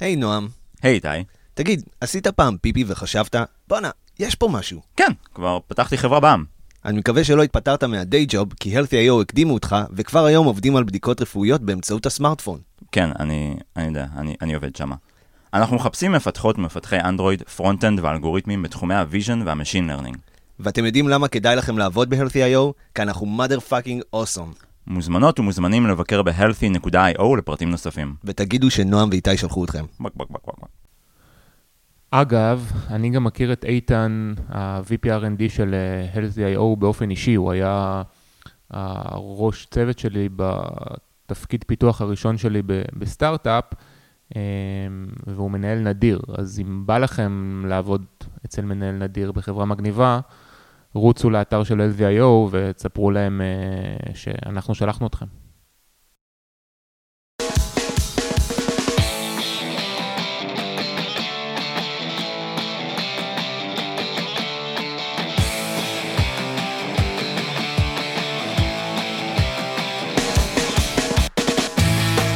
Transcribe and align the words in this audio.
היי 0.00 0.16
נועם, 0.16 0.48
היי 0.82 0.94
איתי. 0.94 1.08
תגיד, 1.54 1.82
עשית 2.00 2.26
פעם 2.26 2.56
פיפי 2.56 2.84
וחשבת, 2.86 3.36
בואנה, 3.68 3.90
יש 4.18 4.34
פה 4.34 4.48
משהו. 4.48 4.80
כן, 4.96 5.12
כבר 5.34 5.58
פתחתי 5.66 5.98
חברה 5.98 6.20
בעננים. 6.20 6.44
אני 6.84 6.98
מקווה 6.98 7.24
שלא 7.24 7.42
התפטרת 7.42 7.84
מה 7.84 8.01
day 8.01 8.26
job, 8.28 8.52
כי 8.60 8.78
Healthy.io 8.78 9.22
הקדימו 9.22 9.54
אותך, 9.54 9.76
וכבר 9.92 10.24
היום 10.24 10.46
עובדים 10.46 10.76
על 10.76 10.84
בדיקות 10.84 11.20
רפואיות 11.20 11.60
באמצעות 11.60 12.06
הסמארטפון. 12.06 12.58
כן, 12.92 13.10
אני, 13.18 13.56
אני 13.76 13.86
יודע, 13.86 14.06
אני, 14.16 14.34
אני 14.42 14.54
עובד 14.54 14.76
שמה. 14.76 14.94
אנחנו 15.54 15.76
מחפשים 15.76 16.12
מפתחות 16.12 16.58
ומפתחי 16.58 17.00
אנדרואיד, 17.00 17.42
front-end 17.42 18.00
ואלגוריתמים 18.02 18.62
בתחומי 18.62 18.94
ה 18.94 19.01
vision 19.01 19.42
וה 19.46 19.55
machine 19.55 19.88
learning. 19.88 20.16
ואתם 20.60 20.84
יודעים 20.84 21.08
למה 21.08 21.28
כדאי 21.28 21.56
לכם 21.56 21.78
לעבוד 21.78 22.10
ב-Healthy.io? 22.10 22.72
כי 22.94 23.02
אנחנו 23.02 23.38
mother 23.38 23.70
fucking 23.70 24.16
awesome. 24.16 24.65
מוזמנות 24.86 25.40
ומוזמנים 25.40 25.86
לבקר 25.86 26.22
ב-healthy.io 26.22 27.36
לפרטים 27.38 27.70
נוספים. 27.70 28.14
ותגידו 28.24 28.70
שנועם 28.70 29.08
ואיתי 29.10 29.36
שלחו 29.36 29.64
אתכם. 29.64 29.84
בק 30.00 30.14
בק 30.16 30.30
בק 30.30 30.46
בק. 30.46 30.58
בק. 30.62 30.68
אגב, 32.10 32.72
אני 32.90 33.10
גם 33.10 33.24
מכיר 33.24 33.52
את 33.52 33.64
איתן, 33.64 34.34
ה-VP 34.48 35.06
R&D 35.06 35.48
של 35.48 35.74
אה, 35.74 36.06
Healthy.io 36.14 36.76
באופן 36.78 37.10
אישי, 37.10 37.34
הוא 37.34 37.52
היה 37.52 38.02
הראש 38.70 39.66
צוות 39.70 39.98
שלי 39.98 40.28
בתפקיד 40.36 41.64
פיתוח 41.66 42.00
הראשון 42.00 42.38
שלי 42.38 42.62
בסטארט-אפ, 42.98 43.64
אה, 44.36 44.40
והוא 45.26 45.50
מנהל 45.50 45.78
נדיר. 45.78 46.20
אז 46.38 46.60
אם 46.60 46.86
בא 46.86 46.98
לכם 46.98 47.62
לעבוד 47.66 48.04
אצל 48.46 48.62
מנהל 48.62 48.94
נדיר 48.94 49.32
בחברה 49.32 49.64
מגניבה, 49.64 50.20
רוצו 50.96 51.30
לאתר 51.30 51.64
של 51.64 51.80
Healthy.io 51.80 52.48
ותספרו 52.50 53.10
להם 53.10 53.40
אה, 53.40 54.14
שאנחנו 54.14 54.74
שלחנו 54.74 55.06
אתכם. 55.06 55.26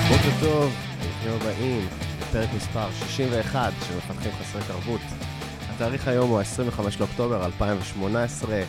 בוקר 0.09 0.31
טוב, 0.41 0.73
ברוכים 1.01 1.33
הבאים 1.41 1.89
לפרק 2.21 2.49
מספר 2.57 2.91
61 2.91 3.73
של 3.89 3.97
מפתחים 3.97 4.33
חסרי 4.33 4.63
תרבות. 4.67 5.01
התאריך 5.81 6.09
היום 6.09 6.31
הוא 6.31 6.41
ה-25 6.41 6.83
לאוקטובר 7.01 7.45
2018. 7.47 8.63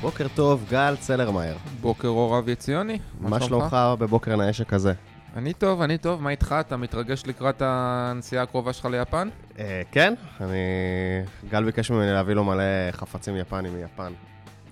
בוקר 0.00 0.26
טוב, 0.34 0.64
גל 0.70 0.96
צלרמייר. 1.00 1.56
בוקר 1.80 2.08
אור 2.08 2.38
אבי 2.38 2.52
עציוני, 2.52 2.98
מה 3.20 3.40
שלומך 3.40 3.76
בבוקר 3.98 4.36
נאה 4.36 4.52
שכזה? 4.52 4.92
אני 5.36 5.52
טוב, 5.52 5.82
אני 5.82 5.98
טוב, 5.98 6.22
מה 6.22 6.30
איתך? 6.30 6.54
אתה 6.60 6.76
מתרגש 6.76 7.22
לקראת 7.26 7.62
הנסיעה 7.64 8.42
הקרובה 8.42 8.72
שלך 8.72 8.84
ליפן? 8.84 9.28
אה, 9.58 9.82
כן, 9.92 10.14
אני... 10.40 10.56
גל 11.50 11.64
ביקש 11.64 11.90
ממני 11.90 12.12
להביא 12.12 12.34
לו 12.34 12.44
מלא 12.44 12.92
חפצים 12.92 13.36
יפנים 13.36 13.74
מיפן. 13.74 14.12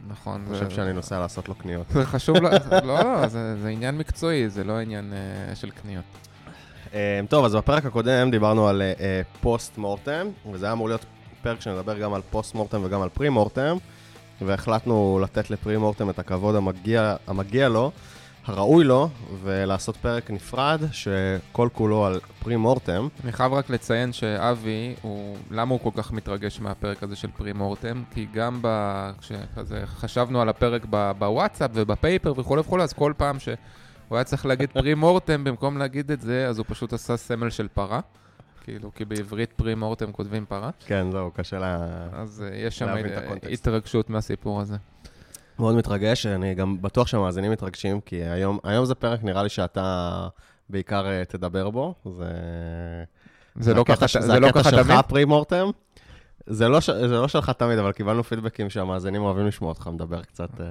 נכון. 0.09 0.45
אני 0.47 0.55
חושב 0.55 0.71
שאני 0.71 0.93
נוסע 0.93 1.19
לעשות 1.19 1.49
לו 1.49 1.55
קניות. 1.55 1.87
זה 1.91 2.07
חשוב, 2.07 2.37
לא, 2.37 2.51
לא, 2.85 3.27
זה, 3.29 3.69
עניין 3.69 3.99
מקצועי, 3.99 4.49
זה 4.49 4.65
לא 4.65 4.79
עניין 4.79 5.13
uh, 5.13 5.55
של 5.55 5.71
קניות. 5.71 6.05
אה, 6.95 7.21
טוב, 7.29 7.45
אז 7.45 7.55
בפרק 7.55 7.85
הקודם 7.87 8.31
דיברנו 8.31 8.69
על 8.69 8.83
אה, 8.83 9.21
פוסט 9.41 9.79
מורטם, 9.79 10.29
וזה 10.53 10.67
היה 10.67 10.73
אמור 10.73 10.89
להיות 10.89 11.05
פרק 11.45 11.61
שנדבר 11.61 11.99
גם 11.99 12.15
על 12.15 12.21
פוסט 12.31 12.55
מורטם 12.55 12.85
וגם 12.85 13.03
על 13.03 13.09
פרי 13.09 13.29
מורטם, 13.29 13.77
והחלטנו 14.41 15.21
לתת 15.23 15.51
לפרי 15.51 15.77
מורטם 15.77 16.11
את 16.11 16.19
הכבוד 16.19 16.55
המגיע, 16.55 17.17
המגיע 17.27 17.69
לו, 17.69 17.91
הראוי 18.47 18.85
לו, 18.85 19.09
ולעשות 19.43 19.97
פרק 19.97 20.31
נפרד 20.31 20.81
שכל 20.93 21.69
כולו 21.73 22.07
על 22.07 22.21
פרי 22.43 22.57
מורטם. 22.57 23.09
אני 23.25 23.33
חייב 23.33 23.53
רק 23.53 23.71
לציין 23.71 24.13
שאבי, 24.13 24.95
הוא, 25.03 25.37
למה 25.51 25.73
הוא 25.75 25.81
כל 25.81 25.91
כך 26.03 26.13
מתרגש 26.13 26.61
מהפרק 26.61 27.03
הזה 27.03 27.17
של 27.17 27.29
פרי 27.37 27.53
מורטם? 27.53 28.03
כי 28.11 28.27
גם 28.33 28.59
ב... 28.63 28.69
כשכזה 29.21 29.83
חשבנו 29.87 30.41
על 30.41 30.49
הפרק 30.49 30.87
ב, 30.91 31.13
בוואטסאפ 31.19 31.71
ובפייפר 31.75 32.33
וכולי 32.37 32.61
וכולי, 32.61 32.83
אז 32.83 32.93
כל 32.93 33.13
פעם 33.17 33.39
שהוא 33.39 33.57
היה 34.11 34.25
צריך 34.25 34.47
להגיד 34.47 34.71
פרי 34.71 34.95
מורטם, 34.95 35.45
במקום 35.45 35.79
להגיד 35.79 36.11
את 36.11 36.21
זה, 36.21 36.47
אז 36.49 36.59
הוא 36.59 36.67
פשוט 36.69 36.93
עשה 36.93 37.17
סמל 37.17 37.51
של 37.51 37.69
פרה. 37.69 38.01
כאילו, 38.65 38.95
כי 38.95 39.05
בעברית 39.05 39.53
פרי 39.53 39.75
מורטם 39.75 40.13
כותבים 40.13 40.47
פרה. 40.47 40.71
כן, 40.87 41.11
זהו, 41.11 41.31
קשה 41.31 41.59
לה... 41.59 41.87
אז 42.13 42.45
uh, 42.47 42.55
יש 42.55 42.79
שם 42.79 42.89
הקונטקסט. 43.17 43.53
התרגשות 43.53 44.11
מהסיפור 44.11 44.61
הזה. 44.61 44.77
מאוד 45.59 45.75
מתרגש, 45.75 46.27
אני 46.27 46.55
גם 46.55 46.83
בטוח 46.83 47.07
שהמאזינים 47.07 47.53
מתרגשים, 47.53 48.01
כי 48.01 48.17
היום, 48.17 48.59
היום 48.65 48.85
זה 48.85 48.95
פרק, 48.95 49.25
נראה 49.25 49.43
לי 49.43 49.49
שאתה 49.49 50.29
בעיקר 50.71 51.07
אה, 51.07 51.25
תדבר 51.25 51.71
בו. 51.71 51.95
זה... 52.05 52.25
זה 53.57 53.75
לא 53.75 53.85
ככה 53.85 54.07
זה 54.21 54.41
לא 54.41 54.49
ככה 54.53 54.63
זה 54.63 54.69
הקטע 54.69 54.83
תמיד? 54.83 54.97
שלך 54.97 55.07
פרי 55.09 55.25
מורטם. 55.25 55.71
זה 56.47 56.69
לא. 56.69 56.81
זה 56.81 57.09
לא 57.09 57.29
שלך 57.29 57.51
תמיד, 57.51 57.79
אבל 57.79 57.93
קיבלנו 57.93 58.25
פידבקים 58.25 58.71
שהמאזינים 58.71 59.23
אוהבים 59.23 59.47
לשמוע 59.47 59.69
אותך 59.69 59.89
מדבר 59.93 60.23
קצת 60.23 60.61
אה, 60.61 60.67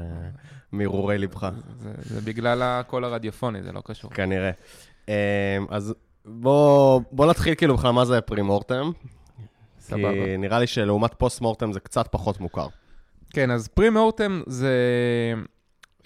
מהרהורי 0.72 1.18
ליבך, 1.18 1.50
זה, 1.80 1.92
זה 2.02 2.22
בגלל 2.22 2.62
הקול 2.64 3.04
הרדיופוני, 3.04 3.64
זה 3.64 3.72
לא 3.72 3.82
קשור. 3.86 4.12
כנראה. 4.12 4.52
אה, 5.10 5.58
אז 5.70 5.94
בוא, 6.26 7.02
בוא 7.12 7.26
נתחיל 7.26 7.56
כאילו 7.56 7.78
בכלל 7.78 7.92
מה 7.92 8.06
זה 8.06 8.22
פרי 8.22 8.42
מורטם. 8.42 8.92
סבבה. 9.80 10.14
כי 10.14 10.38
נראה 10.38 10.60
לי 10.60 10.68
שלעומת 10.68 11.14
פוסט 11.14 11.42
מורטם 11.42 11.74
זה 11.74 11.80
קצת 11.80 12.08
פחות 12.12 12.40
מוכר. 12.40 12.68
כן, 13.30 13.52
אז 13.52 13.68
פרי 13.68 13.90
מורטם 13.90 14.42
זה 14.48 14.74
um, 16.00 16.06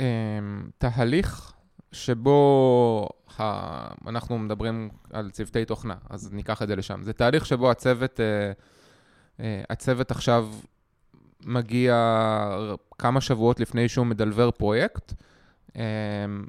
תהליך 0.78 1.54
שבו 1.92 3.10
ה... 3.40 4.10
אנחנו 4.10 4.40
מדברים 4.40 4.90
על 5.14 5.30
צוותי 5.30 5.66
תוכנה, 5.66 5.96
אז 6.10 6.34
ניקח 6.34 6.62
את 6.62 6.68
זה 6.68 6.76
לשם. 6.76 7.04
זה 7.04 7.14
תהליך 7.14 7.46
שבו 7.46 7.72
הצוות, 7.72 8.20
uh, 8.20 9.40
uh, 9.40 9.42
הצוות 9.70 10.12
עכשיו 10.12 10.48
מגיע 11.46 11.96
כמה 12.98 13.22
שבועות 13.22 13.60
לפני 13.60 13.90
שהוא 13.90 14.06
מדלבר 14.06 14.52
פרויקט, 14.52 15.14
um, 15.70 15.78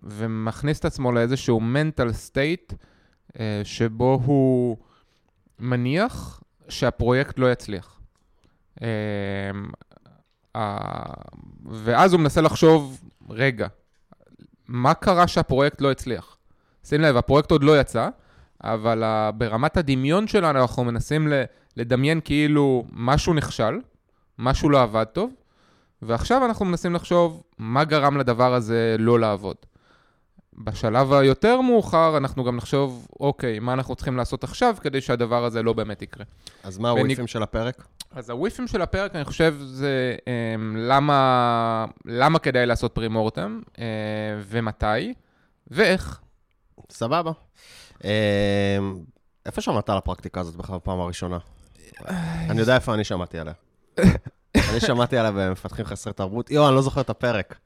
ומכניס 0.03 0.79
את 0.79 0.85
עצמו 0.85 1.13
לאיזשהו 1.13 1.61
mental 1.61 2.11
state 2.11 2.75
שבו 3.65 4.21
הוא 4.25 4.77
מניח 5.59 6.41
שהפרויקט 6.69 7.39
לא 7.39 7.53
יצליח. 7.53 8.01
ה- 10.55 11.23
ואז 11.71 12.13
הוא 12.13 12.21
מנסה 12.21 12.41
לחשוב, 12.41 13.01
רגע, 13.31 13.67
מה 14.69 14.95
קרה 14.95 15.29
שהפרויקט 15.29 15.81
לא 15.81 15.91
הצליח? 15.91 16.37
שים 16.85 17.01
לב, 17.01 17.17
הפרויקט 17.17 17.51
עוד 17.51 17.65
לא 17.65 17.81
יצא, 17.81 18.09
אבל 18.65 19.03
ה- 19.03 19.31
ברמת 19.35 19.77
הדמיון 19.77 20.27
שלנו 20.29 20.61
אנחנו 20.61 20.85
מנסים 20.85 21.29
לדמיין 21.77 22.21
כאילו 22.25 22.85
משהו 22.93 23.35
נכשל, 23.35 23.79
משהו 24.39 24.71
לא 24.71 24.83
עבד 24.83 25.05
טוב, 25.05 25.31
ועכשיו 26.03 26.45
אנחנו 26.45 26.65
מנסים 26.65 26.95
לחשוב 26.95 27.43
מה 27.59 27.85
גרם 27.85 28.17
לדבר 28.17 28.55
הזה 28.55 28.97
לא 28.99 29.21
לעבוד. 29.21 29.57
בשלב 30.65 31.13
היותר 31.13 31.61
מאוחר 31.61 32.17
אנחנו 32.17 32.45
גם 32.45 32.57
נחשוב, 32.57 33.07
אוקיי, 33.21 33.59
מה 33.59 33.73
אנחנו 33.73 33.95
צריכים 33.97 34.17
לעשות 34.17 34.45
עכשיו 34.45 34.77
כדי 34.81 35.01
שהדבר 35.01 35.45
הזה 35.45 35.63
לא 35.63 35.73
באמת 35.73 36.03
יקרה. 36.03 36.25
אז 36.63 36.79
מה 36.79 36.93
בניג- 36.95 37.01
הוויפים 37.01 37.27
של 37.27 37.43
הפרק? 37.43 37.87
אז 38.15 38.31
הוויפים 38.31 38.67
של 38.67 38.83
הפרק, 38.83 39.17
אני 39.17 39.25
חושב, 39.25 39.55
זה 39.61 40.17
um, 40.21 40.29
למה, 40.77 41.85
למה 42.05 42.39
כדאי 42.39 42.67
לעשות 42.67 42.95
פרימורטם, 42.95 43.61
uh, 43.75 43.79
ומתי, 44.49 45.15
ואיך. 45.69 46.21
סבבה. 46.91 47.33
אה, 48.05 48.79
איפה 49.47 49.61
שמעת 49.61 49.91
על 49.91 49.97
הפרקטיקה 49.97 50.41
הזאת 50.41 50.57
בכלל 50.57 50.77
בפעם 50.77 51.01
הראשונה? 51.01 51.39
אני 52.51 52.61
יודע 52.61 52.75
איפה 52.75 52.95
אני 52.95 53.05
שמעתי 53.05 53.39
עליה. 53.39 53.55
אני 54.71 54.81
שמעתי 54.81 55.17
עליה 55.17 55.31
במפתחים 55.33 55.85
חסרי 55.85 56.13
תרבות. 56.13 56.51
יואו, 56.51 56.69
אני 56.69 56.75
לא 56.75 56.83
זוכר 56.83 57.01
את 57.01 57.11
הפרק. 57.11 57.59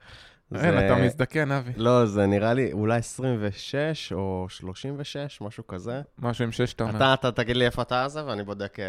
אין, 0.55 0.79
זה- 0.79 0.87
אתה 0.87 0.97
מזדקן, 0.97 1.53
אבי. 1.53 1.71
לא, 1.77 2.07
זה 2.07 2.27
נראה 2.27 2.55
לי 2.55 2.73
אולי 2.73 2.99
26 2.99 4.13
או 4.13 4.47
36, 4.49 5.39
משהו 5.41 5.67
כזה. 5.67 6.01
משהו 6.19 6.45
עם 6.45 6.53
שש, 6.53 6.73
אתה 6.73 6.85
אומר. 6.85 6.97
אתה, 6.97 7.15
אתה 7.15 7.33
תגיד 7.33 7.57
לי 7.57 7.65
איפה 7.65 7.83
אתה 7.83 8.09
זה, 8.09 8.27
ואני 8.27 8.43
בודק... 8.43 8.77
אה, 8.81 8.85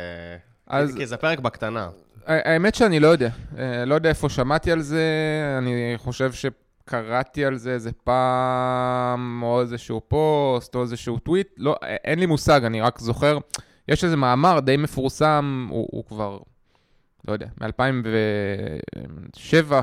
אז 0.67 0.95
כי 0.95 1.05
זה 1.05 1.17
פרק 1.17 1.39
בקטנה. 1.39 1.89
האמת 2.25 2.75
שאני 2.75 2.99
לא 2.99 3.07
יודע. 3.07 3.29
אה, 3.57 3.85
לא 3.85 3.95
יודע 3.95 4.09
איפה 4.09 4.29
שמעתי 4.29 4.71
על 4.71 4.81
זה, 4.81 5.03
אני 5.57 5.71
חושב 5.97 6.31
שקראתי 6.33 7.45
על 7.45 7.57
זה 7.57 7.71
איזה 7.73 7.91
פעם, 8.03 9.43
או 9.43 9.61
איזשהו 9.61 10.01
פוסט, 10.07 10.75
או 10.75 10.81
איזשהו 10.81 11.19
טוויט, 11.19 11.47
לא, 11.57 11.75
א- 11.83 11.85
אין 11.85 12.19
לי 12.19 12.25
מושג, 12.25 12.61
אני 12.65 12.81
רק 12.81 12.99
זוכר, 12.99 13.37
יש 13.87 14.03
איזה 14.03 14.17
מאמר 14.17 14.59
די 14.59 14.77
מפורסם, 14.77 15.67
הוא, 15.69 15.87
הוא 15.91 16.05
כבר, 16.05 16.37
לא 17.27 17.33
יודע, 17.33 17.47
מ-2007 17.61 19.73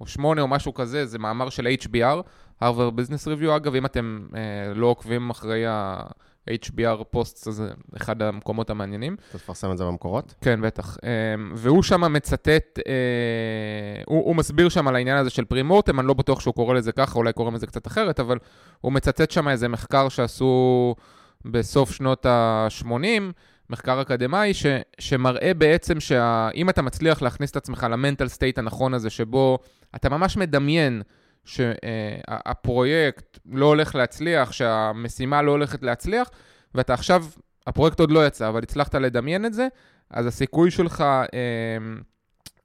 או 0.00 0.06
8 0.06 0.42
או 0.42 0.48
משהו 0.48 0.74
כזה, 0.74 1.06
זה 1.06 1.18
מאמר 1.18 1.50
של 1.50 1.68
HBR, 1.82 2.22
Harvard 2.62 2.92
Business 2.96 3.26
Review, 3.26 3.56
אגב, 3.56 3.74
אם 3.74 3.86
אתם 3.86 4.26
אה, 4.34 4.74
לא 4.74 4.86
עוקבים 4.86 5.30
אחרי 5.30 5.66
ה-HBR 5.66 7.04
פוסט, 7.10 7.52
זה 7.52 7.70
אחד 7.96 8.22
המקומות 8.22 8.70
המעניינים. 8.70 9.16
אתה 9.30 9.38
תפרסם 9.38 9.72
את 9.72 9.78
זה 9.78 9.84
במקורות? 9.84 10.34
כן, 10.40 10.60
בטח. 10.60 10.96
אמ, 11.02 11.52
והוא 11.56 11.82
שם 11.82 12.12
מצטט, 12.12 12.78
אה, 12.86 14.02
הוא, 14.06 14.24
הוא 14.24 14.36
מסביר 14.36 14.68
שם 14.68 14.88
על 14.88 14.96
העניין 14.96 15.16
הזה 15.16 15.30
של 15.30 15.44
premortem, 15.44 16.00
אני 16.00 16.08
לא 16.08 16.14
בטוח 16.14 16.40
שהוא 16.40 16.54
קורא 16.54 16.74
לזה 16.74 16.92
ככה, 16.92 17.18
אולי 17.18 17.32
קוראים 17.32 17.54
לזה 17.54 17.66
קצת 17.66 17.86
אחרת, 17.86 18.20
אבל 18.20 18.38
הוא 18.80 18.92
מצטט 18.92 19.30
שם 19.30 19.48
איזה 19.48 19.68
מחקר 19.68 20.08
שעשו 20.08 20.94
בסוף 21.44 21.92
שנות 21.92 22.26
ה-80, 22.26 23.32
מחקר 23.70 24.02
אקדמאי, 24.02 24.54
ש, 24.54 24.66
שמראה 24.98 25.54
בעצם 25.54 26.00
שאם 26.00 26.70
אתה 26.70 26.82
מצליח 26.82 27.22
להכניס 27.22 27.50
את 27.50 27.56
עצמך 27.56 27.86
ל 27.90 27.95
mental 27.95 28.28
state 28.28 28.58
הנכון 28.58 28.94
הזה, 28.94 29.10
שבו 29.10 29.58
אתה 29.96 30.08
ממש 30.08 30.36
מדמיין 30.36 31.02
שהפרויקט 31.44 33.38
לא 33.52 33.66
הולך 33.66 33.94
להצליח, 33.94 34.52
שהמשימה 34.52 35.42
לא 35.42 35.50
הולכת 35.50 35.82
להצליח, 35.82 36.30
ואתה 36.74 36.94
עכשיו, 36.94 37.24
הפרויקט 37.66 38.00
עוד 38.00 38.10
לא 38.10 38.26
יצא, 38.26 38.48
אבל 38.48 38.62
הצלחת 38.62 38.94
לדמיין 38.94 39.46
את 39.46 39.54
זה, 39.54 39.68
אז 40.10 40.26
הסיכוי 40.26 40.70
שלך 40.70 41.00
אה, 41.00 41.26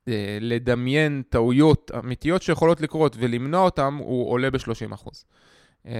אה, 0.08 0.38
לדמיין 0.42 1.24
טעויות 1.30 1.92
אמיתיות 2.00 2.42
שיכולות 2.42 2.82
לקרות 2.82 3.16
ולמנוע 3.20 3.62
אותן, 3.62 3.98
הוא 4.00 4.32
עולה 4.32 4.52
ב-30%. 4.52 5.10
אה, 5.88 5.94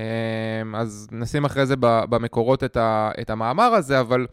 אז 0.74 1.08
נשים 1.12 1.46
אחרי 1.46 1.66
זה 1.66 1.76
במקורות 1.80 2.64
את, 2.64 2.78
את 3.22 3.30
המאמר 3.30 3.64
הזה, 3.64 4.00
אבל... 4.00 4.28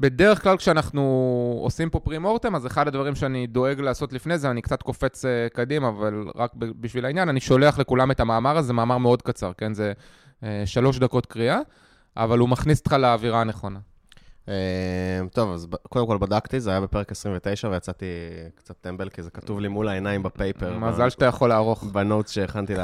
בדרך 0.00 0.42
כלל 0.42 0.56
כשאנחנו 0.56 1.02
עושים 1.62 1.90
פה 1.90 2.00
פרימורטם, 2.00 2.54
אז 2.54 2.66
אחד 2.66 2.88
הדברים 2.88 3.14
שאני 3.14 3.46
דואג 3.46 3.80
לעשות 3.80 4.12
לפני 4.12 4.38
זה, 4.38 4.50
אני 4.50 4.62
קצת 4.62 4.82
קופץ 4.82 5.24
אה, 5.24 5.48
קדימה, 5.52 5.88
אבל 5.88 6.24
רק 6.34 6.52
בשביל 6.54 7.04
העניין, 7.04 7.28
אני 7.28 7.40
שולח 7.40 7.78
לכולם 7.78 8.10
את 8.10 8.20
המאמר 8.20 8.56
הזה, 8.56 8.72
מאמר 8.72 8.98
מאוד 8.98 9.22
קצר, 9.22 9.52
כן? 9.52 9.74
זה 9.74 9.92
אה, 10.42 10.62
שלוש 10.64 10.98
דקות 10.98 11.26
קריאה, 11.26 11.58
אבל 12.16 12.38
הוא 12.38 12.48
מכניס 12.48 12.78
אותך 12.78 12.92
לאווירה 12.92 13.40
הנכונה. 13.40 13.78
אה, 14.48 14.54
טוב, 15.32 15.52
אז 15.52 15.66
קודם 15.88 16.06
כל 16.06 16.18
בדקתי, 16.18 16.60
זה 16.60 16.70
היה 16.70 16.80
בפרק 16.80 17.12
29 17.12 17.68
ויצאתי 17.68 18.06
קצת 18.54 18.74
טמבל, 18.80 19.08
כי 19.08 19.22
זה 19.22 19.30
כתוב 19.30 19.60
לי 19.60 19.68
מול 19.68 19.88
העיניים 19.88 20.22
בפייפר. 20.22 20.78
מזל 20.78 21.10
שאתה 21.10 21.26
יכול 21.26 21.48
לערוך. 21.48 21.84
בנוטס 21.84 22.30
שהכנתי 22.30 22.74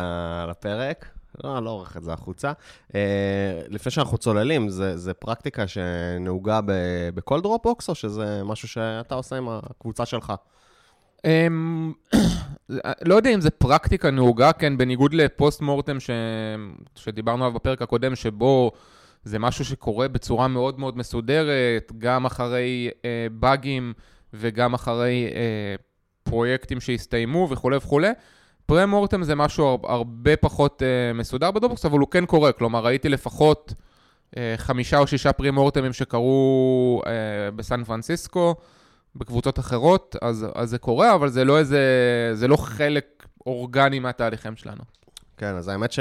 לפרק. 0.49 1.16
לא, 1.45 1.63
לא 1.63 1.71
עורך 1.71 1.97
את 1.97 2.05
זה 2.05 2.13
החוצה. 2.13 2.53
אה, 2.95 3.61
לפני 3.69 3.93
שאנחנו 3.93 4.19
צוללים, 4.19 4.69
זה, 4.69 4.97
זה 4.97 5.15
פרקטיקה 5.15 5.65
שנהוגה 5.67 6.61
ב, 6.61 6.73
בכל 7.15 7.41
דרופבוקס, 7.41 7.89
או 7.89 7.95
שזה 7.95 8.43
משהו 8.45 8.69
שאתה 8.69 9.15
עושה 9.15 9.37
עם 9.37 9.49
הקבוצה 9.49 10.07
שלך? 10.07 10.33
אמ, 11.25 11.93
לא 13.03 13.15
יודע 13.15 13.31
אם 13.35 13.41
זה 13.41 13.51
פרקטיקה 13.51 14.11
נהוגה, 14.11 14.53
כן, 14.53 14.79
בניגוד 14.79 15.15
לפוסט 15.15 15.61
מורטם 15.61 16.01
ש... 16.01 16.11
שדיברנו 16.95 17.45
עליו 17.45 17.55
בפרק 17.55 17.83
הקודם, 17.83 18.17
שבו 18.17 18.73
זה 19.25 19.39
משהו 19.39 19.65
שקורה 19.65 20.09
בצורה 20.09 20.49
מאוד 20.49 20.81
מאוד 20.81 20.99
מסודרת, 20.99 21.93
גם 21.99 22.27
אחרי 22.27 22.91
אה, 23.05 23.27
באגים 23.33 23.93
וגם 24.35 24.75
אחרי 24.75 25.29
אה, 25.35 25.75
פרויקטים 26.23 26.81
שהסתיימו 26.81 27.49
וכולי 27.51 27.77
וכולי. 27.77 28.11
פרה-מורטם 28.67 29.23
זה 29.23 29.35
משהו 29.35 29.79
הרבה 29.85 30.37
פחות 30.37 30.83
uh, 30.83 31.17
מסודר 31.17 31.51
בדרופבוקס, 31.51 31.85
אבל 31.85 31.99
הוא 31.99 32.09
כן 32.11 32.27
קורה, 32.27 32.53
כלומר 32.53 32.85
ראיתי 32.85 33.09
לפחות 33.09 33.73
uh, 34.35 34.39
חמישה 34.57 34.99
או 34.99 35.07
שישה 35.07 35.33
פרה-מורטמים 35.33 35.93
שקרו 35.93 37.03
uh, 37.05 37.09
בסן 37.57 37.85
פרנסיסקו, 37.85 38.55
בקבוצות 39.17 39.59
אחרות, 39.59 40.17
אז, 40.23 40.47
אז 40.55 40.71
זה 40.71 40.79
קורה, 40.79 41.15
אבל 41.15 41.29
זה 41.29 41.45
לא 41.45 41.59
איזה, 41.59 41.81
זה 42.35 42.49
לא 42.49 42.57
חלק 42.57 43.27
אורגני 43.47 43.99
מהתהליכים 43.99 44.57
שלנו. 44.57 44.83
כן, 45.37 45.57
אז 45.57 45.69
האמת 45.69 45.93
ש... 45.93 45.99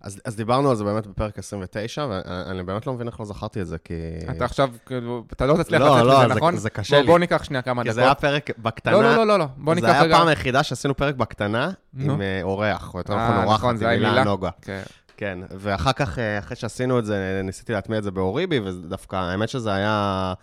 אז, 0.00 0.20
אז 0.24 0.36
דיברנו 0.36 0.70
על 0.70 0.76
זה 0.76 0.84
באמת 0.84 1.06
בפרק 1.06 1.38
29, 1.38 2.06
ואני 2.10 2.62
באמת 2.62 2.86
לא 2.86 2.92
מבין 2.92 3.06
איך 3.06 3.20
לא 3.20 3.26
זכרתי 3.26 3.60
את 3.60 3.66
זה, 3.66 3.78
כי... 3.78 3.94
אתה 4.30 4.44
עכשיו, 4.44 4.70
כאילו, 4.86 5.24
אתה 5.32 5.46
לא 5.46 5.62
תצליח 5.62 5.80
לא, 5.80 5.96
לצאת 5.96 6.06
לא, 6.06 6.18
מזה, 6.18 6.28
זה, 6.28 6.34
נכון? 6.34 6.54
לא, 6.54 6.60
זה 6.60 6.70
קשה 6.70 6.96
בוא, 6.96 7.00
לי. 7.00 7.06
בוא 7.06 7.18
ניקח 7.18 7.44
שנייה 7.44 7.62
כמה 7.62 7.82
כי 7.82 7.88
דקות. 7.88 7.94
זה 7.94 8.02
היה 8.02 8.14
פרק 8.14 8.50
בקטנה. 8.58 8.92
לא, 8.92 9.02
לא, 9.16 9.26
לא, 9.26 9.38
לא, 9.38 9.46
בוא 9.56 9.74
ניקח 9.74 9.88
רגע... 9.88 9.98
זה 9.98 10.04
היה 10.04 10.16
הפעם 10.16 10.28
היחידה 10.28 10.62
שעשינו 10.62 10.96
פרק 10.96 11.14
בקטנה 11.14 11.70
עם 11.98 12.22
אה, 12.22 12.40
אורח, 12.42 12.94
או 12.94 12.98
יותר 12.98 13.16
נכון 13.16 13.36
אה, 13.36 13.44
אורחת, 13.44 13.58
נכון, 13.58 13.76
עם 13.76 13.86
הילה 13.86 14.24
נוגה. 14.24 14.50
כן. 14.62 14.82
כן, 15.16 15.38
ואחר 15.50 15.92
כך, 15.92 16.18
אה, 16.18 16.38
אחרי 16.38 16.56
שעשינו 16.56 16.98
את 16.98 17.04
זה, 17.04 17.40
ניסיתי 17.44 17.72
להטמיע 17.72 17.98
את 17.98 18.04
זה 18.04 18.10
באוריבי, 18.10 18.60
ודווקא, 18.60 19.16
האמת 19.16 19.48
שזה 19.48 19.74
היה... 19.74 20.34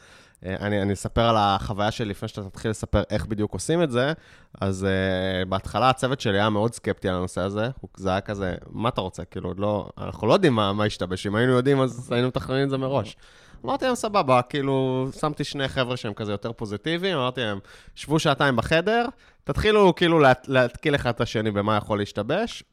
אה, 0.46 0.56
אני, 0.60 0.82
אני 0.82 0.94
אספר 0.94 1.22
על 1.22 1.36
החוויה 1.38 1.92
שלי 1.92 2.10
לפני 2.10 2.28
שאתה 2.28 2.50
תתחיל 2.50 2.72
לספר 2.72 3.04
איך 3.10 3.26
בדיוק 3.26 3.54
עושים 3.54 3.84
את 3.84 3.92
זה. 3.92 4.14
אז 4.62 4.88
uh, 4.88 5.50
בהתחלה 5.50 5.90
הצוות 5.90 6.22
שלי 6.22 6.40
היה 6.40 6.50
מאוד 6.50 6.74
סקפטי 6.74 7.10
על 7.10 7.16
הנושא 7.16 7.42
הזה. 7.42 7.70
זה 7.98 8.10
היה 8.10 8.22
כזה, 8.22 8.56
מה 8.70 8.90
אתה 8.90 9.02
רוצה? 9.02 9.26
כאילו, 9.26 9.54
לא, 9.58 9.90
אנחנו 9.98 10.28
לא 10.28 10.34
יודעים 10.34 10.54
מה, 10.54 10.74
מה 10.74 10.86
ישתבש. 10.86 11.28
אם 11.28 11.36
היינו 11.36 11.54
יודעים, 11.54 11.82
אז 11.82 12.12
היינו 12.12 12.28
מתכננים 12.28 12.64
את 12.64 12.70
זה 12.70 12.78
מראש. 12.78 13.18
אמרתי 13.66 13.86
להם, 13.86 13.96
סבבה, 13.96 14.42
כאילו, 14.42 15.08
שמתי 15.20 15.44
שני 15.44 15.68
חבר'ה 15.68 15.98
שהם 15.98 16.14
כזה 16.14 16.32
יותר 16.32 16.52
פוזיטיביים, 16.52 17.18
אמרתי 17.18 17.42
להם, 17.42 17.60
שבו 17.96 18.20
שעתיים 18.20 18.56
בחדר, 18.56 19.06
תתחילו 19.44 19.96
כאילו 19.96 20.20
לה, 20.20 20.34
להתקיל 20.48 20.96
אחד 20.96 21.10
את 21.10 21.22
השני 21.22 21.52
במה 21.52 21.78
יכול 21.78 22.00
להשתבש. 22.00 22.64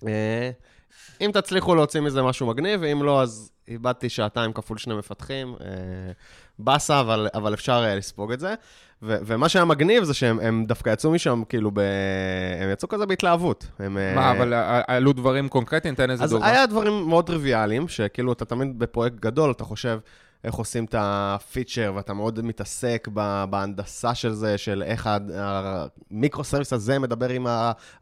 Uh, 0.00 0.04
אם 1.20 1.30
תצליחו 1.32 1.74
להוציא 1.74 2.00
מזה 2.00 2.22
משהו 2.22 2.46
מגניב, 2.46 2.80
ואם 2.82 3.02
לא, 3.02 3.22
אז 3.22 3.50
איבדתי 3.68 4.08
שעתיים 4.08 4.52
כפול 4.52 4.78
שני 4.78 4.94
מפתחים. 4.94 5.54
Uh, 5.58 5.62
באסה, 6.58 7.00
אבל, 7.00 7.28
אבל 7.34 7.54
אפשר 7.54 7.84
uh, 7.84 7.96
לספוג 7.98 8.32
את 8.32 8.40
זה. 8.40 8.54
ו- 9.02 9.16
ומה 9.26 9.48
שהיה 9.48 9.64
מגניב 9.64 10.04
זה 10.04 10.14
שהם 10.14 10.64
דווקא 10.64 10.90
יצאו 10.90 11.10
משם, 11.10 11.42
כאילו, 11.48 11.70
ב... 11.74 11.80
הם 12.62 12.70
יצאו 12.72 12.88
כזה 12.88 13.06
בהתלהבות. 13.06 13.66
הם, 13.78 13.94
מה, 14.14 14.32
uh... 14.32 14.36
אבל 14.36 14.54
עלו 14.88 15.12
דברים 15.12 15.48
קונקרטיים? 15.48 15.94
תן 15.94 16.10
איזה 16.10 16.26
דוגמא. 16.26 16.44
אז 16.44 16.52
היה 16.52 16.66
דברים 16.66 17.08
מאוד 17.08 17.26
טריוויאליים, 17.26 17.88
שכאילו, 17.88 18.32
אתה 18.32 18.44
תמיד 18.44 18.78
בפרויקט 18.78 19.16
גדול, 19.20 19.50
אתה 19.50 19.64
חושב... 19.64 19.98
איך 20.44 20.54
עושים 20.54 20.84
את 20.84 20.94
ה 20.98 21.08
feature, 21.08 21.92
ואתה 21.96 22.14
מאוד 22.14 22.40
מתעסק 22.44 23.08
בהנדסה 23.50 24.14
של 24.14 24.32
זה, 24.32 24.58
של 24.58 24.82
איך 24.86 25.10
ה 25.34 25.44
micro-service 25.44 26.72
הזה 26.72 26.98
מדבר 26.98 27.28
עם 27.28 27.46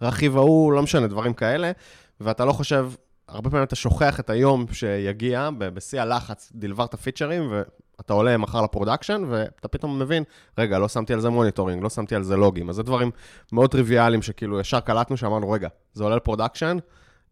הרכיב 0.01 0.37
ההוא, 0.37 0.73
לא 0.73 0.83
משנה, 0.83 1.07
דברים 1.07 1.35
כאלה, 1.35 1.73
ואתה 2.21 2.45
לא 2.45 2.53
חושב, 2.53 2.91
הרבה 3.29 3.51
פעמים 3.51 3.65
אתה 3.65 3.77
שוכח 3.77 4.21
את 4.21 4.31
היום 4.31 4.67
שיגיע, 4.73 5.51
בשיא 5.59 6.01
הלחץ 6.01 6.53
delivery 6.55 6.95
פיצ'רים, 6.95 7.53
אתה 8.01 8.13
עולה 8.13 8.37
מחר 8.37 8.63
ל 8.63 8.68
production, 8.68 9.23
ואתה 9.29 9.69
פתאום 9.69 9.99
מבין, 9.99 10.25
רגע, 10.59 10.79
לא 10.79 10.89
שמתי 10.89 11.13
על 11.13 11.21
זה 11.21 11.31
monitoring, 11.31 11.83
לא 11.83 11.91
שמתי 11.91 12.15
על 12.15 12.23
זה 12.23 12.37
לוגים. 12.37 12.69
אז 12.69 12.77
זה 12.77 12.83
דברים 12.83 13.11
מאוד 13.53 13.71
טריוויאליים 13.71 14.23
שכאילו 14.23 14.61
ישר 14.61 14.81
קלטנו, 14.81 15.17
שאמרנו, 15.17 15.51
רגע, 15.51 15.69
זה 15.93 16.05
עולה 16.05 16.17
ל 16.17 16.22
production, 16.22 16.77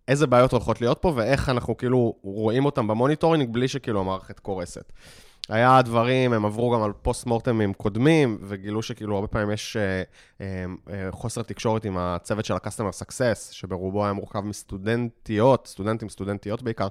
איזה 0.09 0.27
בעיות 0.27 0.53
הולכות 0.53 0.81
להיות 0.81 0.99
פה, 1.01 1.13
ואיך 1.17 1.49
אנחנו 1.49 1.77
כאילו 1.77 2.15
רואים 2.23 2.65
אותם 2.65 2.87
ב 2.87 2.93
monitoring 2.93 3.53
בלי 3.53 3.69
שכאילו 3.69 4.01
המערכת 4.01 4.41
קורסת. 4.41 4.93
היה 5.49 5.83
דברים, 5.83 6.33
הם 6.33 6.45
עברו 6.45 6.71
גם 6.71 6.83
על 6.83 6.93
פוסט 7.03 7.27
מורטמים 7.27 7.73
קודמים, 7.75 8.39
וגילו 8.41 8.83
שכאילו 8.83 9.15
הרבה 9.15 9.29
פעמים 9.29 9.51
יש 9.51 9.77
אה, 9.77 10.03
אה, 10.41 10.65
אה, 10.91 11.13
חוסר 11.13 11.43
תקשורת 11.43 11.85
עם 11.85 11.99
הצוות 11.99 12.45
של 12.45 12.55
ה-customer 12.55 13.03
success, 13.03 13.53
שברובו 13.53 14.05
היה 14.05 14.13
מורכב 14.13 14.41
מסטודנטיות, 14.41 15.67
סטודנטים, 15.67 16.09
סטודנטיות 16.09 16.63
בעיקר, 16.63 16.89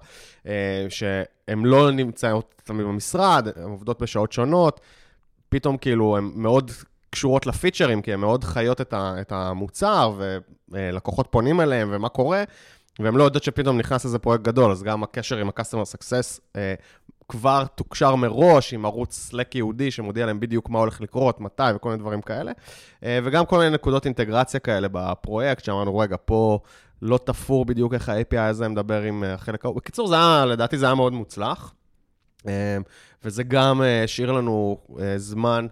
שהן 0.89 1.63
לא 1.63 1.91
נמצאות 1.91 2.61
תמיד 2.63 2.85
במשרד, 2.85 3.47
הן 3.55 3.69
עובדות 3.69 4.01
בשעות 4.01 4.31
שונות, 4.31 4.79
פתאום 5.49 5.77
כאילו 5.77 6.17
הן 6.17 6.31
מאוד 6.35 6.71
קשורות 7.09 7.45
לפיצ'רים, 7.45 8.01
כי 8.01 8.13
הן 8.13 8.19
מאוד 8.19 8.43
חיות 8.43 8.81
את, 8.81 9.31
המוצר, 9.31 10.13
ולקוחות 10.69 11.27
פונים 11.31 11.61
אליהם, 11.61 11.89
ומה 11.91 12.09
קורה. 12.09 12.43
והן 12.99 13.15
לא 13.15 13.23
יודעות 13.23 13.43
שפתאום 13.43 13.77
נכנס 13.77 14.05
איזה 14.05 14.19
פרויקט 14.19 14.43
גדול, 14.43 14.71
אז 14.71 14.83
גם 14.83 15.03
הקשר 15.03 15.37
עם 15.37 15.49
ה-customer 15.49 15.97
success 15.97 16.39
אה, 16.55 16.73
כבר 17.33 17.65
תוקשר 17.75 18.15
מראש 18.15 18.73
עם 18.73 18.85
ערוץ 18.85 19.31
Slack 19.33 19.49
ייעודי 19.55 19.91
שמודיע 19.91 20.25
להם 20.25 20.39
בדיוק 20.39 20.69
מה 20.69 20.79
הולך 20.79 21.01
לקרות, 21.01 21.41
מתי 21.41 21.63
וכל 21.75 21.89
מיני 21.89 22.01
דברים 22.01 22.21
כאלה. 22.21 22.51
אה, 23.03 23.19
וגם 23.23 23.45
כל 23.45 23.57
מיני 23.57 23.69
נקודות 23.69 24.05
אינטגרציה 24.05 24.59
כאלה 24.59 24.87
בפרויקט, 24.91 25.63
שאמרנו, 25.63 25.97
רגע, 25.97 26.15
פה 26.25 26.59
לא 27.01 27.17
תפור 27.17 27.65
בדיוק 27.65 27.93
איך 27.93 28.09
ה-API 28.09 28.39
הזה 28.39 28.67
מדבר 28.67 29.01
עם 29.01 29.23
החלק 29.23 29.65
ההוא. 29.65 29.75
בקיצור, 29.75 30.07
זה 30.07 30.15
היה, 30.15 30.45
לדעתי 30.45 30.77
זה 30.77 30.85
היה 30.85 30.95
מאוד 30.95 31.13
מוצלח. 31.13 31.73
אה, 32.47 32.77
וזה 33.23 33.43
גם 33.43 33.81
אה, 33.81 34.03
השאיר 34.03 34.31
לנו 34.31 34.77
אה, 34.99 35.17
זמן. 35.17 35.67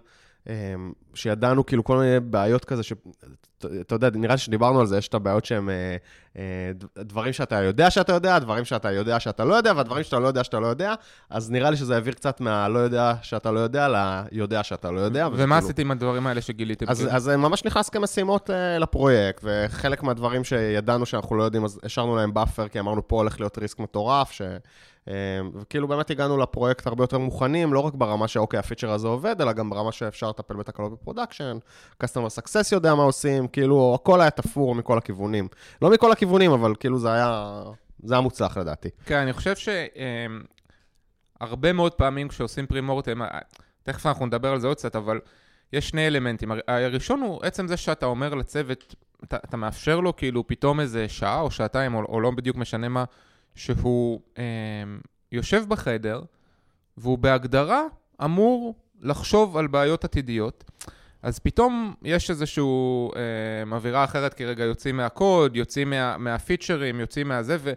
אמ, 0.46 0.92
שידענו 1.14 1.66
כאילו 1.66 1.84
כל 1.84 1.96
מיני 1.96 2.20
בעיות 2.20 2.64
כזה, 2.64 2.82
שאתה 2.82 3.94
יודע, 3.94 4.08
נראה 4.14 4.34
לי 4.34 4.38
שדיברנו 4.38 4.80
על 4.80 4.86
זה, 4.86 4.98
יש 4.98 5.08
את 5.08 5.14
הבעיות 5.14 5.44
שהן 5.44 5.68
אה, 5.70 5.96
אה, 6.36 6.72
דברים 6.96 7.32
שאתה 7.32 7.62
יודע 7.62 7.90
שאתה 7.90 8.12
יודע, 8.12 8.38
דברים 8.38 8.64
שאתה 8.64 8.90
יודע 8.90 9.20
שאתה 9.20 9.44
לא 9.44 9.54
יודע, 9.54 9.72
והדברים 9.76 10.04
שאתה 10.04 10.18
לא 10.18 10.26
יודע 10.26 10.44
שאתה 10.44 10.60
לא 10.60 10.66
יודע, 10.66 10.94
אז 11.30 11.50
נראה 11.50 11.70
לי 11.70 11.76
שזה 11.76 11.94
העביר 11.94 12.14
קצת 12.14 12.40
מהלא 12.40 12.78
יודע 12.78 13.14
שאתה 13.22 13.50
לא 13.50 13.60
יודע, 13.60 13.88
ליודע 14.32 14.62
שאתה 14.62 14.90
לא 14.90 15.00
יודע. 15.00 15.28
ומה 15.32 15.58
עשית 15.58 15.78
עם 15.78 15.90
הדברים 15.90 16.26
האלה 16.26 16.40
שגיליתם? 16.40 16.86
אז, 16.88 17.08
אז 17.10 17.28
ממש 17.28 17.64
נכנס 17.64 17.88
כמשימות 17.88 18.50
לפרויקט, 18.80 19.44
וחלק 19.44 20.02
מהדברים 20.02 20.44
שידענו 20.44 21.06
שאנחנו 21.06 21.36
לא 21.36 21.42
יודעים, 21.42 21.64
אז 21.64 21.80
השארנו 21.82 22.16
להם 22.16 22.34
buffer, 22.34 22.68
כי 22.68 22.80
אמרנו, 22.80 23.08
פה 23.08 23.16
הולך 23.16 23.40
להיות 23.40 23.58
risk 23.58 23.78
מטורף, 23.78 24.30
ש... 24.30 24.42
אמ, 25.08 25.12
וכאילו 25.54 25.88
באמת 25.88 26.10
הגענו 26.10 26.38
לפרויקט 26.38 26.86
הרבה 26.86 27.04
יותר 27.04 27.18
מוכנים, 27.18 27.72
לא 27.72 27.80
רק 27.80 27.94
ברמה 27.94 28.28
שאוקיי, 28.28 28.58
הפיצ'ר 28.58 28.90
הזה 28.90 29.08
עובד, 29.08 29.40
אלא 29.40 29.52
גם 29.52 29.70
ברמה 29.70 29.92
שאפשר 29.92 30.28
לטפל 30.28 30.54
בתקלות 30.54 30.92
ב 30.92 30.97
production, 30.97 31.58
customer 32.02 32.38
success 32.40 32.68
יודע 32.72 32.94
מה 32.94 33.02
עושים, 33.02 33.48
כאילו 33.48 33.98
הכל 34.00 34.20
היה 34.20 34.30
תפור 34.30 34.74
מכל 34.74 34.98
הכיוונים. 34.98 35.48
לא 35.82 35.90
מכל 35.90 36.12
הכיוונים, 36.12 36.50
אבל 36.50 36.74
כאילו 36.80 36.98
זה 36.98 37.12
היה, 37.12 37.62
זה 38.02 38.14
היה 38.14 38.20
מוצלח 38.20 38.56
לדעתי. 38.56 38.88
כן, 39.06 39.18
אני 39.18 39.32
חושב 39.32 39.54
שהרבה 41.40 41.72
מאוד 41.72 41.94
פעמים 41.94 42.28
כשעושים 42.28 42.66
פרימורטם, 42.66 43.20
תכף 43.82 44.06
אנחנו 44.06 44.26
נדבר 44.26 44.52
על 44.52 44.60
זה 44.60 44.66
עוד 44.66 44.76
קצת, 44.76 44.96
אבל 44.96 45.20
יש 45.72 45.88
שני 45.88 46.06
אלמנטים. 46.06 46.52
הראשון 46.68 47.20
הוא 47.20 47.40
עצם 47.42 47.68
זה 47.68 47.76
שאתה 47.76 48.06
אומר 48.06 48.34
לצוות, 48.34 48.94
אתה, 49.24 49.36
אתה 49.36 49.56
מאפשר 49.56 50.00
לו 50.00 50.16
כאילו 50.16 50.46
פתאום 50.46 50.80
איזה 50.80 51.08
שעה 51.08 51.40
או 51.40 51.50
שעתיים, 51.50 51.94
או, 51.94 52.04
או 52.08 52.20
לא 52.20 52.30
בדיוק 52.30 52.56
משנה 52.56 52.88
מה, 52.88 53.04
שהוא 53.54 54.20
אה, 54.38 54.44
יושב 55.32 55.64
בחדר, 55.68 56.22
והוא 56.96 57.18
בהגדרה 57.18 57.82
אמור 58.24 58.74
לחשוב 59.00 59.56
על 59.56 59.66
בעיות 59.66 60.04
עתידיות. 60.04 60.64
אז 61.22 61.38
פתאום 61.38 61.94
יש 62.02 62.30
איזושהי 62.30 62.64
אה, 63.16 63.76
אווירה 63.76 64.04
אחרת, 64.04 64.34
כי 64.34 64.44
רגע 64.44 64.64
יוצאים 64.64 64.96
מהקוד, 64.96 65.56
יוצאים 65.56 65.90
מה, 65.90 66.16
מהפיצ'רים, 66.16 67.00
יוצאים 67.00 67.28
מהזה, 67.28 67.56
ו, 67.60 67.72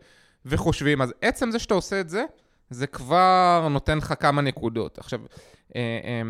וחושבים. 0.46 1.02
אז 1.02 1.14
עצם 1.22 1.52
זה 1.52 1.60
שאתה 1.60 1.74
עושה 1.74 2.00
את 2.00 2.10
זה, 2.10 2.26
זה 2.70 2.88
כבר 2.88 3.68
נותן 3.72 3.98
לך 3.98 4.14
כמה 4.20 4.42
נקודות. 4.42 4.98
עכשיו, 4.98 5.20
אה, 5.76 6.00
אה, 6.04 6.22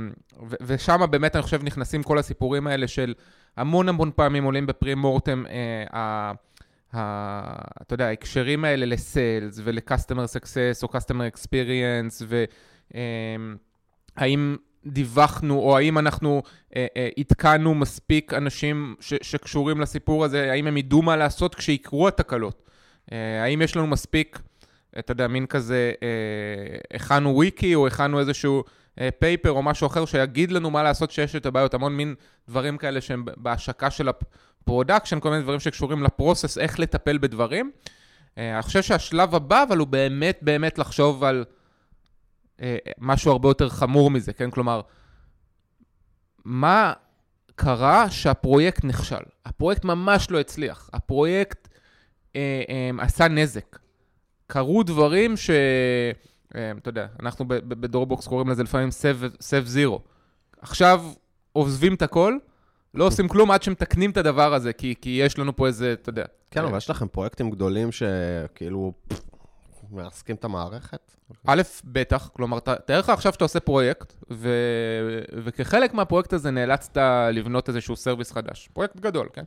ו- 0.50 0.56
ושם 0.62 1.02
באמת, 1.10 1.36
אני 1.36 1.44
חושב, 1.44 1.64
נכנסים 1.64 2.04
כל 2.04 2.18
הסיפורים 2.18 2.68
האלה 2.68 2.88
של 2.88 3.14
המון 3.58 3.90
המון 3.90 4.12
פעמים 4.16 4.44
עולים 4.44 4.66
בפרי 4.66 4.96
מורטם, 4.96 5.44
אה, 5.94 6.32
אתה 6.90 7.94
יודע, 7.94 8.08
ההקשרים 8.08 8.66
האלה 8.66 8.86
לסיילס 8.86 9.60
ול-customer 9.64 10.40
success 10.40 10.84
או 10.84 10.88
customer 10.88 11.36
experience, 11.36 12.26
והאם 14.18 14.56
דיווחנו, 14.86 15.60
או 15.60 15.78
האם 15.78 15.98
אנחנו 15.98 16.44
אה, 16.76 16.88
אה, 16.98 17.10
עדכנו 17.20 17.76
מספיק 17.76 18.34
אנשים 18.34 18.96
ש, 19.00 19.14
שקשורים 19.22 19.82
לסיפור 19.82 20.26
הזה, 20.26 20.52
האם 20.52 20.68
הם 20.68 20.78
ידעו 20.78 21.02
מה 21.02 21.16
לעשות 21.16 21.56
כשיקרו 21.56 22.08
התקלות? 22.08 22.70
אה, 23.12 23.44
האם 23.44 23.62
יש 23.62 23.76
לנו 23.76 23.88
מספיק, 23.88 24.40
אתה 25.00 25.12
יודע, 25.12 25.28
מין 25.28 25.46
כזה, 25.46 25.94
הכנו 26.94 27.30
וויקי, 27.36 27.76
או 27.76 27.88
הכנו 27.88 28.20
איזשהו 28.20 28.64
paper 29.20 29.52
או 29.52 29.64
משהו 29.64 29.88
אחר 29.88 30.06
שיגיד 30.06 30.52
לנו 30.52 30.72
מה 30.72 30.84
לעשות 30.84 31.10
כשיש 31.10 31.36
את 31.36 31.46
הבעיות, 31.46 31.74
המון 31.74 31.98
מין 31.98 32.16
דברים 32.50 32.78
כאלה 32.78 33.02
שהם 33.02 33.26
בהשקה 33.38 33.92
של 33.92 34.10
ה 34.10 34.19
production, 34.19 35.20
כל 35.20 35.30
מיני 35.30 35.42
דברים 35.42 35.60
שקשורים 35.60 36.04
ל 36.04 36.10
process, 36.10 36.58
איך 36.58 36.80
לטפל 36.80 37.18
בדברים. 37.18 37.72
אני 38.38 38.62
חושב 38.62 38.82
שהשלב 38.82 39.36
הבא, 39.36 39.64
אבל 39.64 39.78
הוא 39.78 39.88
באמת 39.88 40.40
באמת 40.42 40.78
לחשוב 40.78 41.24
על 41.24 41.46
אה, 42.62 42.78
משהו 43.00 43.32
הרבה 43.32 43.50
יותר 43.50 43.70
חמור 43.70 44.12
מזה, 44.12 44.34
כן? 44.34 44.52
כלומר, 44.52 44.82
מה 46.46 46.94
קרה 47.56 48.10
שהפרויקט 48.10 48.84
נכשל? 48.84 49.24
הפרויקט 49.46 49.86
ממש 49.86 50.32
לא 50.32 50.40
הצליח. 50.40 50.90
הפרויקט 50.94 51.68
אה, 52.36 52.64
אה, 52.70 53.04
עשה 53.04 53.28
נזק. 53.28 53.80
קרו 54.48 54.84
דברים 54.84 55.38
ש... 55.38 55.50
אה, 56.56 56.72
אתה 56.78 56.90
יודע, 56.90 57.08
אנחנו 57.20 57.46
בדורבוקס 57.48 58.28
קוראים 58.28 58.50
לזה 58.50 58.64
לפעמים 58.64 58.92
סב 59.42 59.66
זירו. 59.66 60.00
עכשיו 60.62 61.04
עוזבים 61.54 61.94
את 61.94 62.02
הכל, 62.02 62.38
לא 62.94 63.08
עושים 63.08 63.28
כלום 63.28 63.52
עד 63.52 63.64
שמתקנים 63.64 64.12
את 64.12 64.18
הדבר 64.18 64.54
הזה, 64.54 64.74
כי, 64.74 64.96
כי 65.02 65.10
יש 65.10 65.40
לנו 65.40 65.56
פה 65.56 65.68
איזה, 65.68 65.94
אתה 65.94 66.10
יודע. 66.10 66.26
כן, 66.52 66.64
אבל 66.64 66.78
יש 66.78 66.90
לכם 66.90 67.08
פרויקטים 67.08 67.50
גדולים 67.50 67.90
שכאילו 67.92 68.94
מרסקים 69.92 70.36
את 70.36 70.44
המערכת? 70.44 71.12
א', 71.48 71.62
בטח, 71.84 72.30
כלומר, 72.34 72.60
תאר 72.60 73.00
לך 73.00 73.10
עכשיו 73.10 73.34
שאתה 73.34 73.46
עושה 73.46 73.60
פרויקט, 73.60 74.14
ו... 74.32 74.50
וכחלק 75.44 75.94
מהפרויקט 75.94 76.34
הזה 76.34 76.52
נאלצת 76.52 76.98
לבנות 77.34 77.70
איזשהו 77.70 77.96
service 77.96 78.32
חדש. 78.32 78.70
פרויקט 78.74 79.00
גדול, 79.00 79.30
כן? 79.34 79.44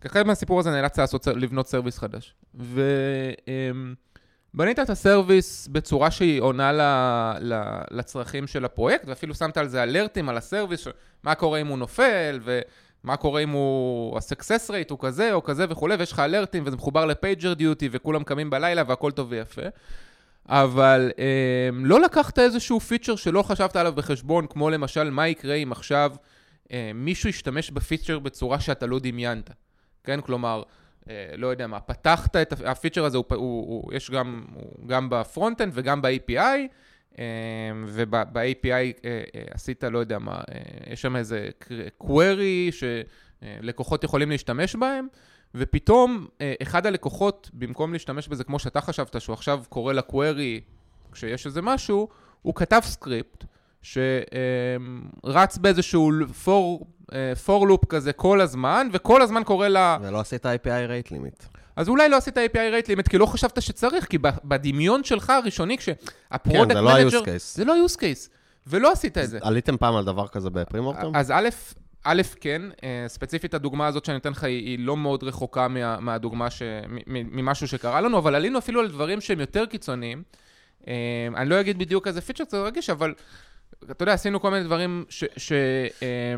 כחלק 0.00 0.26
מהסיפור 0.26 0.60
הזה 0.60 0.70
נאלצת 0.70 0.98
לעשות, 0.98 1.26
לבנות 1.26 1.68
service 1.68 1.98
חדש. 1.98 2.34
ובנית 4.54 4.78
את 4.78 4.90
ה 4.90 5.00
service 5.00 5.68
בצורה 5.72 6.10
שהיא 6.10 6.40
עונה 6.40 6.72
ל... 6.72 6.80
ל... 7.40 7.62
לצרכים 7.90 8.46
של 8.46 8.64
הפרויקט, 8.64 9.04
ואפילו 9.08 9.34
שמת 9.34 9.56
על 9.56 9.68
זה 9.68 9.82
alertים 9.82 10.28
על 10.28 10.36
ה 10.36 10.42
service, 10.42 10.86
מה 11.22 11.34
קורה 11.34 11.60
אם 11.60 11.66
הוא 11.66 11.78
נופל, 11.78 12.40
ו... 12.42 12.60
מה 13.04 13.16
קורה 13.16 13.40
אם 13.40 13.50
הוא, 13.50 14.18
ה-success 14.18 14.70
rate 14.70 14.90
הוא 14.90 14.98
כזה 15.00 15.32
או 15.32 15.42
כזה 15.42 15.64
וכולי, 15.68 15.94
ויש 15.94 16.12
לך 16.12 16.18
alertים 16.18 16.62
וזה 16.66 16.76
מחובר 16.76 17.04
ל 17.04 17.54
PagerDuty 17.54 17.88
וכולם 17.92 18.24
קמים 18.24 18.50
בלילה 18.50 18.82
והכל 18.86 19.10
טוב 19.10 19.26
ויפה. 19.30 19.62
אבל 20.48 21.10
אה, 21.18 21.68
לא 21.72 22.00
לקחת 22.00 22.38
איזשהו 22.38 22.80
פיצ'ר 22.80 23.16
שלא 23.16 23.42
חשבת 23.42 23.76
עליו 23.76 23.92
בחשבון, 23.92 24.46
כמו 24.46 24.70
למשל, 24.70 25.10
מה 25.10 25.28
יקרה 25.28 25.54
אם 25.54 25.72
עכשיו 25.72 26.12
אה, 26.72 26.90
מישהו 26.94 27.28
ישתמש 27.28 27.70
בפיצ'ר 27.70 28.18
בצורה 28.18 28.60
שאתה 28.60 28.86
לא 28.86 28.98
דמיינת. 28.98 29.50
כן, 30.04 30.20
כלומר, 30.20 30.62
לא 31.36 31.46
יודע 31.46 31.66
מה, 31.66 31.80
פתחת 31.80 32.36
את 32.36 32.52
הפיצ'ר 32.66 33.04
הזה, 33.04 33.16
הוא, 33.16 33.24
הוא, 33.30 33.38
הוא, 33.38 33.92
יש 33.92 34.10
גם, 34.10 34.44
הוא, 34.54 34.88
גם 34.88 35.10
ב 35.10 35.16
front-end 35.16 35.72
וגם 35.74 36.02
ב-API, 36.02 36.68
אמ, 37.18 37.24
וב-API 37.86 38.68
אה, 38.68 38.92
אה, 39.04 39.22
עשית, 39.50 39.84
לא 39.84 39.98
יודע 39.98 40.18
מה, 40.18 40.32
אה, 40.36 40.92
יש 40.92 41.02
שם 41.02 41.16
איזה 41.16 41.48
query 42.02 42.74
שלקוחות 43.42 44.04
יכולים 44.04 44.30
להשתמש 44.30 44.76
בהם, 44.76 45.06
ופתאום 45.54 46.26
אחד 46.62 46.86
הלקוחות, 46.86 47.50
במקום 47.52 47.92
להשתמש 47.92 48.28
בזה 48.28 48.44
כמו 48.44 48.58
שאתה 48.58 48.80
חשבת, 48.80 49.20
שהוא 49.20 49.34
עכשיו 49.34 49.62
קורא 49.68 49.92
ל-query 49.92 50.60
כשיש 51.12 51.46
איזה 51.46 51.62
משהו, 51.62 52.08
הוא 52.42 52.54
כתב 52.54 52.80
סקריפט 52.84 53.44
שרץ 53.84 55.58
באיזשהו 55.58 56.10
for, 56.44 56.84
for 57.46 57.68
loop 57.70 57.86
כזה 57.88 58.12
כל 58.12 58.40
הזמן, 58.40 58.88
וכל 58.92 59.22
הזמן 59.22 59.44
קורא 59.44 59.68
ל... 59.68 59.76
ולא 60.02 60.20
עשית 60.20 60.46
API 60.46 60.88
rate 60.88 61.12
limit. 61.12 61.46
אז 61.76 61.88
אולי 61.88 62.08
לא 62.08 62.16
עשית 62.16 62.38
API 62.38 62.52
rate 62.54 62.86
limit, 62.86 63.08
כי 63.10 63.18
לא 63.18 63.26
חשבת 63.26 63.62
שצריך, 63.62 64.04
כי 64.04 64.18
בדמיון 64.44 65.04
שלך 65.04 65.30
הראשוני, 65.30 65.78
כשהפרודקט 65.78 66.74
כן, 66.74 66.74
זה 66.74 66.80
לא 66.80 66.90
ה-use 66.90 67.24
case. 67.24 67.54
זה 67.54 67.64
לא 67.64 67.74
ה-use 67.74 67.96
case, 67.96 68.28
ולא 68.66 68.92
עשית 68.92 69.18
את 69.18 69.28
זה. 69.28 69.38
עליתם 69.42 69.76
פעם 69.76 69.96
על 69.96 70.04
דבר 70.04 70.28
כזה 70.28 70.50
בפרימורטום? 70.50 71.16
אז 71.16 71.30
א', 71.30 71.48
א', 72.04 72.22
כן, 72.40 72.62
אה, 72.84 73.04
ספציפית 73.08 73.54
הדוגמה 73.54 73.86
הזאת 73.86 74.04
שאני 74.04 74.16
אתן 74.16 74.30
לך 74.30 74.44
היא, 74.44 74.66
היא 74.66 74.78
לא 74.78 74.96
מאוד 74.96 75.24
רחוקה 75.24 75.68
מה, 75.68 76.00
מהדוגמה, 76.00 76.50
ש, 76.50 76.62
ממשהו 77.06 77.68
שקרה 77.68 78.00
לנו, 78.00 78.18
אבל 78.18 78.34
עלינו 78.34 78.58
אפילו 78.58 78.80
על 78.80 78.88
דברים 78.88 79.20
שהם 79.20 79.40
יותר 79.40 79.66
קיצוניים. 79.66 80.22
אה, 80.88 81.28
אני 81.36 81.48
לא 81.48 81.60
אגיד 81.60 81.78
בדיוק 81.78 82.06
איזה 82.06 82.20
פיצ'ר 82.20 82.44
צריך 82.44 82.62
להרגיש, 82.62 82.90
אבל 82.90 83.14
אתה 83.90 84.02
יודע, 84.02 84.12
עשינו 84.12 84.40
כל 84.40 84.50
מיני 84.50 84.64
דברים 84.64 85.04
ש... 85.08 85.24
ש 85.36 85.52
אה, 86.02 86.34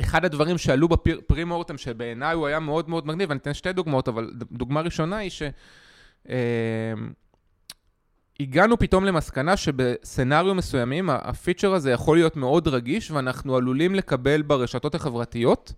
אחד 0.00 0.24
הדברים 0.24 0.58
שעלו 0.58 0.88
בפרי 0.88 1.44
מורטם, 1.44 1.78
שבעיניי 1.78 2.34
הוא 2.34 2.46
היה 2.46 2.60
מאוד 2.60 2.88
מאוד 2.88 3.06
מגניב, 3.06 3.30
אני 3.30 3.38
אתן 3.38 3.54
שתי 3.54 3.72
דוגמאות, 3.72 4.08
אבל 4.08 4.30
דוגמה 4.52 4.80
ראשונה 4.80 5.16
היא 5.16 5.30
ש... 5.30 5.42
אה, 6.28 6.36
הגענו 8.40 8.78
פתאום 8.78 9.04
למסקנה 9.04 9.56
שבסצנריו 9.56 10.54
מסוימים 10.54 11.10
הפיצ'ר 11.10 11.74
הזה 11.74 11.90
יכול 11.90 12.16
להיות 12.16 12.36
מאוד 12.36 12.68
רגיש 12.68 13.10
ואנחנו 13.10 13.56
עלולים 13.56 13.94
לקבל 13.94 14.42
ברשתות 14.42 14.94
החברתיות 14.94 15.72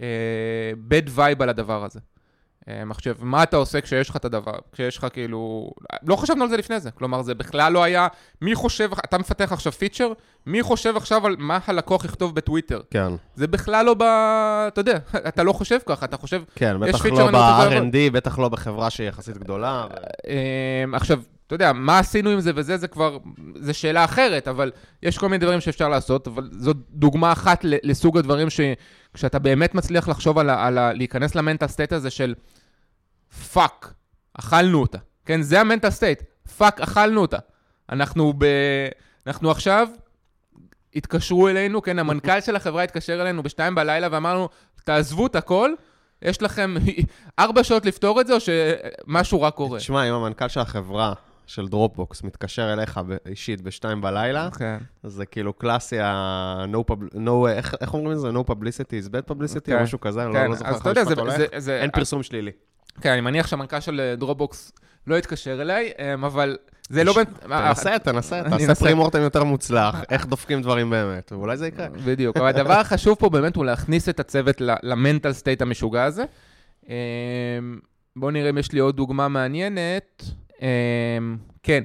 אה, 0.00 0.72
bad 0.88 1.18
vibe 1.18 1.42
על 1.42 1.48
הדבר 1.48 1.84
הזה. 1.84 2.00
מחשב, 2.86 3.14
מה 3.20 3.42
אתה 3.42 3.56
עושה 3.56 3.80
כשיש 3.80 4.10
לך 4.10 4.16
את 4.16 4.24
הדבר, 4.24 4.52
כשיש 4.72 4.98
לך 4.98 5.06
כאילו... 5.12 5.70
לא 6.02 6.16
חשבנו 6.16 6.42
על 6.42 6.50
זה 6.50 6.56
לפני 6.56 6.80
זה, 6.80 6.90
כלומר 6.90 7.22
זה 7.22 7.34
בכלל 7.34 7.72
לא 7.72 7.82
היה... 7.82 8.08
מי 8.42 8.54
חושב, 8.54 8.90
אתה 8.92 9.18
מפתח 9.18 9.52
עכשיו 9.52 9.72
פיצ'ר, 9.72 10.12
מי 10.46 10.62
חושב 10.62 10.96
עכשיו 10.96 11.26
על 11.26 11.36
מה 11.38 11.58
הלקוח 11.66 12.04
יכתוב 12.04 12.34
בטוויטר? 12.34 12.80
כן. 12.90 13.12
זה 13.34 13.46
בכלל 13.46 13.86
לא 13.86 13.94
ב... 13.94 14.02
אתה 14.68 14.80
יודע, 14.80 14.98
אתה 15.28 15.42
לא 15.42 15.52
חושב 15.52 15.78
ככה, 15.86 16.06
אתה 16.06 16.16
חושב... 16.16 16.42
כן, 16.54 16.80
בטח 16.80 17.06
לא 17.06 17.30
ב-R&D, 17.30 18.12
בטח 18.12 18.38
לא 18.38 18.48
בחברה 18.48 18.90
שהיא 18.90 19.08
יחסית 19.08 19.38
גדולה. 19.38 19.86
אה, 20.28 20.84
עכשיו, 20.92 21.20
אתה 21.46 21.54
יודע, 21.54 21.72
מה 21.72 21.98
עשינו 21.98 22.30
עם 22.30 22.40
זה 22.40 22.50
וזה, 22.54 22.76
זה 22.76 22.88
כבר, 22.88 23.18
זה 23.54 23.72
שאלה 23.72 24.04
אחרת, 24.04 24.48
אבל 24.48 24.70
יש 25.02 25.18
כל 25.18 25.28
מיני 25.28 25.38
דברים 25.38 25.60
שאפשר 25.60 25.88
לעשות, 25.88 26.26
אבל 26.26 26.48
זו 26.52 26.72
דוגמה 26.90 27.32
אחת 27.32 27.60
לסוג 27.62 28.18
הדברים 28.18 28.48
שכשאתה 28.50 29.38
באמת 29.38 29.74
מצליח 29.74 30.08
לחשוב 30.08 30.38
על, 30.38 30.50
ה, 30.50 30.66
על 30.66 30.78
ה, 30.78 30.92
להיכנס 30.92 31.34
ל 31.34 31.39
mental 31.39 31.66
state 31.66 31.92
הזה 31.92 32.10
של 32.10 32.34
fuck, 33.52 33.94
אכלנו 34.34 34.80
אותה. 34.80 34.98
כן, 35.24 35.42
זה 35.42 35.60
ה 35.60 35.64
mental 35.64 35.90
state, 35.90 36.22
fuck, 36.56 36.80
אכלנו 36.80 37.20
אותה. 37.20 37.38
אנחנו 37.90 38.32
ב... 38.38 38.46
אנחנו 39.26 39.50
עכשיו, 39.50 39.88
התקשרו 40.94 41.48
אלינו, 41.48 41.82
כן, 41.82 41.98
המנכ"ל 41.98 42.40
של 42.40 42.56
החברה 42.56 42.82
התקשר 42.82 43.22
אלינו 43.22 43.42
בשתיים 43.42 43.74
בלילה 43.74 44.08
ואמרנו, 44.10 44.48
תעזבו 44.84 45.26
את 45.26 45.36
הכל, 45.36 45.70
יש 46.22 46.42
לכם 46.42 46.74
ארבע 47.38 47.64
שעות 47.64 47.86
לפתור 47.86 48.20
את 48.20 48.26
זה, 48.26 48.34
או 48.34 48.38
שמשהו 48.40 49.40
רע 49.40 49.50
קורה? 49.50 49.78
תשמע, 49.78 50.08
אם 50.08 50.14
המנכ"ל 50.14 50.48
של 50.48 50.60
החברה 50.60 51.12
של 51.46 51.68
דרופבוקס 51.68 52.22
מתקשר 52.22 52.72
אליך 52.72 53.00
אישית 53.26 53.60
בשתיים 53.60 54.00
בלילה, 54.00 54.48
כן. 54.58 54.78
זה 55.02 55.26
כאילו 55.26 55.52
classic 55.52 55.98
ה-no, 55.98 56.92
pub... 56.92 57.14
no, 57.14 57.48
איך, 57.48 57.74
איך 57.80 57.94
אומרים 57.94 58.12
לזה? 58.12 58.30
no 58.30 58.50
publicity 58.50 59.04
is 59.04 59.08
bad 59.08 59.30
publicity, 59.30 59.60
כן. 59.64 59.76
או 59.76 59.82
משהו 59.82 60.00
כזה, 60.00 60.22
אני 60.22 60.34
לא, 60.34 60.38
כן. 60.38 60.50
לא 60.50 60.56
זוכר 60.56 60.70
איך 60.70 60.86
המשפט 60.86 61.18
הולך. 61.18 61.36
זה, 61.36 61.46
זה, 61.56 61.80
אין 61.80 61.90
פרסום 61.90 62.22
שלילי. 62.22 62.50
כן, 63.00 63.10
אני 63.10 63.20
מניח 63.20 63.46
שהמנכ"ל 63.46 63.80
של 63.80 64.14
דרופבוקס 64.18 64.72
לא 65.06 65.14
יתקשר 65.14 65.62
אליי, 65.62 65.92
אמ, 65.98 66.24
אבל 66.24 66.56
זה 66.88 67.04
לא... 67.04 67.14
תנסה, 67.40 67.98
תנסה, 67.98 68.42
תעשה 68.50 68.74
pre-mortem 68.74 69.20
יותר 69.20 69.44
מוצלח, 69.44 70.02
איך 70.10 70.26
דופקים 70.26 70.62
דברים 70.62 70.90
באמת, 70.90 71.32
ואולי 71.32 71.56
זה 71.56 71.66
יקרה. 71.66 71.88
בדיוק, 71.88 72.36
אבל 72.36 72.46
הדבר 72.46 72.72
החשוב 72.72 73.16
פה 73.18 73.28
באמת 73.28 73.56
הוא 73.56 73.64
להכניס 73.64 74.08
את 74.08 74.20
הצוות 74.20 74.56
למנטל 74.82 75.32
סטייט 75.32 75.62
המשוגע 75.62 76.04
הזה. 76.04 76.24
אמ, 76.88 76.92
בואו 78.16 78.30
נראה 78.30 78.50
אם 78.50 78.58
יש 78.58 78.72
לי 78.72 78.80
עוד 78.80 78.96
דוגמה 78.96 79.28
מעניינת. 79.28 80.24
אמ, 80.62 81.36
כן, 81.62 81.82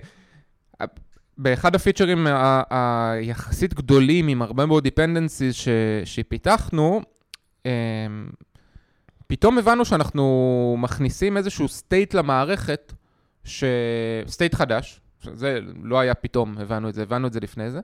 באחד 1.38 1.76
הפיצ'רים 1.76 2.28
היחסית 2.70 3.74
גדולים 3.74 4.28
עם 4.28 4.42
הרבה 4.42 4.66
מאוד 4.66 4.88
dependencies 4.88 5.68
שפיתחנו, 6.06 7.02
פתאום 9.32 9.58
הבנו 9.58 9.86
שאנחנו 9.86 10.76
מכניסים 10.80 11.38
איזשהו 11.38 11.66
state 11.66 12.18
למערכת, 12.18 12.94
ש... 13.44 13.64
state 14.28 14.56
חדש, 14.56 15.02
זה 15.34 15.60
לא 15.84 16.00
היה 16.00 16.14
פתאום, 16.14 16.58
הבנו 16.58 16.90
את 16.90 16.94
זה, 16.94 17.02
הבנו 17.02 17.28
את 17.28 17.34
זה 17.34 17.40
לפני 17.40 17.72
זה. 17.72 17.80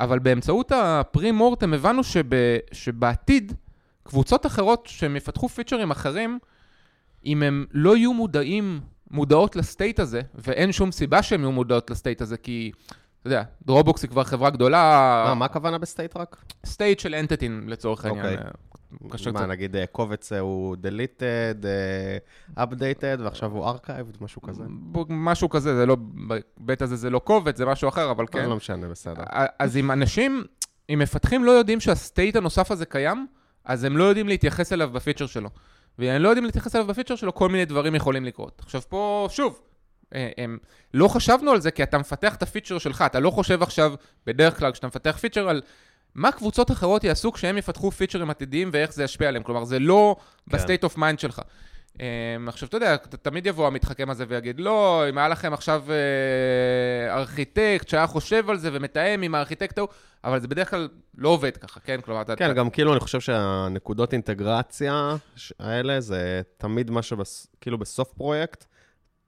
אבל 0.00 0.18
באמצעות 0.18 0.72
הפרי 0.72 1.30
מורטם 1.30 1.74
הבנו 1.74 2.04
שב, 2.04 2.24
שבעתיד, 2.72 3.52
קבוצות 4.02 4.46
אחרות 4.46 4.86
שהם 4.86 5.16
יפתחו 5.16 5.48
פיצ'רים 5.48 5.90
אחרים, 5.90 6.38
אם 7.26 7.42
הם 7.42 7.66
לא 7.70 7.96
יהיו 7.96 8.12
מודעים, 8.14 8.80
מודעות 9.10 9.56
לסטייט 9.56 10.00
הזה, 10.00 10.20
ואין 10.34 10.72
שום 10.72 10.92
סיבה 10.92 11.22
שהם 11.22 11.40
יהיו 11.40 11.52
מודעות 11.52 11.90
לסטייט 11.90 12.22
הזה, 12.22 12.36
כי, 12.36 12.72
אתה 13.20 13.26
יודע, 13.26 13.42
דרובוקס 13.66 14.02
היא 14.02 14.10
כבר 14.10 14.24
חברה 14.24 14.50
גדולה, 14.50 15.22
מה, 15.26 15.34
מה 15.34 15.44
הכוונה 15.44 15.78
בסטייט 15.78 16.16
רק? 16.16 16.44
סטייט 16.66 17.00
של 17.00 17.14
אנטטין 17.14 17.64
לצורך 17.66 18.04
העניין. 18.04 18.26
אוקיי. 18.26 18.50
קשה 19.10 19.32
מה. 19.32 19.46
נגיד 19.46 19.76
אה, 19.76 19.86
קובץ 19.86 20.32
אה, 20.32 20.38
הוא 20.38 20.76
deleted, 20.76 21.66
אה, 21.66 22.64
updated, 22.64 23.22
ועכשיו 23.22 23.52
הוא 23.52 23.68
archived, 23.70 24.16
משהו 24.20 24.42
כזה? 24.42 24.64
משהו 25.08 25.48
כזה, 25.48 25.76
זה 25.76 25.86
לא, 25.86 25.96
בהיבט 26.00 26.82
הזה 26.82 26.96
זה 26.96 27.10
לא 27.10 27.18
קובץ, 27.18 27.56
זה 27.56 27.66
משהו 27.66 27.88
אחר, 27.88 28.10
אבל 28.10 28.26
כן. 28.26 28.48
לא 28.48 28.56
משנה, 28.56 28.88
בסדר. 28.88 29.22
אז 29.58 29.76
אם 29.76 29.90
אנשים, 29.90 30.44
אם 30.90 30.98
מפתחים 30.98 31.44
לא 31.44 31.50
יודעים 31.50 31.80
שה 31.80 32.01
state 32.01 32.36
הנוסף 32.36 32.70
הזה 32.70 32.86
קיים, 32.86 33.26
אז 33.64 33.84
הם 33.84 33.96
לא 33.96 34.04
יודעים 34.04 34.28
להתייחס 34.28 34.72
אליו 34.72 34.90
בפיצ'ר 34.92 35.26
שלו. 35.26 35.50
ואם 35.98 36.08
הם 36.08 36.22
לא 36.22 36.28
יודעים 36.28 36.44
להתייחס 36.44 36.76
אליו 36.76 36.86
בפיצ'ר 36.86 37.16
שלו, 37.16 37.34
כל 37.34 37.48
מיני 37.48 37.64
דברים 37.64 37.94
יכולים 37.94 38.24
לקרות. 38.24 38.62
עכשיו 38.64 38.82
פה, 38.88 39.26
שוב, 39.30 39.60
הם, 40.12 40.58
לא 40.94 41.08
חשבנו 41.08 41.50
על 41.50 41.60
זה 41.60 41.70
כי 41.70 41.82
אתה 41.82 41.98
מפתח 41.98 42.34
את 42.34 42.42
הפיצ'ר 42.42 42.78
שלך, 42.78 43.04
אתה 43.06 43.20
לא 43.20 43.30
חושב 43.30 43.62
עכשיו, 43.62 43.94
בדרך 44.26 44.58
כלל 44.58 44.72
כשאתה 44.72 44.86
מפתח 44.86 45.16
פיצ'ר, 45.20 45.48
על 45.48 45.62
מה 46.14 46.32
קבוצות 46.32 46.70
אחרות 46.70 47.04
יעשו 47.04 47.32
כשהם 47.32 47.58
יפתחו 47.58 47.90
פיצ'רים 47.90 48.30
עתידיים 48.30 48.70
ואיך 48.72 48.92
זה 48.92 49.04
ישפיע 49.04 49.28
עליהם. 49.28 49.42
כלומר, 49.42 49.64
זה 49.64 49.78
לא 49.78 50.16
כן. 50.50 50.56
ב 50.56 50.61
state 50.61 50.84
of 50.84 50.98
mind 50.98 51.18
שלך. 51.18 51.42
Um, 51.94 51.96
עכשיו, 52.48 52.68
אתה 52.68 52.76
יודע, 52.76 52.96
תמיד 52.96 53.46
יבוא 53.46 53.66
המתחכם 53.66 54.10
הזה 54.10 54.24
ויגיד, 54.28 54.60
לא, 54.60 55.04
אם 55.08 55.18
היה 55.18 55.28
לכם 55.28 55.52
עכשיו 55.52 55.84
uh, 55.86 57.12
ארכיטקט 57.12 57.88
שהיה 57.88 58.06
חושב 58.06 58.50
על 58.50 58.58
זה 58.58 58.70
ומתאם 58.72 59.22
עם 59.22 59.34
הארכיטקט 59.34 59.78
ההוא, 59.78 59.88
אבל 60.24 60.40
זה 60.40 60.48
בדרך 60.48 60.70
כלל 60.70 60.88
לא 61.18 61.28
עובד 61.28 61.56
ככה, 61.56 61.80
כן? 61.80 62.00
כלומר, 62.00 62.22
אתה... 62.22 62.36
כן, 62.36 62.44
אתה- 62.44 62.54
גם 62.54 62.70
כאילו 62.70 62.92
אני 62.92 63.00
חושב 63.00 63.20
שהנקודות 63.20 64.12
אינטגרציה 64.12 65.16
האלה 65.60 66.00
זה 66.00 66.42
תמיד 66.56 66.90
מה 66.90 67.00
שכאילו 67.02 67.78
בסוף 67.78 68.12
פרויקט, 68.12 68.64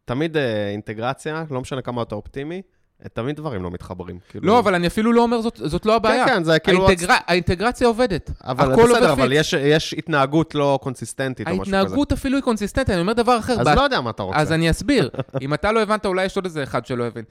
תמיד 0.04 0.36
אה, 0.36 0.68
אינטגרציה, 0.70 1.44
לא 1.50 1.60
משנה 1.60 1.82
כמה 1.82 2.02
אתה 2.02 2.14
אופטימי, 2.14 2.56
אה, 2.56 2.60
תמיד 3.12 3.36
דברים 3.36 3.62
לא 3.62 3.70
מתחברים. 3.70 4.18
כאילו- 4.28 4.46
לא, 4.46 4.58
אבל 4.58 4.74
אני 4.74 4.86
אפילו 4.86 5.12
לא 5.12 5.22
אומר, 5.22 5.40
זאת, 5.40 5.60
זאת 5.64 5.86
לא 5.86 5.96
הבעיה. 5.96 6.24
כן, 6.26 6.34
כן, 6.34 6.44
זה 6.44 6.58
כאילו... 6.58 6.86
האינטגר... 6.86 7.14
האינטגרציה 7.26 7.86
עובדת. 7.86 8.30
אבל 8.44 8.72
בסדר, 8.84 9.12
אבל. 9.12 9.32
יש, 9.32 9.52
יש 9.52 9.94
התנהגות 9.98 10.54
לא 10.54 10.78
consistentית 10.82 11.48
או 11.48 11.52
משהו 11.52 11.64
כזה. 11.64 11.76
ההתנהגות 11.78 12.12
אפילו 12.12 12.36
היא 12.36 12.42
consistentית, 12.44 12.90
אני 12.90 13.00
אומר 13.00 13.12
דבר 13.12 13.38
אחר. 13.38 13.52
אז 13.60 13.64
בה- 13.66 13.74
לא 13.74 13.80
יודע 13.82 14.00
מה 14.00 14.10
אתה 14.10 14.22
רוצה. 14.22 14.38
אז 14.38 14.52
אני 14.52 14.70
אסביר. 14.70 15.10
אם 15.42 15.54
אתה 15.54 15.72
לא 15.72 15.82
הבנת, 15.82 16.06
אולי 16.06 16.24
יש 16.24 16.36
עוד 16.36 16.44
איזה 16.44 16.62
אחד 16.62 16.86
שלא 16.86 17.04
הבין. 17.06 17.24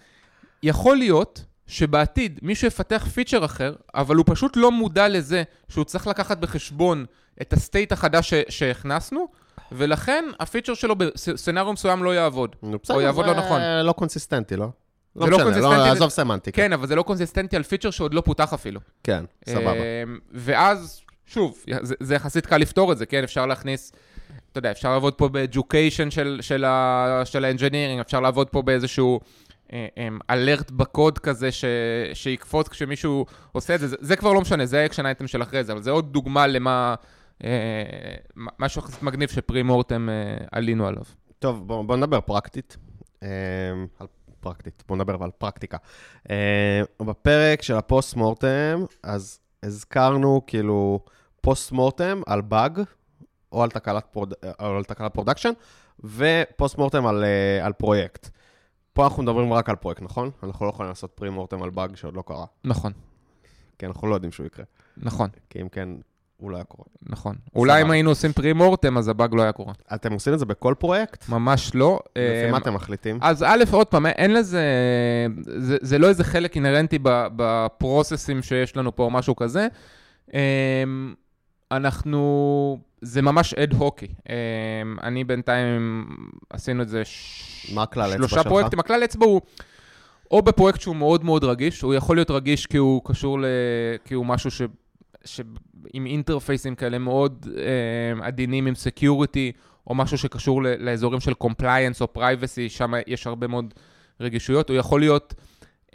יכול 0.64 0.98
להיות 0.98 1.44
שבעתיד 1.68 2.40
מישהו 2.42 2.68
יפתח 2.68 3.08
פיצ'ר 3.14 3.46
אחר, 3.46 3.74
אבל 3.96 4.16
הוא 4.16 4.26
פשוט 4.28 4.58
לא 4.58 4.72
מודע 4.72 5.08
לזה 5.08 5.44
שהוא 5.70 5.84
צריך 5.86 6.08
לקחת 6.08 6.38
בחשבון 6.38 7.06
את 7.42 7.54
ה 7.54 7.60
state 7.60 7.92
החדש 7.92 8.30
ש- 8.30 8.44
שהכנסנו, 8.50 9.28
ולכן 9.72 10.26
הפיצ'ר 10.40 10.74
שלו 10.74 10.96
ב 10.96 11.04
scenario 11.04 11.74
מסוים 11.74 12.04
לא 12.04 12.16
יעבוד. 12.16 12.56
או 12.90 13.02
יעבוד 13.02 13.26
לא 13.26 13.34
נכון. 13.34 13.62
לא 13.84 13.92
consistentי, 13.92 14.56
לא? 14.56 14.68
לא 15.16 15.30
לא 15.30 15.38
משנה, 15.38 15.58
לא, 15.58 15.70
זה- 15.84 15.92
עזוב 15.92 16.10
סמנטיקה. 16.10 16.56
כן, 16.62 16.74
אבל 16.74 16.88
זה 16.88 16.96
לא 16.96 17.04
consistentי 17.04 17.56
על 17.56 17.64
פיצ'ר 17.64 17.92
שעוד 17.92 18.14
לא 18.14 18.22
פותח 18.22 18.54
אפילו. 18.54 18.80
כן, 19.04 19.26
סבבה. 19.50 19.74
אמ, 19.74 20.20
ואז, 20.34 21.02
שוב, 21.26 21.64
זה, 21.82 21.96
זה 22.00 22.16
יחסית 22.16 22.46
קל 22.46 22.58
לפתור 22.58 22.92
את 22.92 22.98
זה, 22.98 23.06
כן? 23.06 23.24
אפשר 23.24 23.46
להכניס, 23.46 23.92
אתה 24.52 24.60
יודע, 24.60 24.72
אפשר 24.72 24.92
לעבוד 24.92 25.14
פה 25.14 25.30
ב-education 25.30 26.10
של, 26.10 26.40
של, 26.42 26.66
ה, 26.66 27.22
של 27.26 27.46
ה-engineering, 27.46 28.02
אפשר 28.02 28.20
לעבוד 28.20 28.50
פה 28.50 28.62
באיזשהו 28.62 29.20
alert 30.30 30.72
בקוד 30.72 31.20
כזה 31.20 31.52
ש, 31.52 31.66
שיקפוץ 32.14 32.68
כשמישהו 32.68 33.26
עושה 33.52 33.76
את 33.76 33.80
זה. 33.80 33.88
זה, 33.88 33.96
זה 34.00 34.16
כבר 34.16 34.34
לא 34.34 34.42
משנה, 34.42 34.66
זה 34.66 34.82
ה 34.82 34.85
action 34.85 35.06
item 35.06 35.28
של 35.28 35.42
אחרי 35.42 35.64
זה, 35.64 35.72
אבל 35.72 35.82
זה 35.82 35.92
עוד 35.92 36.14
דוגמה 36.14 36.48
למה, 36.48 36.96
אה, 37.44 37.50
משהו 38.60 38.82
יחסית 38.82 39.04
מגניב 39.04 39.30
ש 39.30 39.64
pre-mortem 39.64 40.10
אה, 40.10 40.46
עלינו 40.52 40.88
עליו. 40.88 41.04
טוב, 41.40 41.68
בואו 41.68 41.84
בוא 41.88 41.96
נדבר 41.98 42.22
פרקטית. 42.22 42.78
אה, 43.24 43.30
על 44.00 44.08
פרקטית, 44.46 44.84
בואו 44.88 45.00
נדבר 45.00 45.24
על 45.24 45.32
פרקטיקה. 45.32 45.78
אה, 46.30 46.82
בפרק 47.00 47.62
של 47.62 47.76
ה 47.76 48.16
post-mortem, 48.16 48.86
אז 49.04 49.40
הזכרנו 49.64 50.42
כאילו 50.48 51.00
post-mortem 51.42 52.22
על 52.28 52.42
באג, 52.42 52.82
או 53.52 53.64
על 53.64 53.70
תקלת, 53.70 54.06
prod... 54.12 54.34
או 54.60 54.78
על 54.78 54.84
תקלת 54.84 55.14
production, 55.14 55.52
ו 56.04 56.18
post 56.18 56.78
mortem 56.78 57.06
על, 57.06 57.24
אה, 57.24 57.66
על 57.66 57.74
פרויקט. 57.74 58.30
פה 58.94 59.04
אנחנו 59.04 59.24
מדברים 59.24 59.54
רק 59.54 59.70
על 59.70 59.76
פרויקט, 59.76 60.02
נכון? 60.02 60.32
אנחנו 60.44 60.66
לא 60.66 60.70
יכולים 60.72 60.90
לעשות 60.90 61.12
pre 61.16 61.30
mortem 61.30 61.64
על 61.64 61.70
באג 61.70 61.96
שעוד 61.96 62.16
לא 62.16 62.24
קרה. 62.28 62.46
נכון, 62.64 62.92
כי 63.80 63.86
אנחנו 63.86 64.08
לא 64.08 64.16
יודעים 64.16 64.32
שהוא 64.32 64.46
יקרה. 64.46 64.66
נכון, 64.98 65.30
כי 65.50 65.62
אם 65.62 65.70
כן, 65.70 65.90
הוא 66.38 66.52
לא 66.52 66.56
היה 66.56 66.64
קורה. 66.64 66.86
נכון. 67.10 67.36
אולי 67.56 67.82
אם. 67.82 67.92
היינו 67.92 68.10
עושים 68.10 68.34
pre 68.34 68.54
mortem, 68.54 68.98
אז 68.98 69.08
הבאג 69.08 69.36
לא 69.36 69.42
היה 69.42 69.52
קורה. 69.52 69.74
אתם 69.94 70.14
עושים 70.14 70.34
את 70.34 70.40
זה 70.40 70.46
בכל 70.46 70.74
פרויקט? 70.80 71.30
ממש 71.30 71.72
לא. 71.76 72.00
לפי 72.16 72.52
מה 72.52 72.58
אתם 72.58 72.74
מחליטים? 72.74 73.20
אז 73.22 73.44
א', 73.44 73.64
עוד 73.72 73.88
פעם, 73.88 74.06
אין 74.06 74.34
לזה, 74.34 74.64
זה, 75.46 75.78
זה 75.82 75.98
לא 75.98 76.08
איזה 76.08 76.24
חלק 76.24 76.56
אינהרנטי 76.56 77.00
ב 77.36 77.46
processים 77.46 78.42
שיש 78.42 78.78
לנו 78.78 78.96
פה 78.96 79.04
או 79.04 79.12
משהו 79.12 79.36
כזה. 79.36 79.68
אמ, 80.34 80.40
אנחנו, 81.72 82.80
זה 83.02 83.22
ממש 83.22 83.54
אד 83.54 83.74
הוקי. 83.74 84.08
אמ, 84.30 84.36
אני 85.04 85.24
בינתיים 85.24 86.06
עשינו 86.50 86.82
את 86.82 86.90
זה 86.90 87.06
ש... 87.06 87.72
מה 87.74 87.84
הכלל 87.84 88.04
אצבע 88.04 88.18
שלושה 88.18 88.36
שלך? 88.36 88.48
פרויקטים. 88.48 88.80
הכלל 88.80 89.04
אצבע 89.04 89.26
הוא 89.26 89.42
או 90.32 90.42
בפרויקט 90.42 90.82
שהוא 90.82 90.96
מאוד 90.96 91.24
מאוד 91.24 91.44
רגיש, 91.44 91.82
הוא 91.82 91.94
יכול 91.94 92.18
להיות 92.18 92.32
רגיש 92.32 92.66
כי 92.66 92.78
הוא 92.78 93.02
קשור 93.06 93.40
ל... 93.40 93.46
כי 94.06 94.14
הוא 94.14 94.26
משהו 94.26 94.52
ש... 94.52 94.62
עם 95.94 96.06
אינטרפייסים 96.06 96.76
כאלה 96.76 96.98
מאוד 96.98 97.46
אמ, 98.14 98.22
עדינים 98.22 98.66
עם 98.68 98.76
security, 98.76 99.52
או 99.88 99.96
משהו 99.96 100.18
שקשור 100.18 100.64
ל- 100.64 100.76
לאזורים 100.80 101.20
של 101.20 101.34
compliance 101.34 102.02
או 102.02 102.14
privacy, 102.14 102.70
שם 102.70 102.94
יש 103.08 103.28
הרבה 103.28 103.48
מאוד 103.48 103.74
רגישויות. 104.20 104.70
הוא 104.70 104.78
יכול 104.78 105.00
להיות 105.00 105.34
אמ, 105.88 105.92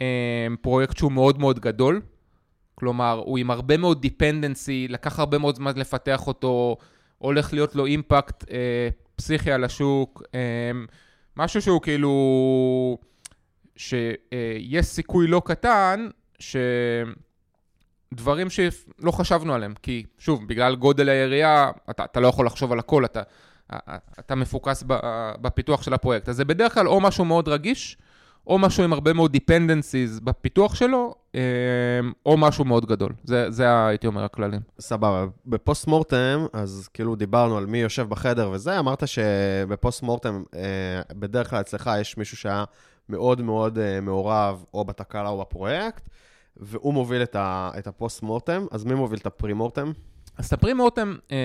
פרויקט 0.61 0.97
שהוא 0.97 1.11
מאוד 1.11 1.39
מאוד 1.39 1.59
גדול, 1.59 2.01
כלומר, 2.75 3.21
הוא 3.25 3.37
עם 3.37 3.51
הרבה 3.51 3.77
מאוד 3.77 4.01
dependency, 4.01 4.87
לקח 4.89 5.19
הרבה 5.19 5.37
מאוד 5.37 5.55
זמן 5.55 5.71
לפתח 5.75 6.27
אותו, 6.27 6.77
הולך 7.17 7.53
להיות 7.53 7.75
לו 7.75 7.85
impact 7.85 8.43
אה, 8.43 8.47
פסיכי 9.15 9.51
על 9.51 9.63
השוק, 9.63 10.23
אמ, 10.25 10.91
משהו 11.37 11.61
שהוא 11.61 11.81
כאילו, 11.81 12.97
שיש 13.75 14.85
סיכוי 14.85 15.27
לא 15.27 15.41
קטן, 15.45 16.07
ש... 16.39 16.55
דברים 18.13 18.49
שלא 18.49 19.11
חשבנו 19.11 19.53
עליהם, 19.53 19.73
כי 19.81 20.05
שוב, 20.17 20.47
בגלל 20.47 20.75
גודל 20.75 21.09
היריעה, 21.09 21.71
אתה, 21.89 22.03
אתה 22.03 22.19
לא 22.19 22.27
יכול 22.27 22.45
לחשוב 22.45 22.71
על 22.71 22.79
הכל, 22.79 23.05
אתה, 23.05 23.21
אתה 24.19 24.35
מפוקס 24.35 24.83
בפיתוח 25.41 25.83
של 25.83 25.93
הפרויקט. 25.93 26.29
אז 26.29 26.35
זה 26.35 26.45
בדרך 26.45 26.73
כלל 26.73 26.87
או 26.87 27.01
משהו 27.01 27.25
מאוד 27.25 27.47
רגיש, 27.47 27.97
או 28.47 28.59
משהו 28.59 28.83
עם 28.83 28.93
הרבה 28.93 29.13
מאוד 29.13 29.35
dependencies 29.35 30.23
בפיתוח 30.23 30.75
שלו, 30.75 31.15
אה, 31.35 31.41
או 32.25 32.37
משהו 32.37 32.65
מאוד 32.65 32.85
גדול. 32.85 33.13
זה, 33.23 33.51
זה 33.51 33.85
הייתי 33.87 34.07
אומר 34.07 34.23
הכללים. 34.23 34.61
סבבה. 34.79 35.25
ב 35.45 35.53
post 35.53 35.87
mortem, 35.87 36.45
אז 36.53 36.89
כאילו 36.93 37.15
דיברנו 37.15 37.57
על 37.57 37.65
מי 37.65 37.77
יושב 37.77 38.09
בחדר 38.09 38.49
וזה, 38.49 38.79
אמרת 38.79 39.07
שב 39.07 39.48
post 39.48 40.03
mortem, 40.03 40.43
אה, 40.55 40.61
בדרך 41.13 41.49
כלל 41.49 41.59
אצלך 41.59 41.89
יש 42.01 42.17
מישהו 42.17 42.37
שהיה 42.37 42.63
מאוד 43.09 43.41
מאוד 43.41 43.77
אה, 43.77 44.01
מעורב, 44.01 44.65
או 44.73 44.85
בתקלה 44.85 45.29
או 45.29 45.41
בפרויקט, 45.41 46.09
והוא 46.57 46.93
מוביל 46.93 47.23
את, 47.23 47.35
ה, 47.35 47.71
את 47.77 47.87
ה 47.87 47.94
post 47.94 48.23
mortem, 48.23 48.65
אז 48.71 48.83
מי 48.83 48.93
מוביל 48.93 49.19
את 49.19 49.25
ה 49.25 49.32
pre 49.32 49.53
mortem? 49.53 49.91
אז 50.37 50.45
ה 50.45 50.52
pre 50.52 50.73
mortem, 50.73 51.15
אה, 51.31 51.37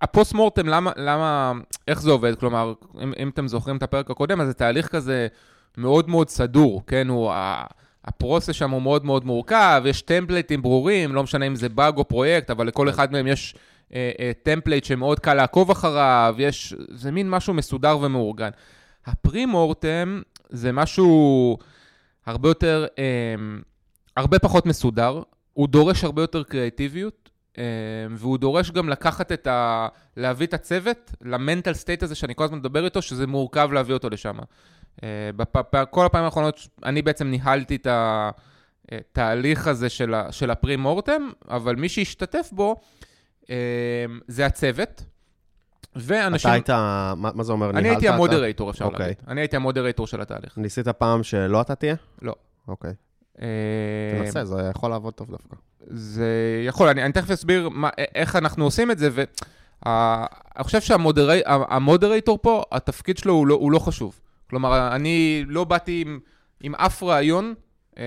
ה 0.00 0.07
post 0.07 0.34
mortem, 0.34 0.66
למה, 0.66 0.92
למה, 0.96 1.52
איך 1.88 2.02
זה 2.02 2.10
עובד? 2.10 2.34
כלומר, 2.38 2.72
אם, 3.02 3.12
אם 3.18 3.28
אתם 3.28 3.48
זוכרים 3.48 3.76
את 3.76 3.82
הפרק 3.82 4.10
הקודם, 4.10 4.40
אז 4.40 4.46
זה 4.46 4.54
תהליך 4.54 4.88
כזה 4.88 5.28
מאוד 5.76 6.10
מאוד 6.10 6.28
סדור, 6.28 6.82
כן? 6.86 7.08
הוא, 7.08 7.32
ה 8.04 8.10
process 8.10 8.54
שם 8.54 8.70
הוא 8.70 8.82
מאוד 8.82 9.04
מאוד 9.04 9.24
מורכב, 9.24 9.82
יש 9.86 10.02
טמפלייטים 10.02 10.62
ברורים, 10.62 11.14
לא 11.14 11.22
משנה 11.22 11.46
אם 11.46 11.54
זה 11.54 11.68
באג 11.68 11.96
או 11.96 12.08
פרויקט, 12.08 12.50
אבל 12.50 12.66
לכל 12.66 12.88
אחד 12.88 13.12
מהם 13.12 13.26
יש 13.26 13.54
אה, 13.94 14.10
אה, 14.20 14.32
template 14.42 14.84
שמאוד 14.84 15.18
קל 15.18 15.34
לעקוב 15.34 15.70
אחריו, 15.70 16.34
יש, 16.38 16.74
זה 16.90 17.10
מין 17.10 17.30
משהו 17.30 17.54
מסודר 17.54 17.98
ומאורגן. 18.00 18.50
ה 19.06 19.16
pre 19.16 19.46
mortem 19.46 20.22
זה 20.48 20.72
משהו 20.72 21.58
הרבה 22.26 22.48
יותר, 22.48 22.86
אה, 22.98 23.34
הרבה 24.16 24.38
פחות 24.38 24.66
מסודר, 24.66 25.22
הוא 25.52 25.68
דורש 25.68 26.04
הרבה 26.04 26.22
יותר 26.22 26.42
קריאטיביות, 26.42 27.30
אה, 27.58 27.64
והוא 28.10 28.38
דורש 28.38 28.70
גם 28.70 28.88
לקחת 28.88 29.32
את 29.32 29.46
ה... 29.46 29.88
להביא 30.16 30.46
את 30.46 30.54
הצוות 30.54 31.12
למנטל 31.22 31.74
סטייט 31.74 32.02
הזה 32.02 32.14
שאני 32.14 32.34
כל 32.34 32.44
הזמן 32.44 32.58
מדבר 32.58 32.84
איתו, 32.84 33.02
שזה 33.02 33.26
מורכב 33.26 33.70
להביא 33.72 33.94
אותו 33.94 34.10
לשם. 34.10 34.38
אה, 35.02 35.30
בפ... 35.36 35.84
כל 35.90 36.06
הפעמים 36.06 36.24
האחרונות 36.24 36.68
אני 36.84 37.02
בעצם 37.02 37.26
ניהלתי 37.26 37.76
את 37.76 37.86
התהליך 38.92 39.66
הזה 39.66 39.88
של, 39.88 40.14
ה... 40.14 40.32
של 40.32 40.50
הפרי 40.50 40.76
מורטם, 40.76 41.28
אבל 41.48 41.76
מי 41.76 41.88
שהשתתף 41.88 42.48
בו 42.52 42.76
אה, 43.50 43.56
זה 44.28 44.46
הצוות. 44.46 45.04
ואנשים... 45.96 46.50
אתה 46.50 46.54
היית, 46.54 46.70
מה 47.16 47.30
מה 47.34 47.42
זה 47.42 47.52
אומר? 47.52 47.70
אני 47.70 47.88
הייתי 47.88 48.06
את 48.08 48.12
ה- 48.12 48.14
המודרטור, 48.14 48.70
אפשר 48.70 48.84
אוקיי. 48.84 48.98
להגיד. 49.00 49.16
אני 49.28 49.40
הייתי 49.40 49.56
המודרטור 49.56 50.06
של 50.06 50.20
התהליך. 50.20 50.58
ניסית 50.58 50.88
פעם 50.88 51.22
שלא 51.22 51.60
אתה 51.60 51.74
תהיה? 51.74 51.94
לא. 52.22 52.34
אוקיי. 52.68 52.92
אה, 53.42 53.46
תנסה, 54.18 54.44
זה 54.44 54.68
יכול 54.70 54.90
לעבוד 54.90 55.14
טוב 55.14 55.30
דווקא. 55.30 55.56
זה 55.86 56.26
יכול, 56.66 56.88
אני, 56.88 57.04
אני 57.04 57.12
תכף 57.12 57.30
אסביר 57.30 57.68
מה, 57.68 57.88
איך 58.14 58.36
אנחנו 58.36 58.64
עושים 58.64 58.90
את 58.90 58.98
זה, 58.98 59.08
ואני 59.12 60.16
חושב 60.64 60.80
שהמודרטור 60.80 62.38
פה, 62.42 62.62
התפקיד 62.72 63.18
שלו 63.18 63.32
הוא 63.32 63.46
לא, 63.46 63.54
הוא 63.54 63.72
לא 63.72 63.78
חשוב. 63.78 64.20
כלומר, 64.50 64.94
אני 64.94 65.44
לא 65.48 65.64
באתי 65.64 66.02
עם, 66.06 66.18
עם 66.62 66.74
אף 66.74 67.02
רעיון 67.02 67.54
אה, 67.98 68.04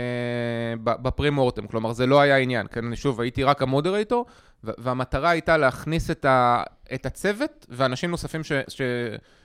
בפרימורטם, 0.84 1.68
כלומר, 1.68 1.94
זה 1.94 2.06
לא 2.06 2.22
היה 2.22 2.38
עניין, 2.38 2.68
כן? 2.72 2.86
אני 2.86 2.96
שוב, 2.96 3.22
הייתי 3.22 3.44
רק 3.44 3.62
המודרטור, 3.62 4.26
ו- 4.26 4.30
והמטרה 4.64 5.30
הייתה 5.30 5.58
להכניס 5.58 6.12
את, 6.12 6.26
ה, 6.26 6.64
את 6.94 7.06
הצוות 7.06 7.66
ואנשים 7.70 8.12
נוספים 8.12 8.44
ש, 8.44 8.52
ש, 8.68 8.82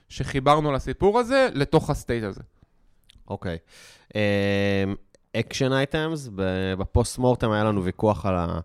שחיברנו 0.09 0.73
לסיפור 0.73 1.19
הזה 1.19 1.49
לתוך 1.55 1.91
ה 1.91 1.97
state 1.97 2.25
הזה. 2.25 2.41
אוקיי. 3.29 3.59
action 5.37 5.73
items, 5.73 6.29
ב 6.79 6.87
post 6.87 7.19
mortem 7.19 7.51
היה 7.51 7.65
לנו 7.65 7.85
ויכוח 7.85 8.27
על 8.27 8.35
ה- 8.37 8.61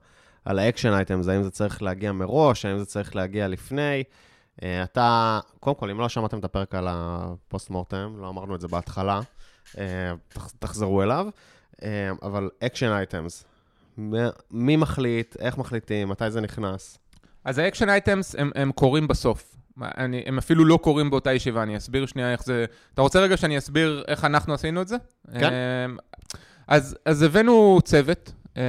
על 0.46 0.60
ה 0.60 0.64
action 0.64 0.93
items, 0.93 1.28
האם 1.28 1.44
זה 1.44 1.52
צריך 1.52 1.82
להגיע 1.82 2.12
מראש, 2.12 2.66
האם 2.66 2.78
זה 2.80 2.86
צריך 2.86 3.16
להגיע 3.16 3.48
לפני. 3.48 4.04
אה, 4.63 4.84
אתה, 4.84 5.39
קודם 5.60 5.76
כל, 5.76 5.89
אם 5.89 6.00
לא 6.00 6.10
שמעתם 6.10 6.39
את 6.39 6.44
הפרק 6.44 6.76
על 6.76 6.88
ה 6.89 7.06
post 7.06 7.69
mortem, 7.69 8.13
לא 8.18 8.30
אמרנו 8.30 8.56
את 8.56 8.62
זה 8.62 8.68
בהתחלה, 8.68 9.20
אה, 9.78 9.84
תח- 10.28 10.52
תחזרו 10.60 11.04
אליו, 11.04 11.28
אה, 11.84 12.12
אבל 12.22 12.50
action 12.63 12.91
items, 12.91 13.45
מי 14.51 14.75
מחליט, 14.75 15.36
איך 15.39 15.58
מחליטים, 15.58 16.10
מתי 16.10 16.32
זה 16.32 16.41
נכנס? 16.41 16.97
אז 17.45 17.58
ה 17.58 17.62
action 17.62 17.89
items 17.89 18.36
הם, 18.36 18.51
הם 18.56 18.71
קורים 18.71 19.08
בסוף. 19.08 19.56
אני, 19.82 20.23
הם 20.25 20.38
אפילו 20.38 20.65
לא 20.65 20.77
קורים 20.77 21.10
באותה 21.10 21.34
ישיבה, 21.34 21.63
אני 21.63 21.77
אסביר 21.77 22.06
שנייה 22.06 22.32
איך 22.32 22.43
זה... 22.43 22.65
אתה 22.93 23.01
רוצה 23.01 23.19
רגע 23.19 23.38
שאני 23.38 23.58
אסביר 23.58 24.03
איך 24.08 24.25
אנחנו 24.25 24.53
עשינו 24.53 24.82
את 24.82 24.88
זה? 24.88 24.95
כן. 25.39 25.49
אמ, 25.53 25.97
אז, 26.67 26.97
אז 27.06 27.21
הבאנו 27.21 27.79
צוות, 27.84 28.34
אה, 28.58 28.63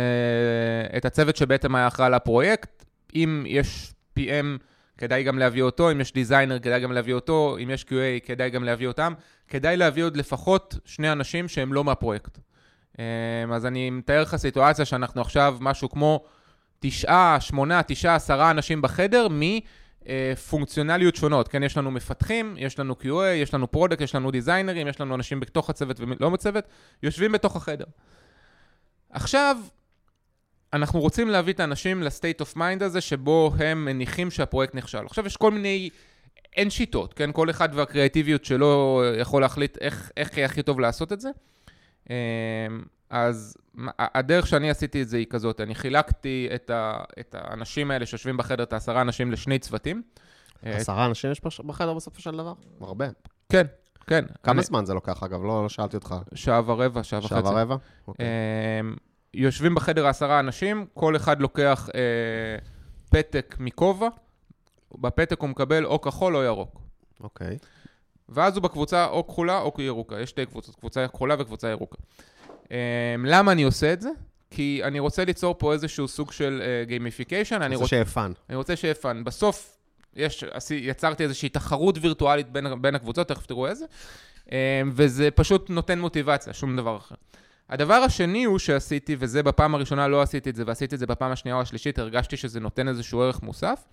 את 0.97 1.05
הצוות 1.05 1.37
שבעצם 1.37 1.75
היה 1.75 1.87
אחראי 1.87 2.11
לפרויקט. 2.11 2.85
אם 3.15 3.45
יש 3.47 3.95
PM, 4.19 4.59
כדאי 4.99 5.23
גם 5.23 5.39
להביא 5.39 5.63
אותו, 5.63 5.91
אם 5.91 6.01
יש 6.01 6.13
designer, 6.13 6.59
כדאי 6.59 6.81
גם 6.81 6.93
להביא 6.93 7.15
אותו, 7.15 7.57
אם 7.63 7.71
יש 7.71 7.83
QA, 7.89 8.27
כדאי 8.27 8.51
גם 8.51 8.65
להביא 8.65 8.89
אותם. 8.89 9.13
כדאי 9.49 9.77
להביא 9.77 10.05
עוד 10.05 10.17
לפחות 10.17 10.79
שני 10.85 11.13
אנשים 11.13 11.49
שהם 11.49 11.73
לא 11.73 11.85
מהפרויקט. 11.85 12.39
אמ, 12.99 13.53
אז 13.53 13.67
אני 13.67 13.91
מתאר 13.91 14.23
לך 14.23 14.37
סיטואציה 14.37 14.85
שאנחנו 14.85 15.21
עכשיו 15.21 15.57
משהו 15.61 15.91
כמו 15.91 16.25
תשעה, 16.81 17.37
שמונה, 17.41 17.83
תשעה, 17.83 18.15
עשרה 18.15 18.51
אנשים 18.51 18.83
בחדר 18.83 19.29
מפונקציונליות 20.07 21.17
שונות. 21.17 21.49
כן, 21.49 21.63
יש 21.63 21.77
לנו 21.77 21.91
מפתחים, 21.91 22.55
יש 22.59 22.79
לנו 22.79 22.95
QA, 23.01 23.27
יש 23.35 23.55
לנו 23.55 23.71
product, 23.71 24.01
יש 24.01 24.15
לנו 24.15 24.31
דיזיינרים, 24.31 24.89
יש 24.89 25.01
לנו 25.01 25.15
אנשים 25.15 25.41
בתוך 25.41 25.71
הצוות 25.71 26.01
ולא 26.01 26.31
בצוות, 26.31 26.65
יושבים 27.03 27.33
בתוך 27.33 27.57
החדר. 27.57 27.85
עכשיו, 29.11 29.57
אנחנו 30.73 31.01
רוצים 31.01 31.29
להביא 31.29 31.53
את 31.53 31.61
האנשים 31.61 32.03
ל 32.03 32.09
state 32.09 32.41
of 32.41 32.57
mind 32.57 32.83
הזה, 32.83 33.01
שבו 33.01 33.53
הם 33.59 33.85
מניחים 33.85 34.31
שהפרויקט 34.31 34.75
נכשל. 34.75 35.07
עכשיו, 35.07 35.27
יש 35.27 35.37
כל 35.37 35.51
מיני... 35.51 35.91
אין 36.57 36.71
שיטות, 36.71 37.15
כן? 37.15 37.33
כל 37.33 37.51
אחד 37.51 37.69
והקריאטיביות 37.73 38.45
שלו 38.45 39.03
יכול 39.21 39.43
להחליט 39.43 39.79
איך, 39.81 40.11
איך 40.17 40.39
הכי 40.39 40.63
טוב 40.63 40.81
לעשות 40.81 41.13
את 41.13 41.21
זה. 41.21 41.31
אמ, 42.11 42.15
אז 43.11 43.57
הדרך 43.99 44.47
שאני 44.47 44.71
עשיתי 44.71 45.03
את 45.03 45.09
זה 45.09 45.17
היא 45.17 45.27
כזאת, 45.31 45.61
אני 45.61 45.75
חילקתי 45.75 46.49
את, 46.55 46.71
ה, 46.71 47.05
את 47.21 47.35
האנשים 47.39 47.91
האלה 47.91 48.07
שיושבים 48.07 48.37
בחדר, 48.37 48.63
את 48.63 48.73
העשרה 48.73 49.01
אנשים, 49.01 49.33
לשני 49.33 49.59
צוותים. 49.59 50.03
אה, 50.67 50.77
עשרה 50.77 51.07
אנשים 51.07 51.31
יש 51.31 51.41
בחדר 51.67 51.95
בסופו 51.95 52.21
של 52.21 52.31
דבר? 52.37 52.53
הרבה. 52.81 53.07
כן, 53.49 53.67
כן. 54.07 54.25
כמה 54.43 54.53
אני- 54.55 54.63
זמן 54.63 54.85
זה 54.85 54.95
לוקח, 54.95 55.23
אגב? 55.23 55.43
לא 55.43 55.63
לא 55.63 55.69
שאלתי 55.69 55.97
אותך. 55.97 56.15
שעה 56.35 56.63
ורבע, 56.67 57.03
שעה 57.03 57.19
וחצי. 57.21 57.29
שעה 57.35 57.45
ורבע? 57.45 57.77
אוקיי. 58.09 58.27
אמ, 58.81 58.97
יושבים 59.35 59.75
בחדר 59.75 60.07
עשרה 60.07 60.41
אנשים, 60.41 60.87
כל 60.95 61.17
אחד 61.17 61.41
לוקח 61.41 61.89
אה, 61.95 62.01
פתק 63.11 63.57
מכובע, 63.61 64.09
בפתק 64.99 65.41
הוא 65.41 65.49
מקבל 65.49 65.85
או 65.87 66.01
כחול 66.01 66.37
או 66.37 66.43
ירוק. 66.43 66.81
אוקיי. 67.21 67.59
ואז 68.29 68.57
הוא 68.57 68.63
בקבוצה 68.63 69.07
או 69.07 69.27
כחולה 69.27 69.61
או 69.61 69.73
ירוקה. 69.79 70.21
יש 70.21 70.31
שתי 70.31 70.47
קבוצות, 70.47 70.75
קבוצה 70.75 71.09
כחולה 71.09 71.35
וקבוצה 71.39 71.69
ירוקה. 71.69 71.97
אמ, 72.65 72.69
למה 73.25 73.53
אני 73.53 73.63
עושה 73.63 73.93
את 73.93 74.01
זה? 74.01 74.09
כי 74.51 74.81
אני 74.85 74.99
רוצה 74.99 75.25
ליצור 75.25 75.55
פה 75.59 75.73
איזשהו 75.73 76.09
סוג 76.09 76.33
של 76.33 76.63
gamification, 76.87 77.57
אני, 77.57 77.67
אני 77.67 77.75
רוצ... 77.75 77.83
רוצה 77.83 77.91
שיהיה 77.91 78.05
fun. 78.05 78.33
אני 78.49 78.57
רוצה 78.57 78.77
שיהיה 78.77 78.95
fun. 78.95 79.25
בסוף 79.25 79.77
יש, 80.17 80.45
יצרתי 80.71 81.23
איזושהי 81.23 81.49
תחרות 81.49 81.99
וירטואלית 82.01 82.51
בין, 82.51 82.83
בין 82.83 82.95
הקבוצות, 82.95 83.29
תכף 83.29 83.47
תראו 83.47 83.67
איזה, 83.67 83.85
אמ, 84.47 84.51
וזה 84.93 85.31
פשוט 85.31 85.71
נותן 85.71 85.99
מוטיבציה, 85.99 86.53
שום 86.53 86.77
דבר 86.77 86.97
אחר. 86.97 87.15
הדבר 87.69 87.95
השני 87.95 88.45
הוא 88.45 88.59
שעשיתי, 88.59 89.17
וזה 89.19 89.43
בפעם 89.43 89.75
הראשונה 89.75 90.09
לא 90.09 90.23
עשיתי 90.23 90.51
את 90.51 90.57
זה, 90.57 90.63
ועשיתי 90.67 90.95
את 90.95 91.01
זה 91.01 91.07
בפעם 91.07 91.33
השנייה 91.33 91.57
או 91.57 91.61
השלישית, 91.61 91.99
הרגשתי 91.99 92.37
שזה 92.37 92.61
נותן 92.61 92.89
איזשהו 92.89 93.21
ערך 93.21 93.43
מוסף, 93.43 93.85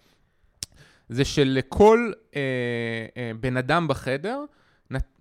זה 1.11 1.25
שלכל 1.25 2.11
אה, 2.35 2.41
אה, 3.17 3.31
בן 3.39 3.57
אדם 3.57 3.87
בחדר, 3.87 4.43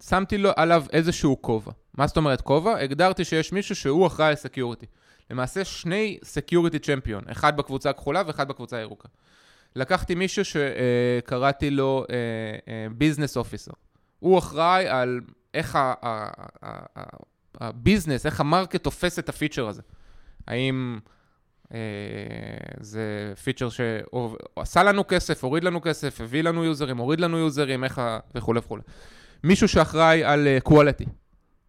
שמתי 0.03 0.39
לו 0.39 0.51
עליו 0.57 0.85
איזשהו 0.93 1.43
כובע. 1.43 1.73
מה 1.95 2.07
זאת 2.07 2.17
אומרת 2.17 2.41
כובע? 2.41 2.79
הגדרתי 2.79 3.25
שיש 3.25 3.53
מישהו 3.53 3.77
שהוא 3.77 4.07
אחראי 4.07 4.29
על 4.29 4.35
security. 4.35 4.87
למעשה 5.31 5.65
שני 5.65 6.19
security 6.25 6.79
champion, 6.79 7.25
אחד 7.31 7.57
בקבוצה 7.57 7.91
הכחולה 7.91 8.23
ואחד 8.27 8.49
בקבוצה 8.49 8.77
הירוקה. 8.77 9.09
לקחתי 9.77 10.15
מישהו 10.15 10.43
שקראתי 10.45 11.71
לו 11.71 12.05
business 12.97 13.37
officer. 13.37 13.73
הוא 14.19 14.39
אחראי 14.39 14.89
על 14.89 15.21
איך 15.55 15.79
ה 17.61 17.67
business, 17.67 18.27
איך 18.27 18.41
ה 18.41 18.47
market 18.47 18.83
תופס 18.83 19.19
את 19.19 19.29
ה 19.29 19.34
feature 19.34 19.69
הזה. 19.69 19.83
האם 20.47 20.99
אה, 21.05 21.11
זה 22.81 23.33
feature 23.45 23.69
שעשה 23.69 24.83
לנו 24.83 25.05
כסף, 25.09 25.45
הוריד 25.45 25.65
לנו 25.65 25.81
כסף, 25.81 26.21
הביא 26.21 26.43
לנו 26.43 26.65
יוזרים, 26.65 26.97
הוריד 26.97 27.21
לנו 27.21 27.39
יוזרים, 27.39 27.85
איך 27.85 27.99
ה... 27.99 28.19
וכולי 28.35 28.59
וכולי. 28.59 28.83
מישהו 29.45 29.69
שאחראי 29.69 30.25
על 30.25 30.49
אה, 30.49 30.59
quality, 30.69 31.09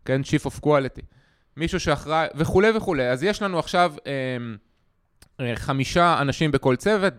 כן? 0.05 0.21
Chief 0.23 0.51
of 0.51 0.65
quality. 0.65 1.01
מישהו 1.57 1.79
שאחראי, 1.79 2.27
וכולי 2.35 2.71
וכולי. 2.77 3.09
אז 3.09 3.23
יש 3.23 3.41
לנו 3.41 3.59
עכשיו 3.59 3.93
אה, 4.07 4.11
אה, 5.39 5.55
חמישה 5.55 6.21
אנשים 6.21 6.51
בכל 6.51 6.75
צוות, 6.75 7.13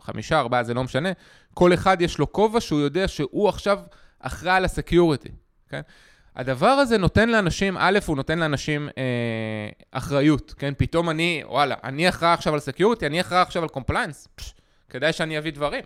חמישה, 0.00 0.38
ארבעה, 0.38 0.64
זה 0.64 0.74
לא 0.74 0.84
משנה. 0.84 1.08
כל 1.54 1.74
אחד 1.74 2.00
יש 2.00 2.18
לו 2.18 2.32
כובע 2.32 2.60
שהוא 2.60 2.80
יודע 2.80 3.08
שהוא 3.08 3.48
עכשיו 3.48 3.78
אחראי 4.20 4.56
על 4.56 4.64
ה 4.64 4.70
security, 4.70 5.28
כן? 5.68 5.80
הדבר 6.36 6.66
הזה 6.66 6.98
נותן 6.98 7.28
לאנשים, 7.28 7.76
א', 7.78 7.98
הוא 8.06 8.16
נותן 8.16 8.38
לאנשים 8.38 8.88
אה, 8.98 9.68
אחריות, 9.90 10.54
כן? 10.58 10.74
פתאום 10.76 11.10
אני, 11.10 11.42
וואלה, 11.46 11.74
אני 11.84 12.08
אחראי 12.08 12.32
עכשיו 12.32 12.54
על 12.54 12.60
security, 12.60 13.06
אני 13.06 13.20
אחראי 13.20 13.40
עכשיו 13.40 13.62
על 13.62 13.68
compliance, 13.68 14.28
כדאי 14.88 15.12
שאני 15.12 15.38
אביא 15.38 15.52
דברים. 15.52 15.84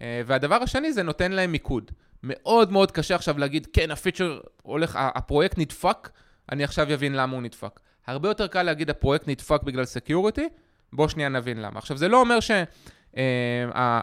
אה, 0.00 0.22
והדבר 0.26 0.62
השני, 0.62 0.92
זה 0.92 1.02
נותן 1.02 1.32
להם 1.32 1.52
מיקוד. 1.52 1.90
מאוד 2.22 2.72
מאוד 2.72 2.90
קשה 2.90 3.14
עכשיו 3.14 3.38
להגיד, 3.38 3.66
כן, 3.72 3.90
ה 3.90 3.96
feature 3.96 4.40
הולך, 4.62 4.98
הפרויקט 5.00 5.58
נדפק, 5.58 6.10
אני 6.52 6.64
עכשיו 6.64 6.94
אבין 6.94 7.12
למה 7.12 7.32
הוא 7.32 7.42
נדפק. 7.42 7.80
הרבה 8.06 8.28
יותר 8.28 8.46
קל 8.46 8.62
להגיד, 8.62 8.90
הפרויקט 8.90 9.28
נדפק 9.28 9.62
בגלל 9.62 9.84
security, 9.84 10.48
בוא 10.92 11.08
שנייה 11.08 11.28
נבין 11.28 11.62
למה. 11.62 11.78
עכשיו, 11.78 11.96
זה 11.96 12.08
לא 12.08 12.20
אומר 12.20 12.40
ש... 12.40 12.50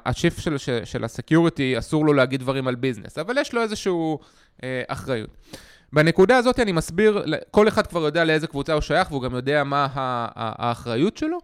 ה 0.05 0.11
chief 0.11 0.39
של, 0.39 0.57
של, 0.57 0.85
של 0.85 1.03
ה 1.03 1.11
security, 1.11 1.77
אסור 1.77 2.05
לו 2.05 2.13
להגיד 2.13 2.39
דברים 2.39 2.67
על 2.67 2.75
business, 2.75 3.17
אבל 3.17 3.37
יש 3.37 3.53
לו 3.53 3.61
איזושהי 3.61 3.93
אה, 4.63 4.81
אחריות. 4.87 5.37
בנקודה 5.93 6.37
הזאת 6.37 6.59
אני 6.59 6.71
מסביר, 6.71 7.25
כל 7.51 7.67
אחד 7.67 7.87
כבר 7.87 7.99
יודע 8.01 8.25
לאיזה 8.25 8.47
קבוצה 8.47 8.73
הוא 8.73 8.81
שייך, 8.81 9.11
והוא 9.11 9.23
גם 9.23 9.35
יודע 9.35 9.63
מה 9.63 9.87
האחריות 10.35 11.17
שלו, 11.17 11.37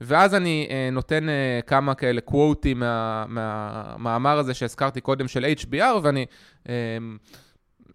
ואז 0.00 0.34
אני 0.34 0.68
אה, 0.70 0.88
נותן 0.92 1.28
אה, 1.28 1.60
כמה 1.66 1.94
כאלה 1.94 2.20
קוואטים 2.20 2.78
מה- 2.80 3.24
מהמאמר 3.28 4.38
הזה 4.38 4.54
שהזכרתי 4.54 5.00
קודם 5.00 5.28
של 5.28 5.44
HBR, 5.60 5.96
ואני 6.02 6.26
אה, 6.68 6.74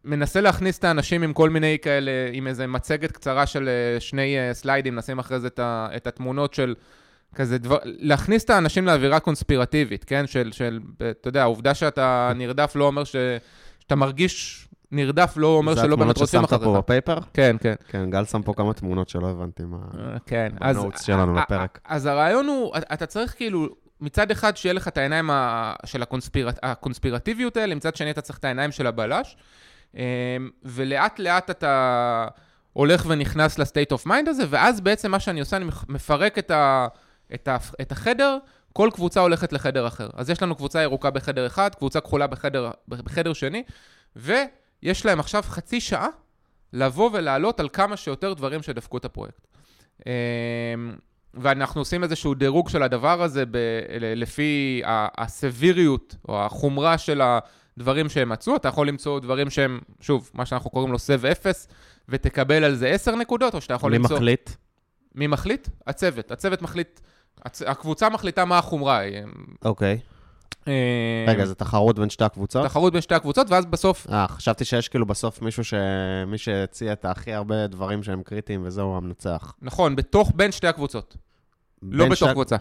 מנסה 0.03 0.41
להכניס 0.41 0.79
את 0.79 0.83
האנשים 0.83 1.23
עם 1.23 1.33
כל 1.33 1.49
מיני 1.49 1.77
כאלה, 1.81 2.11
עם 2.33 2.47
איזה 2.47 2.67
מצגת 2.67 3.11
קצרה 3.11 3.45
של 3.45 3.69
שני 3.99 4.35
סליידים, 4.53 4.95
נשים 4.95 5.19
אחרי 5.19 5.39
זה 5.39 5.47
את 5.95 6.07
התמונות 6.07 6.53
של... 6.53 6.75
כזה 7.35 7.57
דבר, 7.57 7.77
להכניס 7.83 8.43
את 8.43 8.49
האנשים 8.49 8.85
לאווירה 8.85 9.19
קונספירטיבית, 9.19 10.03
כן? 10.03 10.27
של, 10.27 10.51
של, 10.51 10.79
אתה 11.11 11.27
יודע, 11.27 11.41
העובדה 11.41 11.73
שאתה 11.73 12.31
נרדף 12.35 12.75
לא 12.75 12.83
אומר 12.83 13.03
ש... 13.03 13.15
שאתה 13.79 13.95
מרגיש 13.95 14.66
נרדף 14.91 15.33
לא 15.37 15.47
אומר 15.47 15.75
שלא 15.75 15.95
באמת 15.95 16.17
רוצים 16.17 16.43
אחריך. 16.43 16.49
זה 16.49 16.55
התמונות 16.55 16.85
ששמת 16.85 16.91
פה 16.91 16.93
ב 17.01 17.04
Paper? 17.04 17.17
כן, 17.33 17.55
כן. 17.59 17.73
כן, 17.87 18.09
גל 18.09 18.25
שם 18.25 18.41
פה 18.41 18.53
כמה 18.53 18.73
תמונות 18.73 19.09
שלא 19.09 19.29
הבנתי 19.29 19.63
מה... 19.63 19.77
כן. 20.25 20.51
ב 20.59 20.67
notes 20.67 21.03
שלנו 21.03 21.35
לפרק. 21.35 21.79
אז 21.85 22.05
הרעיון 22.05 22.47
הוא, 22.47 22.75
אתה 22.93 23.05
צריך 23.05 23.35
כאילו, 23.35 23.67
מצד 24.01 24.31
אחד 24.31 24.57
שיהיה 24.57 24.73
לך 24.73 24.87
את 24.87 24.97
העיניים 24.97 25.29
של 25.85 26.01
הקונספירט, 26.01 26.59
הקונספירטיביות 26.63 27.57
האלה, 27.57 27.75
מצד 27.75 27.95
שני 27.95 28.11
אתה 28.11 28.21
צריך 28.21 28.39
את 28.39 28.45
העיניים 28.45 28.71
של 28.71 28.87
הבלש, 28.87 29.37
אה, 29.97 30.03
ולאט 30.63 31.19
לאט 31.19 31.49
אתה 31.49 32.27
הולך 32.73 33.05
ונכנס 33.07 33.59
ל 33.59 33.65
state 33.65 33.91
of 33.91 34.05
mind 34.05 34.27
הזה, 34.27 34.43
ואז 34.49 34.81
בעצם 34.81 35.11
מה 35.11 35.19
שאני 35.19 35.39
עושה, 35.39 35.57
אני 35.57 35.65
מפרק 35.89 36.37
את, 36.37 36.51
ה, 36.51 36.87
את, 37.33 37.47
ה, 37.47 37.57
את 37.81 37.91
החדר, 37.91 38.37
כל 38.73 38.89
קבוצה 38.93 39.19
הולכת 39.19 39.53
לחדר 39.53 39.87
אחר. 39.87 40.09
אז 40.13 40.29
יש 40.29 40.43
לנו 40.43 40.55
קבוצה 40.55 40.81
ירוקה 40.81 41.09
בחדר 41.09 41.45
אחד, 41.47 41.75
קבוצה 41.75 41.99
כחולה 42.01 42.27
בחדר, 42.27 42.71
בחדר 42.87 43.33
שני, 43.33 43.63
ויש 44.87 45.05
להם 45.05 45.19
עכשיו 45.19 45.43
חצי 45.47 45.81
שעה 45.81 46.07
לבוא 46.73 47.09
ולעלות 47.13 47.59
על 47.59 47.69
כמה 47.73 47.97
שיותר 47.97 48.33
דברים 48.33 48.61
שדפקו 48.61 48.97
את 48.97 49.05
הפרויקט. 49.05 49.47
אמ, 50.05 50.11
ואנחנו 51.33 51.81
עושים 51.81 52.03
איזשהו 52.03 52.33
דירוג 52.33 52.69
של 52.69 52.83
הדבר 52.83 53.21
הזה 53.21 53.45
ב- 53.45 53.57
לפי 53.99 54.81
הסביריות 55.17 56.15
או 56.27 56.45
החומרה 56.45 56.97
של 56.97 57.21
הדברים 57.77 58.09
שהם 58.09 58.29
מצאו. 58.29 58.55
אתה 58.55 58.67
יכול 58.67 58.87
למצוא 58.87 59.19
דברים 59.19 59.49
שהם, 59.49 59.79
שוב, 60.01 60.29
מה 60.33 60.45
שאנחנו 60.45 60.69
קוראים 60.69 60.91
לו 60.91 60.99
סב 60.99 61.25
אפס, 61.25 61.67
ותקבל 62.09 62.63
על 62.63 62.75
זה 62.75 62.87
10 62.87 63.15
נקודות, 63.15 63.55
או 63.55 63.61
שאתה 63.61 63.73
יכול 63.73 63.91
מי 63.91 63.97
למצוא... 63.97 64.15
מחליט? 64.15 64.49
מי 65.15 65.27
מחליט? 65.27 65.67
הצוות. 65.87 66.31
הצוות 66.31 66.61
מחליט, 66.61 66.99
הצ... 67.45 67.61
הקבוצה 67.61 68.09
מחליטה 68.09 68.45
מה 68.45 68.57
החומרה. 68.57 69.01
אוקיי. 69.65 69.91
אה, 69.91 70.16
רגע, 71.27 71.45
זה 71.45 71.55
תחרות 71.55 71.99
בין 71.99 72.09
שתי 72.09 72.23
הקבוצות? 72.23 72.65
תחרות 72.65 72.93
בין 72.93 73.01
שתי 73.01 73.15
הקבוצות, 73.15 73.49
ואז 73.51 73.65
בסוף, 73.65 74.07
אה, 74.11 74.25
חשבתי 74.27 74.65
שיש 74.65 74.89
כאילו 74.89 75.05
בסוף 75.05 75.41
מישהו 75.41 75.63
ש... 75.63 75.73
מי 76.27 76.37
שהציע 76.37 76.93
את 76.93 77.05
הכי 77.05 77.33
הרבה 77.33 77.67
דברים 77.67 78.03
שהם 78.03 78.23
קריטיים 78.23 78.61
וזהו 78.65 78.97
המנצח. 78.97 79.53
נכון, 79.61 79.95
בתוך, 79.95 80.31
בין 80.35 80.51
שתי 80.51 80.67
הקבוצות. 80.67 81.17
לא 81.81 82.05
בתוך 82.05 82.15
שתי- 82.17 82.31
קבוצה. 82.31 82.55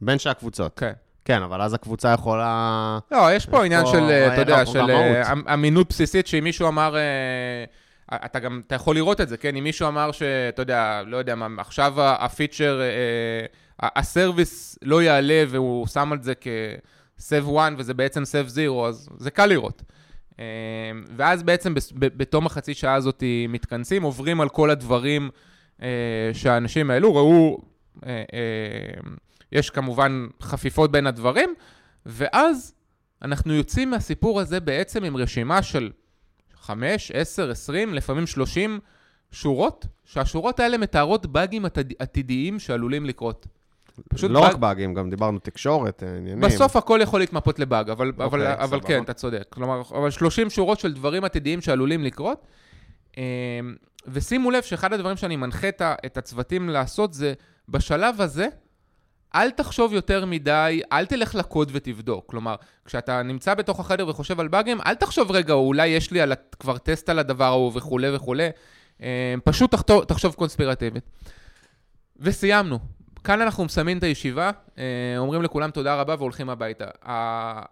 בין 0.00 0.18
שתי 0.18 0.28
הקבוצות. 0.28 0.78
כן. 0.78 0.92
כן, 1.24 1.42
אבל 1.42 1.62
אז 1.62 1.74
הקבוצה 1.74 2.12
יכולה... 2.12 2.98
לא, 3.12 3.32
יש 3.32 3.46
פה 3.46 3.64
עניין 3.64 3.86
של, 3.86 4.02
אה, 4.10 4.32
אתה. 4.32 4.40
יודע, 4.40 4.66
של 4.66 4.90
אה, 4.90 5.32
אמ- 5.32 5.42
אמינות 5.54 5.88
בסיסית, 5.88 6.26
שאם 6.26 6.44
מישהו 6.44 6.68
אמר... 6.68 6.96
אה, 6.96 7.64
אתה 8.24 8.38
גם, 8.38 8.60
אתה 8.66 8.74
יכול 8.74 8.94
לראות 8.96 9.20
את 9.20 9.28
זה, 9.28 9.36
כן? 9.36 9.56
אם 9.56 9.64
מישהו 9.64 9.88
אמר 9.88 10.12
שאתה 10.12 10.62
יודע, 10.62 11.02
לא 11.06 11.16
יודע 11.16 11.34
מה, 11.34 11.46
עכשיו 11.60 11.94
הפיצ'ר, 11.98 12.80
אה, 12.80 13.46
הסרוויס 13.96 14.78
לא 14.82 15.02
יעלה 15.02 15.44
והוא 15.48 15.86
שם 15.86 16.12
על 16.12 16.22
זה 16.22 16.34
כ-save 17.20 17.58
1 17.58 17.72
וזה 17.78 17.94
בעצם 17.94 18.22
save 18.22 18.50
0, 18.50 18.88
אז 18.88 19.08
זה 19.18 19.30
קל 19.30 19.46
לראות. 19.46 19.82
אה, 20.40 20.44
ואז 21.16 21.42
בעצם 21.42 21.74
בתום 21.92 22.46
החצי 22.46 22.74
שעה 22.74 22.94
הזאת 22.94 23.22
מתכנסים, 23.48 24.02
עוברים 24.02 24.40
על 24.40 24.48
כל 24.48 24.70
הדברים 24.70 25.30
אה, 25.82 25.88
שהאנשים 26.32 26.90
העלו, 26.90 27.14
ראו, 27.14 27.58
אה, 28.06 28.22
יש 29.52 29.70
כמובן 29.70 30.26
חפיפות 30.42 30.92
בין 30.92 31.06
הדברים, 31.06 31.54
ואז 32.06 32.74
אנחנו 33.22 33.54
יוצאים 33.54 33.90
מהסיפור 33.90 34.40
הזה 34.40 34.60
בעצם 34.60 35.04
עם 35.04 35.16
רשימה 35.16 35.62
של 35.62 35.90
5, 36.60 37.10
10, 37.10 37.50
20, 37.50 37.94
לפעמים 37.94 38.26
30 38.26 38.80
שורות, 39.32 39.86
שהשורות 40.04 40.60
האלה 40.60 40.78
מתארות 40.78 41.26
באגים 41.26 41.64
עתיד- 41.64 41.94
עתידיים 41.98 42.58
שעלולים 42.58 43.06
לקרות. 43.06 43.46
פשוט 44.08 44.30
לא 44.30 44.40
באג- 44.40 44.50
רק 44.50 44.56
באגים, 44.56 44.94
גם 44.94 45.10
דיברנו 45.10 45.38
תקשורת, 45.38 46.02
אה, 46.02 46.08
עניינים. 46.08 46.40
בסוף 46.40 46.76
הכל 46.76 47.00
יכול 47.02 47.20
להתמפות 47.20 47.58
לבאג, 47.58 47.90
אבל, 47.90 48.12
אבל, 48.16 48.24
אוקיי, 48.24 48.54
אבל 48.54 48.66
סבבה. 48.66 48.86
כן, 48.88 49.02
אתה 49.02 49.12
צודק. 49.12 49.44
כלומר, 49.50 49.82
אבל 49.94 50.10
30 50.10 50.50
שורות 50.50 50.80
של 50.80 50.92
דברים 50.94 51.24
עתידיים 51.24 51.60
שעלולים 51.60 52.04
לקרות. 52.04 52.46
אמ, 53.16 53.22
ושימו 54.06 54.50
לב 54.50 54.62
שאחד 54.62 54.92
הדברים 54.92 55.16
שאני 55.16 55.36
מנחה 55.36 55.68
את 56.06 56.16
הצוותים 56.16 56.68
לעשות 56.68 57.14
זה, 57.14 57.32
בשלב 57.68 58.20
הזה, 58.20 58.46
אל 59.34 59.50
תחשוב 59.50 59.92
יותר 59.92 60.24
מדי, 60.26 60.80
אל 60.92 61.06
תלך 61.06 61.34
לקוד 61.34 61.70
ותבדוק. 61.72 62.24
כלומר, 62.26 62.54
כשאתה 62.84 63.22
נמצא 63.22 63.54
בתוך 63.54 63.80
החדר 63.80 64.08
וחושב 64.08 64.40
על 64.40 64.48
באגים, 64.48 64.78
אל 64.86 64.94
תחשוב, 64.94 65.30
רגע, 65.30 65.52
אולי 65.54 65.86
יש 65.88 66.10
לי 66.10 66.20
על, 66.20 66.32
כבר 66.60 66.78
טסט 66.78 67.08
על 67.08 67.18
הדבר 67.18 67.44
ההוא 67.44 67.72
וכולי 67.74 68.16
וכולי. 68.16 68.48
אמ, 69.00 69.06
פשוט 69.44 69.70
תחתוב, 69.70 70.04
תחשוב 70.04 70.34
קונספירטיבית. 70.34 71.04
וסיימנו. 72.16 72.78
כאן 73.24 73.40
אנחנו 73.40 73.64
מסיימים 73.64 73.98
את 73.98 74.02
הישיבה, 74.02 74.50
אה, 74.78 74.84
אומרים 75.18 75.42
לכולם 75.42 75.70
תודה 75.70 75.94
רבה 75.94 76.14
והולכים 76.18 76.50
הביתה. 76.50 76.84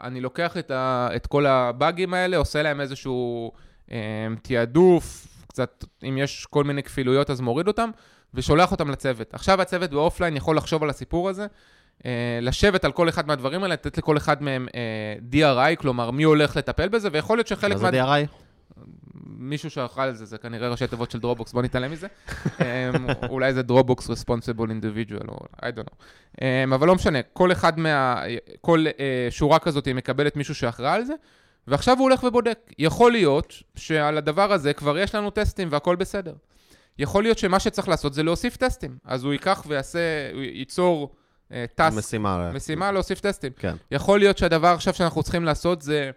אני 0.02 0.20
לוקח 0.20 0.56
את, 0.56 0.70
ה, 0.70 1.08
את 1.16 1.26
כל 1.26 1.46
הבאגים 1.46 2.14
האלה, 2.14 2.36
עושה 2.36 2.62
להם 2.62 2.80
איזשהו 2.80 3.52
אה, 3.92 3.96
תעדוף, 4.42 5.26
קצת, 5.48 5.84
אם 6.08 6.18
יש 6.18 6.46
כל 6.50 6.64
מיני 6.64 6.82
כפילויות 6.82 7.30
אז 7.30 7.40
מוריד 7.40 7.68
אותם, 7.68 7.90
ושולח 8.34 8.72
אותם 8.72 8.90
לצוות. 8.90 9.34
עכשיו 9.34 9.62
הצוות 9.62 9.90
באופליין 9.90 10.36
יכול 10.36 10.56
לחשוב 10.56 10.82
על 10.82 10.90
הסיפור 10.90 11.28
הזה, 11.28 11.46
אה, 12.06 12.38
לשבת 12.42 12.84
על 12.84 12.92
כל 12.92 13.08
אחד 13.08 13.26
מהדברים 13.26 13.62
האלה, 13.62 13.74
לתת 13.74 13.98
לכל 13.98 14.16
אחד 14.16 14.42
מהם 14.42 14.68
DRI, 15.32 15.76
כלומר 15.78 16.10
מי 16.10 16.22
הולך 16.22 16.56
לטפל 16.56 16.88
בזה, 16.88 17.08
ויכול 17.12 17.38
להיות 17.38 17.46
שחלק 17.46 17.72
מה 17.72 17.90
זה 17.90 18.02
DRI? 18.04 18.47
מישהו 19.24 19.70
שאחראי 19.70 20.00
על 20.00 20.14
זה, 20.14 20.24
זה 20.24 20.38
כנראה 20.38 20.68
ראשי 20.68 20.86
תיבות 20.86 21.10
של 21.10 21.18
Dropbox, 21.18 21.52
בוא 21.52 21.62
נתעלם 21.62 21.92
מזה. 21.92 22.06
אמ, 22.60 23.06
אולי 23.28 23.52
זה 23.54 23.62
Dropbox 23.62 24.10
responsible 24.10 24.68
individual, 24.68 25.28
או 25.28 25.36
I 25.56 25.64
don't 25.64 25.90
know. 25.90 25.94
אמ, 26.42 26.72
אבל 26.72 26.86
לא 26.86 26.94
משנה, 26.94 27.22
כל 27.22 27.52
אחד 27.52 27.78
מה... 27.78 28.22
כל 28.60 28.84
אה, 29.00 29.26
שורה 29.30 29.58
כזאת 29.58 29.86
היא 29.86 29.94
מקבלת 29.94 30.36
מישהו 30.36 30.54
שאחראי 30.54 30.90
על 30.90 31.04
זה, 31.04 31.14
ועכשיו 31.66 31.96
הוא 31.98 32.02
הולך 32.02 32.22
ובודק. 32.22 32.58
יכול 32.78 33.12
להיות 33.12 33.54
שעל 33.76 34.18
הדבר 34.18 34.52
הזה 34.52 34.72
כבר 34.72 34.98
יש 34.98 35.14
לנו 35.14 35.30
טסטים 35.30 35.68
והכל 35.70 35.96
בסדר. 35.96 36.34
יכול 36.98 37.22
להיות 37.22 37.38
שמה 37.38 37.60
שצריך 37.60 37.88
לעשות 37.88 38.14
זה 38.14 38.22
להוסיף 38.22 38.56
טסטים. 38.56 38.98
אז 39.04 39.24
הוא 39.24 39.32
ייקח 39.32 39.64
ויעשה, 39.66 40.30
הוא 40.34 40.42
ייצור 40.42 41.14
אה, 41.52 41.64
טס, 41.74 41.96
משימה. 41.96 42.50
משימה 42.52 42.92
להוסיף 42.92 43.20
טסטים. 43.20 43.52
כן. 43.58 43.76
יכול 43.90 44.18
להיות 44.18 44.38
שהדבר 44.38 44.68
עכשיו 44.68 44.94
שאנחנו 44.94 45.22
צריכים 45.22 45.44
לעשות 45.44 45.82
זה, 45.82 46.10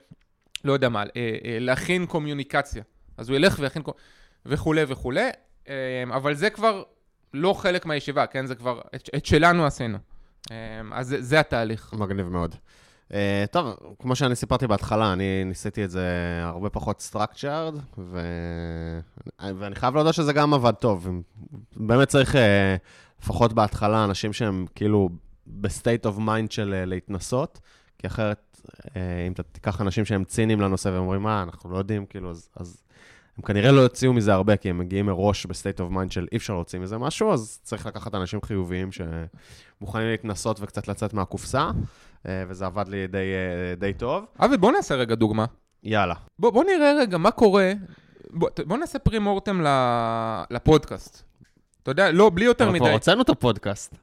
לא 0.63 0.73
יודע 0.73 0.89
מה, 0.89 1.03
אה, 1.03 1.05
אה, 1.15 1.57
להכין 1.59 2.05
קומיוניקציה. 2.05 2.83
אז 3.17 3.29
הוא 3.29 3.35
ילך 3.35 3.55
ויכין 3.59 3.81
וכולי 4.45 4.83
וכולי, 4.87 5.29
אה, 5.69 6.03
אבל 6.09 6.33
זה 6.33 6.49
כבר 6.49 6.83
לא 7.33 7.53
חלק 7.53 7.85
מהישיבה, 7.85 8.25
כן? 8.27 8.45
זה 8.45 8.55
כבר, 8.55 8.81
את, 8.95 9.25
שלנו 9.25 9.65
עשינו. 9.65 9.97
אז 10.91 11.07
זה, 11.07 11.21
זה 11.21 11.39
התהליך. 11.39 11.93
מגניב 11.93 12.27
מאוד. 12.27 12.55
טוב, 13.51 13.75
כמו 13.99 14.15
שאני 14.15 14.35
סיפרתי 14.35 14.67
בהתחלה, 14.67 15.13
אני 15.13 15.43
ניסיתי 15.45 15.83
את 15.83 15.91
זה 15.91 16.05
הרבה 16.43 16.69
פחות 16.69 17.09
structured, 17.11 17.79
ו... 17.97 18.21
ואני 19.39 19.75
חייב 19.75 19.95
להודות 19.95 20.13
שזה 20.13 20.33
גם 20.33 20.53
עבד 20.53 20.71
טוב. 20.71 21.07
באמת 21.75 22.07
צריך, 22.07 22.35
לפחות 23.21 23.53
בהתחלה, 23.53 24.03
אנשים 24.03 24.33
שהם 24.33 24.65
כאילו 24.75 25.09
ב 25.47 25.57
state 25.57 26.05
of 26.05 26.17
mind 26.17 26.51
של 26.51 26.83
להתנסות, 26.85 27.59
כי 28.01 28.07
אחרת, 28.07 28.61
uh, 28.65 28.97
אם 29.27 29.31
אתה 29.31 29.43
תיקח 29.43 29.81
אנשים 29.81 30.05
שהם 30.05 30.23
ציניים 30.23 30.61
לנושא 30.61 30.89
ואומרים, 30.89 31.21
מה, 31.21 31.43
אנחנו 31.43 31.71
לא 31.71 31.77
יודעים, 31.77 32.05
כאילו, 32.05 32.29
אז, 32.29 32.49
אז 32.55 32.83
הם 33.37 33.43
כנראה 33.43 33.71
לא 33.71 33.81
יוציאו 33.81 34.13
מזה 34.13 34.33
הרבה, 34.33 34.57
כי 34.57 34.69
הם 34.69 34.77
מגיעים 34.77 35.05
מראש 35.05 35.45
ב 35.45 35.51
state 35.51 35.79
of 35.79 35.91
mind 35.91 36.11
של 36.11 36.27
אי 36.31 36.37
אפשר 36.37 36.53
להוציא 36.53 36.79
מזה 36.79 36.97
משהו, 36.97 37.33
אז 37.33 37.59
צריך 37.63 37.85
לקחת 37.85 38.15
אנשים 38.15 38.41
חיוביים 38.41 38.89
שמוכנים 38.91 40.07
להתנסות 40.07 40.59
וקצת 40.61 40.87
לצאת 40.87 41.13
מהקופסה. 41.13 41.71
אה, 42.27 42.43
וזה 42.47 42.65
עבד 42.65 42.87
לי 42.87 43.07
די, 43.07 43.17
אה, 43.17 43.75
די 43.75 43.93
טוב. 43.93 44.25
אבי, 44.39 44.57
בוא 44.57 44.71
נעשה 44.71 44.95
רגע 44.95 45.15
דוגמה. 45.15 45.45
יאללה. 45.83 46.15
בוא, 46.39 46.49
בוא 46.49 46.63
נראה 46.63 46.93
רגע 46.99 47.17
מה 47.17 47.31
קורה. 47.31 47.73
בוא, 48.29 48.49
בוא 48.65 48.77
נעשה 48.77 48.99
פרי 48.99 49.19
מורטם 49.19 49.61
לפודקאסט. 50.49 51.23
אתה 51.83 51.91
יודע, 51.91 52.11
לא, 52.11 52.29
בלי 52.29 52.45
יותר 52.45 52.69
מדי. 52.69 52.79
כבר 52.79 52.91
הוצאנו 52.91 53.21
את 53.21 53.29
הפודקאסט. 53.29 53.95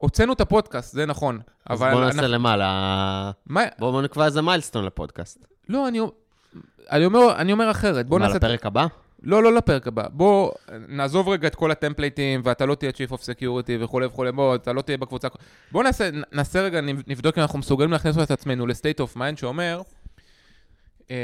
הוצאנו 0.00 0.32
את 0.32 0.40
הפודקאסט, 0.40 0.92
זה 0.94 1.06
נכון. 1.06 1.40
אז 1.66 1.78
בוא 1.78 1.88
נעשה 1.88 2.18
אנחנו- 2.18 2.28
למה? 2.32 2.56
ל... 2.56 2.62
מה, 3.46 3.60
בואו 3.78 3.92
בוא 3.92 4.02
נקבע 4.02 4.26
איזה 4.26 4.42
מיילסטון 4.42 4.84
לפודקאסט. 4.84 5.46
לא, 5.68 5.88
אני, 5.88 6.00
אני, 6.90 7.04
אומר, 7.04 7.36
אני 7.36 7.52
אומר 7.52 7.70
אחרת. 7.70 8.06
בוא 8.06 8.18
מה, 8.18 8.26
נעשה... 8.26 8.36
לפרק 8.38 8.66
הבא? 8.66 8.86
לא, 9.22 9.42
לא 9.42 9.54
לפרק 9.54 9.86
הבא. 9.86 10.08
בוא 10.12 10.52
נעזוב 10.88 11.28
רגע 11.28 11.48
את 11.48 11.54
כל 11.54 11.70
הטמפלייטים, 11.70 12.40
ואתה 12.44 12.66
לא 12.66 12.74
תהיה 12.74 12.92
Chief 12.92 13.12
of 13.12 13.18
Security 13.18 13.72
וכולי 13.80 14.06
וכולי, 14.06 14.32
בוא, 14.32 14.54
אתה 14.54 14.72
לא 14.72 14.82
תהיה 14.82 14.98
בקבוצה. 14.98 15.28
בוא 15.72 15.82
נעשה, 15.82 16.10
נעשה 16.32 16.62
רגע, 16.62 16.80
נבדוק 16.80 17.38
אם 17.38 17.42
אנחנו 17.42 17.58
מסוגלים 17.58 17.92
להכניס 17.92 18.18
את 18.18 18.30
עצמנו 18.30 18.66
ל-state 18.66 19.00
of 19.00 19.16
mind 19.16 19.40
שאומר, 19.40 19.82
אה, 21.10 21.16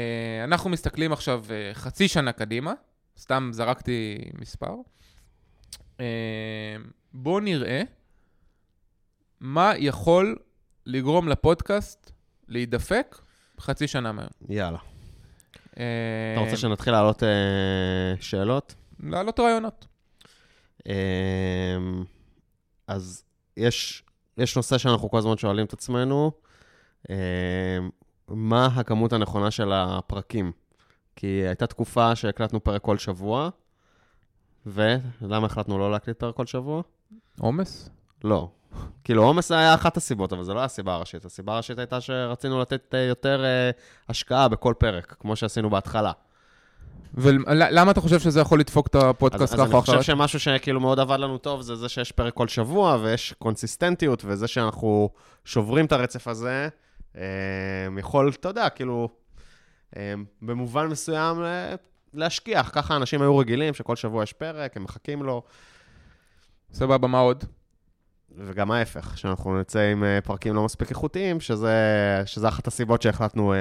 אנחנו 0.43 0.69
מסתכלים 0.69 1.11
עכשיו 1.11 1.43
אה, 1.49 1.73
חצי 1.73 2.07
שנה 2.07 2.31
קדימה, 2.31 2.73
סתם 3.17 3.49
זרקתי 3.53 4.17
מספר, 4.41 4.75
אה, 5.99 6.05
בוא 7.13 7.41
נראה 7.41 7.81
מה 9.41 9.73
יכול 9.77 10.35
לגרום 10.85 11.27
לפודקאסט 11.27 12.11
להידפק 12.47 13.17
חצי 13.59 13.87
שנה 13.87 14.11
מהיום. 14.11 14.31
יאללה. 14.49 14.77
אה, 15.79 16.33
אתה 16.33 16.41
רוצה 16.41 16.57
שנתחיל 16.57 16.93
להעלות 16.93 17.23
אה, 17.23 17.29
שאלות? 18.19 18.75
להעלות 18.99 19.39
רעיונות. 19.39 19.87
אה, 20.87 21.77
אז 22.87 23.23
יש, 23.57 24.03
יש 24.37 24.55
נושא 24.55 24.77
שאנחנו 24.77 25.09
כל 25.09 25.17
הזמן 25.17 25.37
שואלים 25.37 25.65
את 25.65 25.73
עצמנו, 25.73 26.31
אה, 27.09 27.15
מה 28.27 28.65
הכמות 28.65 29.13
הנכונה 29.13 29.51
של 29.51 29.71
הפרקים? 29.73 30.51
כי 31.15 31.27
הייתה 31.27 31.67
תקופה 31.67 32.15
שהקלטנו 32.15 32.63
פרק 32.63 32.81
כל 32.81 32.97
שבוע, 32.97 33.49
ולמה 34.65 35.45
החלטנו 35.45 35.79
לא 35.79 35.91
להקליט 35.91 36.19
פרק 36.19 36.35
כל 36.35 36.45
שבוע? 36.45 36.81
עומס? 37.39 37.89
לא. 38.23 38.49
כאילו, 39.03 39.23
עומס 39.23 39.51
היה 39.51 39.73
אחת 39.73 39.97
הסיבות, 39.97 40.33
אבל 40.33 40.43
זו 40.43 40.53
לא 40.53 40.63
הסיבה 40.63 40.93
הראשית. 40.93 41.25
הסיבה 41.25 41.53
הראשית 41.53 41.79
הייתה 41.79 42.01
שרצינו 42.01 42.61
לתת 42.61 42.95
אה, 42.95 42.99
יותר 42.99 43.43
אה, 43.43 43.71
השקעה 44.09 44.47
בכל 44.47 44.73
פרק, 44.77 45.15
כמו 45.19 45.35
שעשינו 45.35 45.69
בהתחלה. 45.69 46.11
ולמה 47.13 47.91
אתה 47.91 48.01
חושב 48.01 48.19
שזה 48.19 48.39
יכול 48.39 48.59
לדפוק 48.59 48.87
את 48.87 48.95
אז, 48.95 49.03
הפודקאסט 49.03 49.53
אז 49.53 49.59
ככה 49.59 49.63
אני 49.63 49.73
או 49.73 49.81
חושב 49.81 49.91
אחרת? 49.91 50.03
שמשהו 50.03 50.39
שכאילו 50.39 50.79
מאוד 50.79 50.99
עבד 50.99 51.19
לנו 51.19 51.37
טוב 51.37 51.61
זה 51.61 51.75
זה 51.75 51.89
שיש 51.89 52.11
פרק 52.11 52.33
כל 52.33 52.47
שבוע 52.47 52.97
ויש 53.01 53.33
קונסיסטנטיות, 53.39 54.23
וזה 54.25 54.47
שאנחנו 54.47 55.09
שוברים 55.45 55.85
את 55.85 55.91
הרצף 55.91 56.27
הזה, 56.27 56.69
אה, 57.17 57.21
יכול, 57.99 58.29
אתה 58.29 58.49
יודע, 58.49 58.69
כאילו, 58.69 59.09
אה, 59.97 60.13
במובן 60.41 60.87
מסוים 60.87 61.43
להשכיח. 62.13 62.69
ככה 62.73 62.95
אנשים 62.95 63.21
היו 63.21 63.37
רגילים 63.37 63.73
שכל 63.73 63.95
שבוע 63.95 64.23
יש 64.23 64.33
פרק, 64.33 64.77
הם 64.77 64.83
מחכים 64.83 65.23
לו, 65.23 65.41
סבבה, 66.73 67.07
מה 67.07 67.19
עוד? 67.19 67.43
וגם 68.45 68.71
ההפך, 68.71 69.17
שאנחנו 69.17 69.59
נצא 69.59 69.79
עם 69.79 70.03
אה, 70.03 70.19
פרקים 70.23 70.55
לא 70.55 70.65
מספיק 70.65 70.89
איכותיים, 70.89 71.39
שזה, 71.39 71.75
שזה 72.25 72.47
אחת 72.47 72.67
הסיבות 72.67 73.01
שהחלטנו 73.01 73.53
אה, 73.53 73.57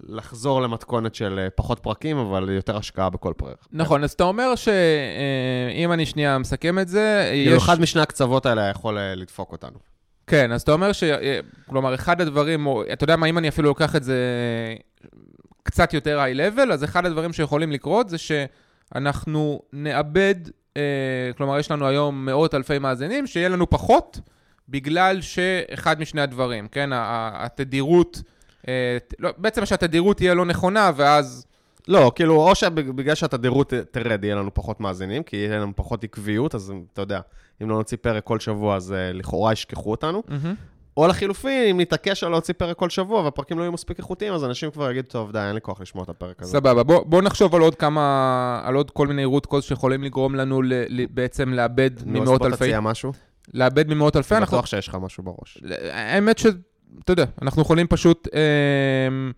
לחזור 0.00 0.62
למתכונת 0.62 1.14
של 1.14 1.38
אה, 1.38 1.50
פחות 1.50 1.78
פרקים, 1.78 2.16
אבל 2.16 2.50
יותר 2.50 2.76
השקעה 2.76 3.10
בכל 3.10 3.32
פרק. 3.36 3.66
נכון, 3.72 4.04
אז 4.04 4.12
אתה 4.12 4.24
אומר 4.24 4.54
שאם 4.54 5.92
אני 5.92 6.06
שנייה 6.06 6.38
מסכם 6.38 6.78
את 6.78 6.88
זה, 6.88 7.28
כאילו, 7.32 7.56
יש... 7.56 7.62
אחד 7.62 7.80
משני 7.80 8.02
הקצוות 8.02 8.46
האלה 8.46 8.68
יכול 8.68 8.98
אה, 8.98 9.14
לדפוק 9.14 9.52
אותנו. 9.52 9.78
כן, 10.26 10.52
אז 10.52 10.62
אתה 10.62 10.72
אומר 10.72 10.92
ש... 10.92 11.02
אה, 11.02 11.40
כלומר, 11.66 11.94
אחד 11.94 12.20
הדברים, 12.20 12.66
אתה 12.92 13.04
יודע 13.04 13.16
מה, 13.16 13.26
אם 13.26 13.38
אני 13.38 13.48
אפילו 13.48 13.68
לוקח 13.68 13.96
את 13.96 14.04
זה 14.04 14.16
קצת 15.62 15.94
יותר 15.94 16.20
היי-לבל, 16.20 16.72
אז 16.72 16.84
אחד 16.84 17.06
הדברים 17.06 17.32
שיכולים 17.32 17.72
לקרות 17.72 18.08
זה 18.08 18.16
שאנחנו 18.18 19.62
נאבד, 19.72 20.34
אה, 20.46 20.52
כלומר, 21.36 21.58
יש 21.58 21.70
לנו 21.70 21.86
היום 21.86 22.26
מאות 22.26 22.54
אלפי 22.54 22.78
מאזינים, 22.78 23.26
שיהיה 23.26 23.48
לנו 23.48 23.70
פחות, 23.70 24.20
בגלל 24.68 25.20
שאחד 25.20 26.00
משני 26.00 26.20
הדברים, 26.20 26.68
כן? 26.68 26.90
התדירות, 26.92 28.22
אה, 28.68 28.98
לא, 29.18 29.30
בעצם 29.38 29.66
שהתדירות 29.66 30.16
תהיה 30.16 30.34
לא 30.34 30.44
נכונה, 30.44 30.90
ואז... 30.96 31.46
לא, 31.88 32.12
כאילו, 32.14 32.34
או 32.34 32.54
שבגלל 32.54 33.14
שהתדירות 33.14 33.72
תרד, 33.90 34.24
יהיה 34.24 34.36
לנו 34.36 34.54
פחות 34.54 34.80
מאזינים, 34.80 35.22
כי 35.22 35.36
יהיה 35.36 35.58
לנו 35.58 35.72
פחות 35.76 36.04
עקביות, 36.04 36.54
אז 36.54 36.72
אתה 36.92 37.02
יודע, 37.02 37.20
אם 37.62 37.70
לא 37.70 37.76
נוציא 37.76 37.96
פרק 38.00 38.24
כל 38.24 38.40
שבוע, 38.40 38.76
אז 38.76 38.90
uh, 38.90 39.16
לכאורה 39.16 39.52
ישכחו 39.52 39.90
אותנו. 39.90 40.22
או 40.96 41.06
לחילופין, 41.06 41.68
אם 41.70 41.80
נתעקש 41.80 42.24
על 42.24 42.30
להוציא 42.30 42.54
פרק 42.54 42.76
כל 42.76 42.90
שבוע, 42.90 43.20
והפרקים 43.22 43.58
לא 43.58 43.62
יהיו 43.62 43.72
מספיק 43.72 43.98
איכותיים, 43.98 44.32
אז 44.32 44.44
אנשים 44.44 44.70
כבר 44.70 44.90
יגידו, 44.90 45.08
טוב, 45.08 45.32
די, 45.32 45.38
אין 45.38 45.54
לי 45.54 45.60
כוח 45.60 45.80
לשמוע 45.80 46.04
את 46.04 46.08
הפרק 46.08 46.42
הזה. 46.42 46.52
סבבה, 46.52 46.82
בוא, 46.82 47.02
בוא 47.06 47.22
נחשוב 47.22 47.54
על 47.54 47.60
עוד 47.60 47.74
כמה, 47.74 48.60
על 48.64 48.74
עוד 48.74 48.90
כל 48.90 49.06
מיני 49.06 49.24
root 49.24 49.46
cause 49.52 49.60
שיכולים 49.60 50.02
לגרום 50.04 50.34
לנו 50.34 50.62
ל, 50.62 50.72
ל, 50.88 51.06
בעצם 51.06 51.52
לאבד 51.52 51.90
נו, 52.04 52.18
אז 52.18 52.22
ממאות 52.22 52.38
בוא 52.38 52.46
אלפי, 52.46 52.64
תציע 52.64 52.80
משהו. 52.80 53.12
לאבד 53.54 53.94
ממאות 53.94 54.16
אלפי, 54.16 54.36
אנחנו, 54.36 54.56
בטוח 54.56 54.66
שיש 54.66 54.88
לך 54.88 54.94
משהו 54.94 55.24
בראש. 55.24 55.58
האמת 55.90 56.38
ש... 56.38 56.46
אתה 57.04 57.12
יודע, 57.12 57.24
אנחנו 57.42 57.62
יכולים 57.62 57.86
פשוט, 57.86 58.28
אה, 58.34 59.30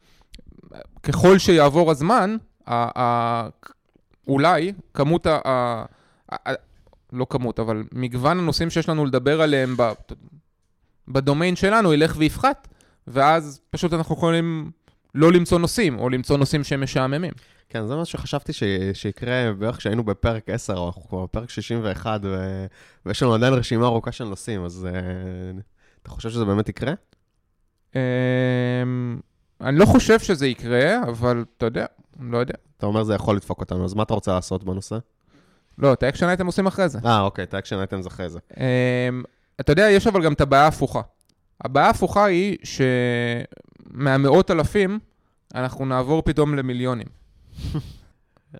ככל 1.02 1.38
שיעבור 1.38 1.90
הזמן, 1.90 2.36
ה, 2.66 3.00
ה, 3.00 3.48
אולי 4.28 4.72
כמות. 4.94 5.26
ה, 5.26 5.40
ה, 5.44 5.84
ה 6.32 6.52
לא 7.12 7.26
כמות, 7.30 7.60
אבל 7.60 7.84
מגוון 7.92 8.38
הנושאים 8.38 8.70
שיש 8.70 8.88
לנו 8.88 9.04
לדבר 9.04 9.42
עליהם 9.42 9.76
ב, 9.76 9.92
בדומיין 11.08 11.56
שלנו 11.56 11.92
ילך 11.92 12.14
ויפחת, 12.18 12.68
ואז 13.06 13.60
פשוט 13.70 13.92
אנחנו 13.92 14.14
יכולים 14.14 14.70
לא 15.14 15.32
למצוא 15.32 15.58
נושאים, 15.58 15.98
או 15.98 16.08
למצוא 16.08 16.36
נושאים 16.36 16.64
שהם 16.64 16.82
משעממים. 16.82 17.32
כן, 17.68 17.86
זה 17.86 17.96
מה 17.96 18.04
שחשבתי 18.04 18.52
ש... 18.52 18.62
שיקרה 18.92 19.52
בערך 19.58 19.76
כשהיינו 19.76 20.04
בפרק 20.04 20.50
10, 20.50 20.76
או 20.76 20.86
אנחנו 20.86 21.08
כבר 21.08 21.22
בפרק 21.22 21.50
61, 21.50 22.20
ו... 22.22 22.66
ויש 23.06 23.22
לנו 23.22 23.34
עדיין 23.34 23.52
רשימה 23.54 23.86
ארוכה 23.86 24.12
של 24.12 24.24
נושאים, 24.24 24.64
אז 24.64 24.88
uh, 24.90 25.60
אתה 26.02 26.10
חושב 26.10 26.30
שזה 26.30 26.44
באמת 26.44 26.68
יקרה? 26.68 26.92
אמ, 27.94 28.00
אני 29.60 29.78
לא 29.78 29.84
חושב 29.84 30.18
שזה 30.18 30.46
יקרה, 30.46 31.02
אבל 31.02 31.44
אתה 31.56 31.66
יודע, 31.66 31.86
אני 32.20 32.32
לא 32.32 32.38
יודע. 32.38 32.54
אתה 32.76 32.86
אומר 32.86 33.04
זה 33.04 33.14
יכול 33.14 33.36
לדפוק 33.36 33.60
אותנו, 33.60 33.84
אז 33.84 33.94
מה 33.94 34.02
אתה 34.02 34.14
רוצה 34.14 34.32
לעשות 34.32 34.64
בנושא? 34.64 34.98
לא, 35.78 35.92
את 35.92 36.02
ה 36.02 36.06
action 36.06 36.26
item 36.26 36.46
עושים 36.46 36.66
אחרי 36.66 36.88
זה. 36.88 36.98
אה, 37.04 37.20
אוקיי, 37.20 37.44
את 37.44 37.54
ה 37.54 37.58
action 37.58 37.78
items 37.78 38.06
אחרי 38.06 38.28
זה. 38.28 38.38
אמ, 38.56 39.22
אתה 39.60 39.72
יודע, 39.72 39.90
יש 39.90 40.06
אבל 40.06 40.24
גם 40.24 40.32
את 40.32 40.40
הבעיה 40.40 40.64
ההפוכה. 40.64 41.00
הבעיה 41.64 41.86
ההפוכה 41.86 42.24
היא 42.24 42.56
שמהמאות 43.92 44.50
אלפים, 44.50 44.98
אנחנו 45.54 45.84
נעבור 45.84 46.22
פתאום 46.22 46.54
למיליונים. 46.54 47.06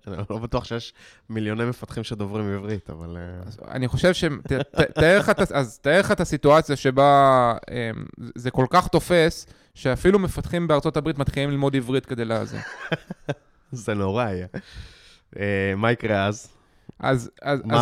אני 0.07 0.17
לא 0.29 0.37
בטוח 0.37 0.65
שיש 0.65 0.93
מיליוני 1.29 1.65
מפתחים 1.65 2.03
שדוברים 2.03 2.53
עברית, 2.55 2.89
אבל... 2.89 3.17
אה, 3.17 3.71
אני 3.71 3.87
חושב 3.87 4.13
ש... 4.13 4.23
אז 5.53 5.79
תאר 5.79 5.99
לך 5.99 6.11
את 6.11 6.19
הסיטואציה 6.19 6.75
שבה 6.75 7.53
אמ, 7.71 8.05
זה 8.35 8.51
כל 8.51 8.65
כך 8.69 8.87
תופס, 8.87 9.47
שאפילו 9.73 10.19
מפתחים 10.19 10.67
בארצות 10.67 10.97
הברית 10.97 11.17
מתחילים 11.17 11.51
ללמוד 11.51 11.75
עברית 11.75 12.05
כדי 12.05 12.25
לזה. 12.25 12.59
זה 13.71 13.93
נורא 13.93 14.25
יהיה. 14.25 14.47
אה, 15.39 15.73
מה 15.77 15.91
יקרה 15.91 16.25
אז? 16.25 16.47
אז, 16.99 17.31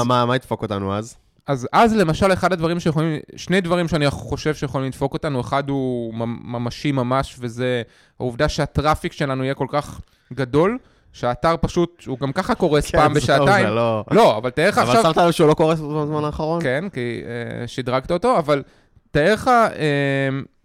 מה 0.06 0.36
ידפוק 0.36 0.62
אותנו 0.62 0.96
אז? 0.96 1.16
אז, 1.48 1.68
אז 1.74 1.96
למשל, 1.96 2.34
אחד 2.34 2.54
הדברים 2.54 2.80
שיכולים, 2.80 3.20
שני 3.36 3.62
דברים 3.62 3.88
שאני 3.88 4.10
חושב 4.10 4.56
שיכולים 4.56 4.88
לדפוק 4.88 5.14
אותנו, 5.14 5.42
אחד 5.42 5.70
הוא 5.70 6.14
ממ- 6.14 6.40
ממשי 6.44 6.92
ממש, 6.92 7.36
וזה 7.40 7.82
העובדה 8.20 8.50
שהטראפיק 8.50 9.14
שלנו 9.14 9.44
יהיה 9.44 9.54
כל 9.54 9.68
כך 9.70 10.02
גדול, 10.34 10.78
שהאתר 11.14 11.56
פשוט, 11.62 12.04
הוא 12.08 12.20
גם 12.20 12.32
ככה 12.32 12.56
קורס 12.56 12.92
פעם 12.92 13.14
כן, 13.14 13.20
זהו, 13.20 13.24
בשעתיים. 13.24 13.68
זה 13.68 13.74
לא... 13.74 14.04
לא, 14.12 14.38
אבל 14.38 14.50
תאר 14.50 14.70
לך 14.70 14.78
אבל 14.78 14.88
עכשיו... 14.88 15.04
שמת 15.14 15.18
לב 15.18 15.32
שהוא 15.32 15.48
לא 15.48 15.54
קורס 15.54 15.80
בזמן 15.80 16.24
האחרון? 16.24 16.62
כן, 16.62 16.86
כי 16.94 17.22
uh, 17.24 17.68
שדרגת 17.68 18.12
אותו, 18.12 18.38
אבל 18.38 18.64
תאר 19.12 19.34
לך, 19.34 19.50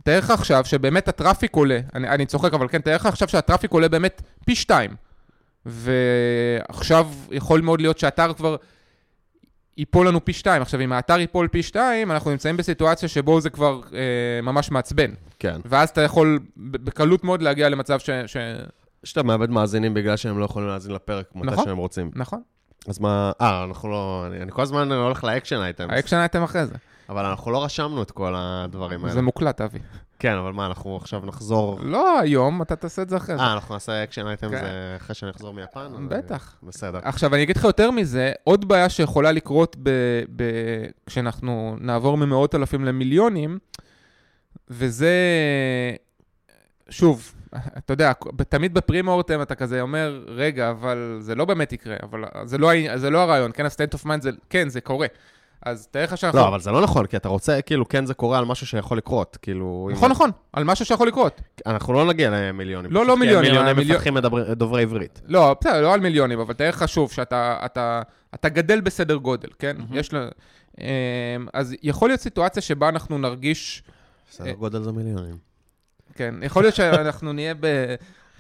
תאר 0.05 0.19
לך 0.19 0.31
עכשיו 0.31 0.65
שבאמת 0.65 1.09
ה 1.09 1.15
traffic 1.15 1.57
עולה, 1.57 1.81
אני, 1.95 2.09
אני 2.09 2.27
צוחק, 2.27 2.55
אבל 2.55 2.69
כן, 2.69 2.81
תאר 2.81 2.95
לך 2.95 3.07
עכשיו 3.07 3.29
שה 3.29 3.41
traffic 3.41 3.71
עולה 3.71 3.89
באמת 3.89 4.23
פי 4.45 4.55
שתיים. 4.55 4.91
ועכשיו 5.67 7.09
יכול 7.31 7.61
מאוד 7.61 7.81
להיות 7.81 7.99
שהאתר 7.99 8.33
כבר 8.33 8.57
ייפול 9.79 10.09
לנו 10.09 10.25
פי 10.25 10.33
שתיים. 10.33 10.63
עכשיו, 10.63 10.81
אם 10.81 10.93
האתר 10.93 11.21
ייפול 11.21 11.49
פי 11.49 11.63
שתיים, 11.63 12.11
אנחנו 12.11 12.31
נמצאים 12.31 12.57
בסיטואציה 12.57 13.09
שבו 13.09 13.41
זה 13.41 13.51
כבר 13.51 13.81
uh, 13.85 13.93
ממש 14.43 14.71
מעצבן. 14.71 15.11
כן. 15.39 15.61
ואז 15.65 15.89
אתה 15.89 16.03
יכול 16.03 16.39
בקלות 16.57 17.25
מאוד 17.25 17.43
להגיע 17.43 17.69
למצב 17.69 17.99
ש... 17.99 18.11
ש... 18.27 18.37
שאתה 19.05 19.23
מאבד 19.23 19.51
מאזינים 19.51 19.95
בגלל 19.95 20.17
שהם 20.17 20.39
לא 20.39 20.45
יכולים 20.45 20.69
להאזין 20.69 20.93
לפרק 20.93 21.27
מתי 21.35 21.47
נכון. 21.47 21.65
שהם 21.65 21.77
רוצים. 21.77 22.11
נכון, 22.15 22.43
אז 22.89 22.99
מה... 22.99 23.33
אה, 23.41 23.65
אנחנו 23.65 23.89
לא... 23.89 24.25
אני 24.27 24.43
אני 24.43 24.53
כל 24.53 24.63
הזמן 24.63 24.93
הולך 24.93 25.25
ל 25.25 25.29
action 25.29 25.57
items, 25.57 25.91
ה 25.91 25.95
action 25.95 26.17
item 26.17 26.43
אחרי 26.43 26.67
זה. 26.67 26.75
אבל 27.09 27.25
אנחנו 27.25 27.51
לא 27.51 27.65
רשמנו 27.65 28.03
את 28.03 28.11
כל 28.11 28.35
הדברים 28.37 29.05
האלה. 29.05 29.15
זה 29.15 29.23
מוקלט, 29.23 29.61
אבי. 29.61 29.79
כן, 30.19 30.33
אבל 30.33 30.53
מה, 30.53 30.67
אנחנו 30.67 30.97
עכשיו 30.97 31.23
נחזור... 31.27 31.79
לא 31.83 32.21
היום, 32.21 32.63
אתה 32.63 32.77
תעשה 32.77 33.03
את 33.03 33.09
זה 33.09 33.17
אחרי 33.17 33.37
זה. 33.37 33.43
אה, 33.43 33.53
אנחנו 33.53 33.75
נעשה 33.75 34.05
action 34.05 34.27
items 34.27 34.51
כן. 34.51 34.65
אה, 34.65 34.97
אחרי 34.97 35.15
שאני 35.15 35.31
אחזור 35.31 35.55
מיפן? 35.55 36.09
בטח. 36.09 36.57
אה, 36.63 36.69
בסדר. 36.69 36.99
עכשיו, 37.03 37.35
אני 37.35 37.43
אגיד 37.43 37.57
לך 37.57 37.65
יותר 37.65 37.91
מזה, 37.91 38.33
עוד 38.45 38.69
בעיה 38.69 38.89
שיכולה 38.89 39.33
לקרות 39.33 39.77
כשאנחנו 41.07 41.77
נעבור 41.81 42.17
ממאות 42.17 42.55
אלפים 42.55 42.85
למיליונים, 42.85 43.59
וזה, 44.71 45.15
שוב, 46.91 47.35
אתה 47.79 47.93
יודע, 47.93 48.13
תמיד 48.49 48.75
ב 48.75 48.81
pre-mortem 48.81 49.43
אתה 49.43 49.55
כזה 49.55 49.81
אומר, 49.81 50.25
רגע, 50.27 50.71
אבל 50.71 51.17
זה 51.21 51.35
לא 51.35 51.45
באמת 51.45 51.73
יקרה, 51.73 51.97
אבל 52.03 52.25
זה 52.45 52.59
לא, 52.59 52.71
זה 52.97 53.11
לא 53.11 53.19
הרעיון, 53.19 53.51
כן, 53.55 53.67
of 53.67 54.05
mind 54.05 54.21
זה, 54.21 54.31
כן, 54.51 54.69
זה 54.69 54.81
קורה. 54.81 55.07
אז 55.63 55.87
תאר 55.91 56.05
לך 56.05 56.19
שאנחנו... 56.19 56.41
לא, 56.41 56.49
אבל 56.49 56.61
זה 56.61 56.71
לא 56.71 56.81
נכון, 56.83 57.07
כי 57.07 57.17
אתה 57.17 57.29
רוצה, 57.29 57.63
כאילו, 57.63 57.89
כן 57.89 58.07
זה 58.07 58.15
קורה 58.15 58.39
על 58.39 58.45
משהו 58.45 58.67
שיכול 58.67 58.99
לקרות, 58.99 59.39
כאילו... 59.43 59.89
אם- 59.91 59.97
נכון, 59.97 60.11
נכון, 60.11 60.31
על 60.53 60.65
משהו 60.65 60.85
שיכול 60.85 61.09
לקרות. 61.09 61.41
אנחנו 61.67 61.93
לא 61.93 62.07
נגיע 62.07 62.31
למיליונים. 62.31 62.93
לא, 62.93 63.07
לא 63.07 63.13
כי 63.15 63.21
מיליונים, 63.21 63.51
מיליוני 63.51 63.71
המיליון- 63.71 63.95
מפתחים 63.97 64.15
מדבר- 64.15 64.55
דוברי 64.55 64.83
עברית. 64.83 65.21
לא, 65.27 65.57
בסדר, 65.61 65.81
לא 65.83 65.95
על 65.95 66.01
מיליונים, 66.01 66.41
אבל 66.41 66.55
תאר 66.55 66.69
לך 66.69 66.89
שוב 66.89 67.13
שאתה 67.13 67.57
אתה, 67.65 68.03
אתה 68.35 68.49
גדל 68.49 68.81
בסדר 68.81 69.17
גודל, 69.17 69.49
כן? 69.59 69.77
יש 69.93 70.13
לה... 70.13 70.29
אמ, 70.81 70.85
אז 71.55 71.75
יכול 71.83 72.09
להיות 72.11 72.21
סיטואציה 72.21 72.63
שבה 72.63 72.89
אנחנו 72.89 73.19
נרגיש, 73.19 73.83
בסדר 74.31 74.53
גודל 74.53 74.83
זה 74.83 74.93
מיליונים. 74.93 75.37
כן, 76.15 76.35
יכול 76.43 76.63
להיות 76.63 76.75
שאנחנו 76.75 77.33
נהיה 77.33 77.55
ב... 77.61 77.67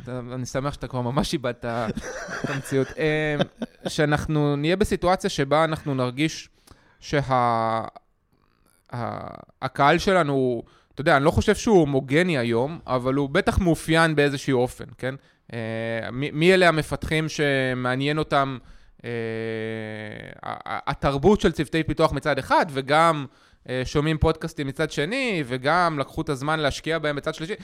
אני 0.08 0.46
שמח 0.46 0.74
שאתה 0.74 0.86
כבר 0.88 1.00
ממש 1.00 1.32
איבדת 1.32 1.64
את 1.64 1.90
המציאות. 2.50 2.86
אמ, 2.98 3.40
שאנחנו 3.88 4.56
נהיה 4.56 4.76
בסיטואציה 4.76 5.30
שבה 5.30 5.64
אנחנו 5.64 5.94
נרגיש 5.94 6.48
שהקהל 7.00 7.48
שלנו, 9.98 10.32
הוא- 10.32 10.62
אתה 10.94 11.00
יודע, 11.00 11.16
אני 11.16 11.24
לא 11.24 11.30
חושב 11.30 11.54
שהוא 11.54 11.78
הומוגני 11.80 12.38
היום, 12.38 12.78
אבל 12.86 13.14
הוא 13.14 13.30
בטח 13.30 13.58
מאופיין 13.58 14.14
באיזשהו 14.14 14.60
אופן, 14.60 14.84
כן? 14.98 15.14
אה, 15.52 15.58
מי 16.12 16.54
אלה 16.54 16.68
המפתחים 16.68 17.26
שמעניין 17.28 18.18
אותם 18.18 18.58
אה, 19.04 19.10
התרבות 20.86 21.40
של 21.40 21.52
צוותי 21.52 21.82
פיתוח 21.82 22.12
מצד 22.12 22.38
אחד, 22.38 22.66
וגם 22.70 23.26
אה, 23.68 23.82
שומעים 23.84 24.18
פודקאסטים 24.18 24.66
מצד 24.66 24.90
שני, 24.90 25.42
וגם 25.46 25.98
לקחו 25.98 26.20
את 26.22 26.28
הזמן 26.28 26.60
להשקיע 26.60 26.98
בהם 26.98 27.16
מצד 27.16 27.34
שלישי. 27.34 27.54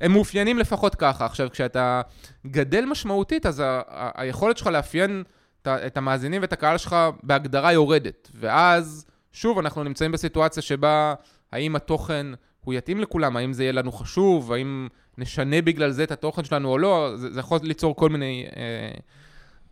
הם 0.00 0.12
מאופיינים 0.12 0.58
לפחות 0.58 0.94
ככה. 0.94 1.24
עכשיו, 1.26 1.48
כשאתה 1.50 2.00
גדל 2.46 2.84
משמעותית, 2.84 3.46
אז 3.46 3.60
ה- 3.60 3.64
ה- 3.88 4.10
היכולת 4.22 4.56
שלך 4.58 4.66
לאפיין 4.66 5.22
את 5.66 5.96
המאזינים 5.96 6.42
ואת 6.42 6.52
הקהל 6.52 6.78
שלך 6.78 6.96
בהגדרה 7.22 7.72
יורדת. 7.72 8.30
ואז, 8.34 9.06
שוב, 9.32 9.58
אנחנו 9.58 9.84
נמצאים 9.84 10.12
בסיטואציה 10.12 10.62
שבה 10.62 11.14
האם 11.52 11.76
התוכן 11.76 12.26
הוא 12.64 12.74
יתאים 12.74 13.00
לכולם, 13.00 13.36
האם 13.36 13.52
זה 13.52 13.62
יהיה 13.62 13.72
לנו 13.72 13.92
חשוב, 13.92 14.52
האם 14.52 14.88
נשנה 15.18 15.62
בגלל 15.62 15.90
זה 15.90 16.04
את 16.04 16.10
התוכן 16.10 16.44
שלנו 16.44 16.68
או 16.68 16.78
לא, 16.78 17.12
זה, 17.16 17.32
זה 17.32 17.40
יכול 17.40 17.58
ליצור 17.62 17.96
כל 17.96 18.08
מיני 18.08 18.46
אה, 18.56 18.90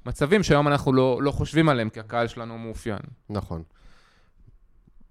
מצבים 0.07 0.43
שהיום 0.43 0.69
אנחנו 0.69 0.93
לא, 0.93 1.19
לא 1.23 1.31
חושבים 1.31 1.69
עליהם, 1.69 1.91
כי 1.91 2.01
הקהל 2.01 2.27
שלנו 2.27 2.59
מאופיין. 2.59 2.99
נכון. 3.31 3.63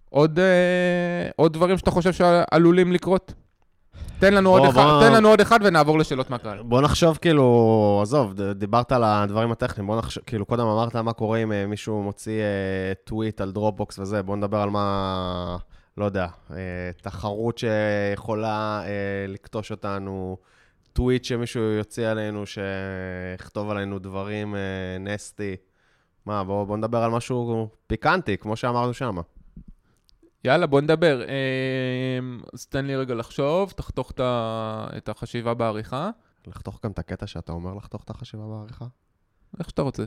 עוד, 0.09 0.39
אה, 0.39 1.29
עוד 1.35 1.53
דברים 1.53 1.77
שאתה 1.77 1.91
חושב 1.91 2.13
שעלולים 2.13 2.91
לקרות? 2.91 3.33
תן 4.19 4.33
לנו, 4.33 4.49
בוא, 4.49 4.59
עוד 4.59 4.69
אחד, 4.69 4.83
בוא. 4.83 5.01
תן 5.01 5.13
לנו 5.13 5.29
עוד 5.29 5.41
אחד 5.41 5.59
ונעבור 5.63 5.99
לשאלות 5.99 6.29
מהקהל. 6.29 6.61
בוא 6.63 6.81
נחשוב 6.81 7.17
כאילו, 7.21 7.99
עזוב, 8.01 8.33
דיברת 8.33 8.91
על 8.91 9.03
הדברים 9.03 9.51
הטכניים, 9.51 9.87
בוא 9.87 9.97
נחשוב, 9.97 10.23
כאילו 10.25 10.45
קודם 10.45 10.65
אמרת 10.67 10.95
מה 10.95 11.13
קורה 11.13 11.37
אם 11.37 11.51
אה, 11.51 11.65
מישהו 11.65 12.03
מוציא 12.03 12.41
אה, 12.41 12.93
tweet 13.03 13.41
על 13.41 13.51
Dropbox 13.51 13.99
וזה, 13.99 14.23
בוא 14.23 14.35
נדבר 14.35 14.57
על 14.57 14.69
מה, 14.69 15.57
לא 15.97 16.05
יודע, 16.05 16.27
אה, 16.51 16.57
תחרות 17.01 17.57
שיכולה 17.57 18.81
אה, 18.85 19.25
לכתוש 19.27 19.71
אותנו, 19.71 20.37
טוויט 20.93 21.23
שמישהו 21.23 21.61
יוציא 21.61 22.07
עלינו, 22.07 22.43
שיכתוב 22.45 23.69
עלינו 23.69 23.99
דברים 23.99 24.55
אה, 24.55 24.59
nasty. 24.99 25.55
מה, 26.25 26.43
בוא, 26.43 26.63
בוא 26.63 26.77
נדבר 26.77 27.03
על 27.03 27.11
משהו 27.11 27.69
פיקנטי, 27.87 28.37
כמו 28.37 28.55
שאמרנו 28.55 28.93
שם. 28.93 29.17
יאללה, 30.45 30.65
בוא 30.65 30.81
נדבר. 30.81 31.21
אה, 31.21 32.19
אז 32.53 32.65
תן 32.65 32.85
לי 32.85 32.95
רגע 32.95 33.15
לחשוב, 33.15 33.73
תחתוך 33.75 34.11
את 34.97 35.09
החשיבה 35.09 35.53
בעריכה, 35.53 36.09
לחתוך 36.47 36.79
גם 36.83 36.91
את 36.91 36.99
הקטע 36.99 37.27
שאתה 37.27 37.51
אומר 37.51 37.73
לחתוך 37.73 38.03
את 38.03 38.09
החשיבה 38.09 38.43
בעריכה? 38.47 38.85
איך 39.59 39.69
שאתה 39.69 39.81
רוצה. 39.81 40.03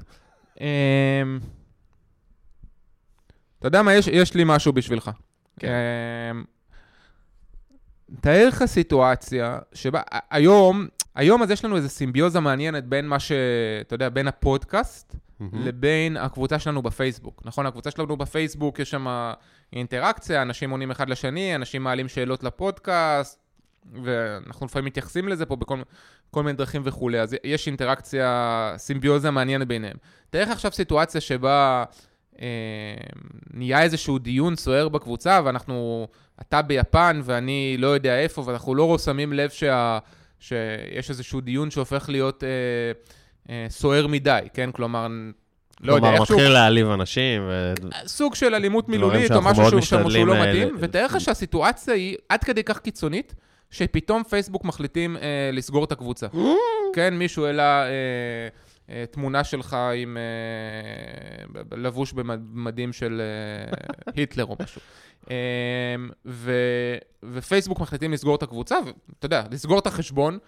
אה, 0.61 1.23
אתה 3.59 3.69
יודע 3.69 3.83
מה, 3.83 3.95
יש, 3.95 4.07
יש 4.07 4.35
לי 4.35 4.43
משהו 4.47 4.73
בשבילך. 4.73 5.11
כן. 5.61 5.69
אה, 5.69 6.41
תאר 8.21 8.49
לך 8.49 8.65
סיטואציה 8.67 9.59
שבה, 9.73 10.01
היום, 10.31 10.87
היום 11.15 11.43
אז 11.43 11.51
יש 11.51 11.65
לנו 11.65 11.77
איזו 11.77 11.89
סימביוזה 11.89 12.41
מעניינת 12.41 12.85
בין 12.85 13.09
מה 13.09 13.19
ש... 13.19 13.33
אתה 13.81 13.95
יודע, 13.95 14.09
בין 14.09 14.29
הפודקאסט 14.29 15.17
לבין 15.41 16.17
הקבוצה 16.17 16.59
שלנו 16.59 16.83
בפייסבוק. 16.83 17.43
נכון, 17.45 17.67
הקבוצה 17.67 17.91
שלנו 17.91 18.17
בפייסבוק, 18.17 18.79
יש 18.79 18.91
שם 18.91 19.07
אינטראקציה, 19.73 20.43
אנשים 20.43 20.71
עונים 20.71 20.91
אחד 20.91 21.11
לשני, 21.11 21.55
אנשים 21.55 21.83
מעלים 21.83 22.09
שאלות 22.09 22.43
לפודקאסט, 22.43 23.39
ואנחנו 24.03 24.67
לפעמים 24.67 24.87
מתייחסים 24.87 25.29
לזה 25.29 25.47
פה 25.47 25.57
בכל 25.57 25.79
כל 26.31 26.43
מיני 26.43 26.57
דרכים 26.57 26.83
וכולי, 26.85 27.21
אז 27.21 27.37
יש 27.45 27.67
אינטראקציה, 27.67 28.75
סימביוזה 28.77 29.31
מעניינת 29.31 29.69
ביניהם. 29.69 29.97
תאר 30.31 30.43
לך 30.43 30.51
עכשיו 30.51 30.73
סיטואציה 30.73 31.21
שבה 31.21 31.85
אה, 32.41 32.47
נהיה 33.55 33.83
איזשהו 33.83 34.19
דיון 34.19 34.57
סוער 34.57 34.89
בקבוצה, 34.89 35.41
ואנחנו, 35.45 36.09
אתה 36.41 36.63
ביפן 36.63 37.21
ואני 37.25 37.77
לא 37.79 37.87
יודע 37.87 38.19
איפה, 38.19 38.43
ואנחנו 38.47 38.75
לא 38.75 38.99
שמים 38.99 39.33
לב 39.33 39.51
שה, 39.51 39.99
שיש 40.41 41.11
איזשהו 41.11 41.41
דיון 41.41 41.71
שהופך 41.71 42.09
להיות 42.09 42.45
אה, 42.45 42.49
אה, 43.51 43.67
סוער 43.71 44.07
מדי, 44.07 44.49
כן? 44.55 44.73
כלומר, 44.73 45.07
לא 45.81 45.93
יודע, 45.93 46.07
כלומר, 46.07 46.21
איכשהו... 46.21 46.37
מתחיל 46.37 46.53
להעליב 46.53 46.91
אנשים, 46.91 47.43
ו... 47.49 47.75
סוג 48.07 48.35
של 48.35 48.55
אלימות 48.55 48.89
מילולית, 48.89 49.33
או 49.33 49.43
משהו 49.43 49.65
שהוא, 49.71 49.81
שהוא, 49.81 50.27
לא 50.27 50.35
אה, 50.35 50.49
מתאים, 50.49 50.77
ותאר 50.79 51.05
לך 51.05 51.21
שהסיטואציה 51.21 51.95
היא 51.95 52.17
עד 52.29 52.45
כדי 52.45 52.65
כך 52.65 52.79
קיצונית, 52.79 53.35
שפתאום 53.71 54.23
פייסבוק 54.25 54.65
מחליטים 54.65 55.17
אה, 55.17 55.51
לסגור 55.53 55.85
את 55.85 55.93
הקבוצה. 55.93 56.27
כן, 56.95 57.15
מישהו 57.15 57.45
העלה 57.45 57.85
אה, 57.85 57.89
אה, 58.91 59.05
תמונה 59.11 59.45
שלך 59.45 59.77
עם 59.97 60.17
אה, 60.17 61.63
לבוש 61.77 62.13
במדים 62.13 62.93
של 62.93 63.21
אה, 63.21 64.13
היטלר 64.17 64.45
או 64.45 64.57
משהו. 64.63 64.81
אה, 65.31 65.37
ו, 66.27 66.53
ופייסבוק 67.23 67.81
מחליטים 67.81 68.13
לסגור 68.13 68.35
את 68.35 68.43
הקבוצה, 68.43 68.77
ואתה 68.85 69.27
יודע, 69.27 69.43
לסגור 69.51 69.79
את 69.79 69.87
החשבון, 69.87 70.39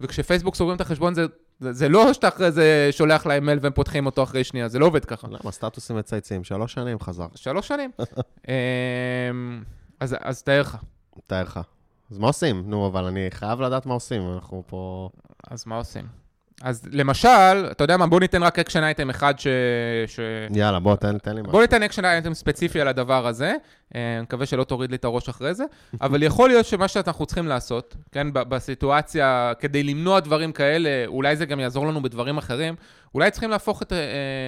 וכשפייסבוק 0.00 0.54
סוגרים 0.54 0.76
את 0.76 0.80
החשבון 0.80 1.14
זה... 1.14 1.26
זה, 1.60 1.72
זה 1.72 1.88
לא 1.88 2.12
שאתה 2.12 2.28
אחרי 2.28 2.52
זה 2.52 2.88
שולח 2.90 3.26
להם 3.26 3.46
מייל 3.46 3.58
והם 3.62 3.72
פותחים 3.72 4.06
אותו 4.06 4.22
אחרי 4.22 4.44
שנייה, 4.44 4.68
זה 4.68 4.78
לא 4.78 4.86
עובד 4.86 5.04
ככה. 5.04 5.28
למה? 5.28 5.52
סטטוסים 5.52 5.96
מצייצים, 5.96 6.44
שלוש 6.44 6.72
שנים 6.72 7.00
חזר. 7.00 7.26
שלוש 7.34 7.68
שנים. 7.68 7.90
אמ, 8.48 9.62
אז, 10.00 10.16
אז 10.20 10.42
תאר 10.42 10.60
לך. 10.60 10.76
תאר 11.26 11.42
לך. 11.42 11.60
אז 12.10 12.18
מה 12.18 12.26
עושים? 12.26 12.62
נו, 12.66 12.86
אבל 12.86 13.04
אני 13.04 13.26
חייב 13.30 13.60
לדעת 13.60 13.86
מה 13.86 13.94
עושים, 13.94 14.22
אנחנו 14.34 14.62
פה... 14.66 15.10
אז 15.50 15.64
מה 15.66 15.76
עושים? 15.76 16.23
אז 16.64 16.88
למשל, 16.92 17.28
אתה 17.70 17.84
יודע 17.84 17.96
מה, 17.96 18.06
בוא 18.06 18.20
ניתן 18.20 18.42
רק 18.42 18.58
action 18.58 18.82
item 18.82 19.10
אחד 19.10 19.38
ש... 19.38 19.46
ש... 20.06 20.20
יאללה, 20.54 20.78
בוא, 20.78 20.96
תן, 20.96 21.18
תן 21.18 21.34
לי 21.34 21.40
משהו. 21.40 21.52
בוא 21.52 21.62
ניתן 21.62 21.82
action 21.82 22.04
item 22.04 22.34
ספציפי 22.34 22.80
על 22.80 22.88
הדבר 22.88 23.26
הזה, 23.26 23.54
אה, 23.94 24.14
אני 24.16 24.22
מקווה 24.22 24.46
שלא 24.46 24.64
תוריד 24.64 24.90
לי 24.90 24.96
את 24.96 25.04
הראש 25.04 25.28
אחרי 25.28 25.54
זה, 25.54 25.64
אבל 26.00 26.22
יכול 26.22 26.48
להיות 26.48 26.66
שמה 26.66 26.88
שאנחנו 26.88 27.26
צריכים 27.26 27.46
לעשות, 27.48 27.96
כן, 28.12 28.26
בסיטואציה, 28.32 29.52
כדי 29.58 29.82
למנוע 29.82 30.20
דברים 30.20 30.52
כאלה, 30.52 30.88
אולי 31.06 31.36
זה 31.36 31.46
גם 31.46 31.60
יעזור 31.60 31.86
לנו 31.86 32.02
בדברים 32.02 32.38
אחרים, 32.38 32.74
אולי 33.14 33.30
צריכים 33.30 33.50
להפוך 33.50 33.82
את 33.82 33.92
אה, 33.92 33.98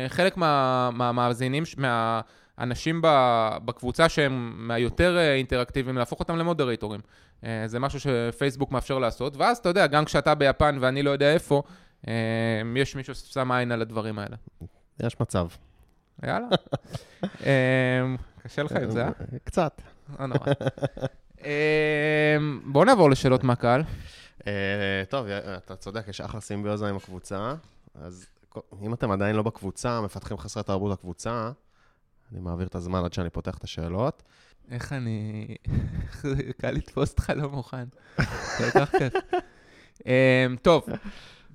חלק 0.08 0.36
מה- 0.36 0.90
מהמאזינים, 0.92 1.64
ש- 1.64 1.76
מהאנשים 1.78 3.00
ב- 3.02 3.56
בקבוצה 3.64 4.08
שהם 4.08 4.52
מהיותר 4.56 5.16
אה, 5.18 5.34
אינטראקטיביים, 5.34 5.96
להפוך 5.98 6.20
אותם 6.20 6.36
למודרטורים. 6.36 7.00
אה, 7.44 7.62
זה 7.66 7.78
משהו 7.80 8.00
שפייסבוק 8.00 8.72
מאפשר 8.72 8.98
לעשות, 8.98 9.36
ואז 9.36 9.58
אתה 9.58 9.68
יודע, 9.68 9.86
גם 9.86 10.04
כשאתה 10.04 10.34
ביפן 10.34 10.78
ואני 10.80 11.02
לא 11.02 11.10
יודע 11.10 11.32
איפה, 11.34 11.62
אה, 11.66 11.70
יש 12.76 12.96
מישהו 12.96 13.14
ששם 13.14 13.52
עין 13.52 13.72
על 13.72 13.82
הדברים 13.82 14.18
האלה. 14.18 14.36
יש 15.00 15.20
מצב. 15.20 15.46
יאללה. 16.22 16.48
אמ, 17.24 18.16
קשה 18.42 18.62
לך 18.62 18.72
עם 18.72 18.90
זה, 18.90 19.04
אה? 19.04 19.10
קצת. 19.44 19.82
לא 20.20 20.26
נורא. 20.26 20.52
אמ, 21.44 22.60
בואו 22.64 22.84
נעבור 22.84 23.10
לשאלות 23.10 23.44
מהקהל. 23.44 23.82
אה, 24.46 25.02
טוב, 25.08 25.26
אתה 25.26 25.76
צודק, 25.76 26.08
יש 26.08 26.20
אחלה 26.20 26.40
סימביוזה 26.40 26.88
עם 26.88 26.96
הקבוצה. 26.96 27.54
אז 27.94 28.26
אם 28.82 28.94
אתם 28.94 29.10
עדיין 29.10 29.36
לא 29.36 29.42
בקבוצה, 29.42 30.00
מפתחים 30.00 30.38
חסרי 30.38 30.62
תרבות 30.62 30.98
הקבוצה, 30.98 31.50
אני 32.32 32.40
מעביר 32.40 32.66
את 32.66 32.74
הזמן 32.74 33.04
עד 33.04 33.12
שאני 33.12 33.30
פותח 33.30 33.58
את 33.58 33.64
השאלות. 33.64 34.22
איך 34.70 34.92
אני... 34.92 35.46
קל 36.60 36.70
לתפוס 36.70 37.10
אותך 37.10 37.32
לא 37.36 37.50
מוכן. 37.50 37.84
כל 38.58 38.70
כך 38.74 38.90
כיף. 38.90 39.12
אמ, 40.06 40.56
טוב, 40.62 40.84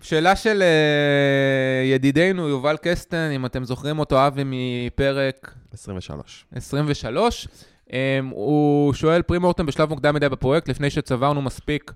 שאלה 0.02 0.36
של 0.36 0.62
אה, 0.62 1.84
ידידנו 1.86 2.48
יובל 2.48 2.78
קסטן, 2.82 3.32
אם 3.36 3.46
אתם 3.46 3.64
זוכרים 3.64 4.00
אותו, 4.00 4.28
אבי 4.28 4.42
מפרק 4.46 5.54
23. 5.74 6.46
23. 6.56 7.48
Um, 7.88 7.94
הוא 8.32 8.94
שואל 8.94 9.22
פרימורטם 9.22 9.66
בשלב 9.66 9.90
מוקדם 9.90 10.16
מדי 10.16 10.30
בפרויקט, 10.30 10.70
לפני 10.70 10.90
שצברנו 10.90 11.42
מספיק 11.42 11.92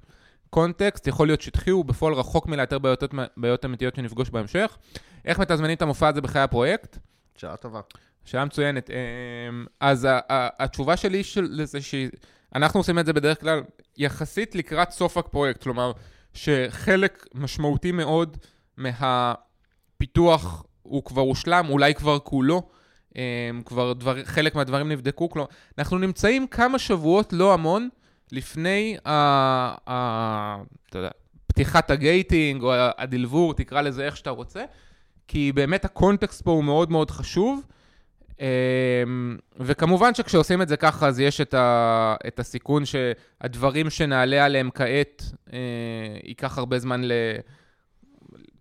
קונטקסט, 0.49 1.08
יכול 1.08 1.28
להיות 1.28 1.41
שטחי, 1.41 1.70
הוא 1.70 1.86
בפועל 1.86 2.14
רחוק 2.14 2.47
מלאתר 2.47 2.80
בעיות, 2.80 3.03
בעיות 3.38 3.66
אמיתיות 3.66 3.95
שנפגוש 3.95 4.30
בהמשך. 4.30 4.78
איך 5.26 5.39
מתזמנים 5.39 5.78
את 5.78 5.82
המופע 5.82 6.08
הזה 6.08 6.22
בחיי 6.22 6.41
הפרויקט? 6.41 6.97
שאלה 7.38 7.58
טובה. 7.58 7.80
שאלה 8.26 8.45
מצוינת. 8.45 8.89
Um, 8.89 8.93
אז 9.80 10.06
ה- 10.06 10.20
ה- 10.30 10.64
התשובה 10.64 10.97
שלי 10.97 11.24
של 11.24 11.66
זה 11.66 11.80
שאנחנו 11.82 12.80
עושים 12.80 12.99
את 12.99 13.06
זה 13.06 13.14
בדרך 13.14 13.41
כלל 13.41 13.62
יחסית 13.97 14.56
לקראת 14.56 14.91
סוף 14.91 15.18
הפרויקט, 15.18 15.64
כלומר, 15.64 15.91
שחלק 16.36 17.28
משמעותי 17.34 17.92
מאוד 17.92 18.38
מהפיתוח 18.78 20.64
הוא 20.82 21.04
כבר 21.04 21.22
הושלם, 21.22 21.66
אולי 21.70 21.96
כבר 21.96 22.20
כולו. 22.20 22.70
Um, 23.14 23.18
כבר 23.66 23.94
דבר, 23.94 24.26
חלק 24.26 24.56
מהדברים 24.56 24.92
נבדקו, 24.92 25.30
כלומר, 25.30 25.48
אנחנו 25.78 25.98
נמצאים 25.98 26.48
כמה 26.48 26.80
שבועות, 26.80 27.34
לא 27.34 27.54
המון, 27.54 27.90
לפני 28.32 28.98
ה, 29.06 29.12
ה, 29.92 30.58
אתה 30.90 30.98
יודע, 30.98 31.10
פתיחת 31.48 31.92
הגייטינג 31.92 32.64
או 32.64 32.72
הדלבור, 32.98 33.54
תקרא 33.54 33.82
לזה 33.82 34.06
איך 34.06 34.18
שאתה 34.18 34.30
רוצה, 34.30 34.64
כי 35.28 35.52
באמת 35.52 35.86
הקונטקסט 35.86 36.42
פה 36.42 36.52
הוא 36.52 36.64
מאוד 36.64 36.92
מאוד 36.92 37.12
חשוב, 37.12 37.62
וכמובן 39.60 40.14
שכשעושים 40.14 40.62
את 40.62 40.68
זה 40.68 40.78
ככה, 40.78 41.08
אז 41.08 41.20
יש 41.20 41.42
את, 41.42 41.54
ה, 41.54 42.16
את 42.28 42.40
הסיכון 42.40 42.84
שהדברים 42.86 43.90
שנעלה 43.90 44.46
עליהם 44.46 44.70
כעת, 44.74 45.24
uh, 45.48 45.52
ייקח 46.24 46.58
הרבה 46.58 46.80
זמן 46.80 47.04
ל... 47.04 47.12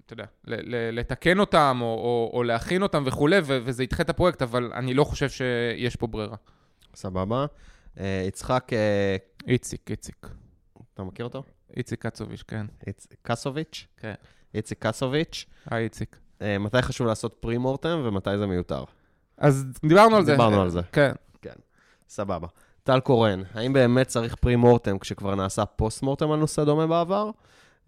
אתה 0.07 0.13
יודע, 0.13 0.25
ל- 0.45 0.75
ל- 0.75 0.99
לתקן 0.99 1.39
אותם 1.39 1.79
או, 1.81 1.87
או, 1.87 2.31
או 2.35 2.43
להכין 2.43 2.83
אותם 2.83 3.03
וכולי, 3.07 3.37
ו- 3.39 3.59
וזה 3.65 3.83
ידחה 3.83 4.03
את 4.03 4.11
הפרויקט, 4.11 4.43
אבל 4.43 4.73
אני 4.75 4.95
לא 4.95 5.05
חושב 5.05 5.29
שיש 5.29 5.97
פה 5.97 6.07
ברירה. 6.07 6.37
סבבה. 6.95 7.47
אה, 8.01 8.25
יצחק, 8.29 8.69
אה, 8.73 9.17
איציק, 9.49 9.91
איציק. 9.91 10.27
אתה 10.95 11.03
מכיר 11.03 11.25
אותו? 11.27 11.43
איציק 11.77 12.07
קצוביץ', 12.07 12.43
כן. 12.49 12.67
איצ- 12.89 13.15
קסוביץ'? 13.23 13.87
כן. 13.97 14.15
איציק 14.55 14.87
קסוביץ'. 14.87 15.47
היי, 15.71 15.85
איציק. 15.85 16.17
אה, 16.43 16.59
מתי 16.59 16.83
חשוב 16.83 17.07
לעשות 17.07 17.37
פרי-מורטם 17.41 18.03
ומתי 18.05 18.39
זה 18.39 18.47
מיותר? 18.47 18.85
אז 19.39 19.67
דיברנו 19.83 20.17
על 20.17 20.25
זה. 20.25 20.33
דיברנו 20.33 20.61
על 20.61 20.71
זה. 20.71 20.81
כן. 20.93 21.13
סבבה. 22.09 22.47
טל 22.83 23.01
קורן, 23.01 23.43
האם 23.55 23.73
באמת 23.73 24.07
צריך 24.07 24.35
פרי-מורטם 24.35 24.99
כשכבר 24.99 25.35
נעשה 25.35 25.65
פוסט-מורטם 25.65 26.31
על 26.31 26.39
נושא 26.39 26.65
דומה 26.65 26.87
בעבר? 26.87 27.31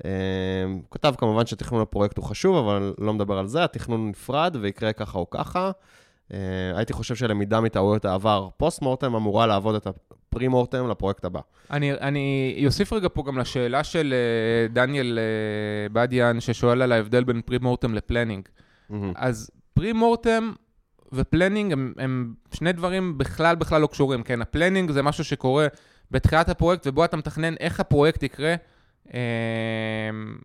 הוא 0.02 0.82
כתב 0.90 1.14
כמובן 1.18 1.46
שתכנון 1.46 1.82
הפרויקט 1.82 2.16
הוא 2.16 2.24
חשוב, 2.24 2.56
אבל 2.56 2.94
לא 2.98 3.14
מדבר 3.14 3.38
על 3.38 3.46
זה, 3.46 3.64
התכנון 3.64 4.08
נפרד 4.08 4.56
ויקרה 4.60 4.92
ככה 4.92 5.18
או 5.18 5.30
ככה. 5.30 5.70
אה, 6.32 6.38
הייתי 6.76 6.92
חושב 6.92 7.14
שלמידה 7.14 7.60
מטעויות 7.60 8.04
העבר, 8.04 8.48
post-mortem 8.56 9.14
אמורה 9.14 9.46
להוות 9.46 9.74
את 9.74 9.86
ה 9.86 9.95
pre-mortem 9.95 10.88
לפרויקט 10.88 11.24
הבא. 11.24 11.40
אני, 11.70 11.92
אני 11.92 12.62
אוסיף 12.66 12.92
רגע 12.92 13.08
פה 13.12 13.22
גם 13.26 13.38
לשאלה 13.38 13.84
של 13.84 14.14
אה, 14.14 14.68
דניאל 14.68 15.18
אה, 15.18 15.88
בדיאן, 15.92 16.40
ששואל 16.40 16.82
על 16.82 16.92
ההבדל 16.92 17.24
בין 17.24 17.40
pre-mortem 17.40 17.94
ל 17.94 18.00
planning. 18.00 18.48
אז 19.14 19.50
pre-mortem 19.74 19.92
ו 19.92 20.52
planning 21.12 21.72
הם, 21.72 21.92
הם 21.98 22.34
שני 22.54 22.72
דברים 22.72 23.18
בכלל 23.18 23.56
בכלל 23.56 23.80
לא 23.80 23.86
קשורים, 23.86 24.22
כן? 24.22 24.42
ה 24.42 24.47
planning 24.47 24.90
זה 24.90 25.02
משהו 25.02 25.24
שקורה 25.24 25.66
בתחילת 26.10 26.48
הפרויקט, 26.48 26.86
ובו 26.86 27.04
אתה 27.04 27.16
מתכנן 27.16 27.54
איך 27.60 27.80
הפרויקט 27.80 28.22
יקרה, 28.22 28.54
אה, 29.14 29.20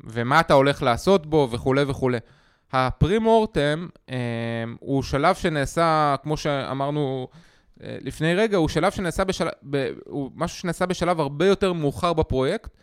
ומה 0.04 0.40
אתה 0.40 0.54
הולך 0.54 0.84
לעשות 0.84 1.26
בו 1.26 1.48
וכולי 1.52 1.84
וכולי. 1.88 2.18
הפרי 2.72 3.20
מורטם 3.20 3.88
אה, 4.10 4.16
הוא 4.80 5.04
שלב 5.04 5.36
שנעשה, 5.36 6.16
כמו 6.24 6.38
שאמרנו 6.38 7.28
אה, 7.84 7.98
לפני 8.02 8.36
רגע, 8.36 8.58
הוא 8.58 8.70
שלב 8.70 8.92
שנעשה 8.92 9.24
בשלב, 9.24 9.52
הוא 10.06 10.32
משהו 10.36 10.58
שנעשה 10.58 10.86
בשלב 10.86 11.20
הרבה 11.20 11.46
יותר 11.46 11.74
מאוחר 11.74 12.14
בפרויקט, 12.14 12.78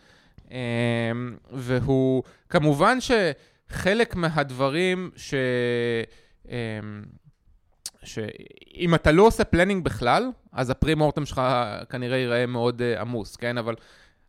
והוא, 1.52 2.22
כמובן 2.48 2.98
שחלק 3.00 4.16
מהדברים 4.16 5.10
ש... 5.16 5.34
שאם 8.02 8.94
אתה 8.94 9.12
לא 9.12 9.22
עושה 9.22 9.44
planning 9.44 9.84
בכלל, 9.84 10.30
אז 10.52 10.70
ה 10.70 10.94
pre-mortem 10.94 11.26
שלך 11.26 11.42
כנראה 11.90 12.16
ייראה 12.16 12.46
מאוד 12.46 12.82
uh, 12.82 13.00
עמוס, 13.00 13.36
כן? 13.36 13.58
אבל 13.58 13.74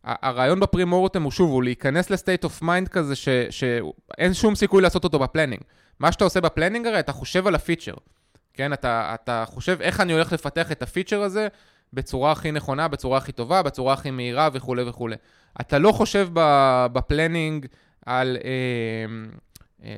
הרעיון 0.04 0.60
ב 0.60 0.84
pre-mortem 0.84 1.22
הוא 1.22 1.32
שוב, 1.32 1.50
הוא 1.50 1.62
להיכנס 1.62 2.10
ל 2.10 2.16
state 2.16 2.44
of 2.44 2.62
mind 2.62 2.88
כזה 2.88 3.16
ש- 3.16 3.28
שאין 3.50 4.34
שום 4.34 4.54
סיכוי 4.54 4.82
לעשות 4.82 5.04
אותו 5.04 5.18
ב 5.18 5.22
planning. 5.22 5.62
מה 5.98 6.12
שאתה 6.12 6.24
עושה 6.24 6.40
ב 6.40 6.45
planning 6.45 6.86
הרי, 6.86 7.00
אתה 7.00 7.12
חושב 7.12 7.46
על 7.46 7.54
הפיצ'ר, 7.54 7.94
כן? 8.54 8.72
אתה, 8.72 9.14
אתה 9.14 9.44
חושב 9.46 9.78
איך 9.80 10.00
אני 10.00 10.12
הולך 10.12 10.32
לפתח 10.32 10.72
את 10.72 10.82
הפיצ'ר 10.82 11.22
הזה 11.22 11.48
בצורה 11.92 12.32
הכי 12.32 12.52
נכונה, 12.52 12.88
בצורה 12.88 13.18
הכי 13.18 13.32
טובה, 13.32 13.62
בצורה 13.62 13.92
הכי 13.92 14.10
מהירה 14.10 14.48
וכולי 14.52 14.82
וכולי. 14.82 15.16
אתה 15.60 15.78
לא 15.78 15.92
חושב 15.92 16.28
ב 16.92 17.00
planning 17.00 17.66
על... 18.06 18.36
אה, 18.44 19.40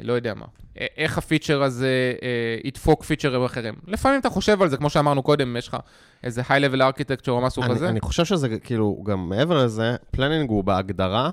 לא 0.03 0.13
יודע 0.13 0.35
מה, 0.35 0.47
אה, 0.81 0.87
איך 0.97 1.19
הפיצ'ר 1.19 1.63
הזה 1.63 2.15
אה, 2.23 2.29
ידפוק 2.65 3.05
פיצ'רים 3.05 3.45
אחרים. 3.45 3.75
לפעמים 3.87 4.21
אתה 4.21 4.31
חושב 4.31 4.63
על 4.63 4.69
זה, 4.69 4.77
כמו 4.77 4.91
שאמרנו 4.91 5.23
קודם, 5.23 5.57
יש 5.57 5.69
לך 5.69 5.77
איזה 6.25 6.43
high-level 6.43 6.79
architecture 6.79 7.29
או 7.29 7.41
משהו 7.41 7.63
כזה. 7.63 7.89
אני 7.89 8.01
חושב 8.01 8.25
שזה 8.25 8.59
כאילו, 8.59 9.03
גם 9.07 9.29
מעבר 9.29 9.65
לזה, 9.65 9.97
planning 10.11 10.51
הוא 10.51 10.65
בהגדרה, 10.65 11.31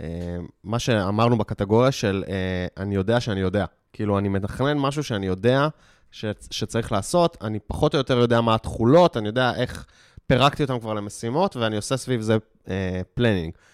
אה, 0.00 0.06
מה 0.64 0.78
שאמרנו 0.78 1.38
בקטגוריה 1.38 1.92
של 1.92 2.24
אה, 2.28 2.66
אני 2.76 2.94
יודע 2.94 3.20
שאני 3.20 3.40
יודע. 3.40 3.64
כאילו, 3.92 4.18
אני 4.18 4.28
מתכנן 4.28 4.78
משהו 4.78 5.04
שאני 5.04 5.26
יודע 5.26 5.68
ש, 6.10 6.24
שצריך 6.50 6.92
לעשות, 6.92 7.36
אני 7.42 7.58
פחות 7.66 7.94
או 7.94 7.98
יותר 7.98 8.18
יודע 8.18 8.40
מה 8.40 8.54
התכולות, 8.54 9.16
אני 9.16 9.26
יודע 9.26 9.52
איך 9.56 9.86
פירקתי 10.26 10.62
אותם 10.62 10.80
כבר 10.80 10.94
למשימות, 10.94 11.56
ואני 11.56 11.76
עושה 11.76 11.96
סביב 11.96 12.20
זה 12.20 12.36
אה, 12.68 13.00
planning. 13.14 13.52
ה 13.52 13.55
pre 13.55 13.64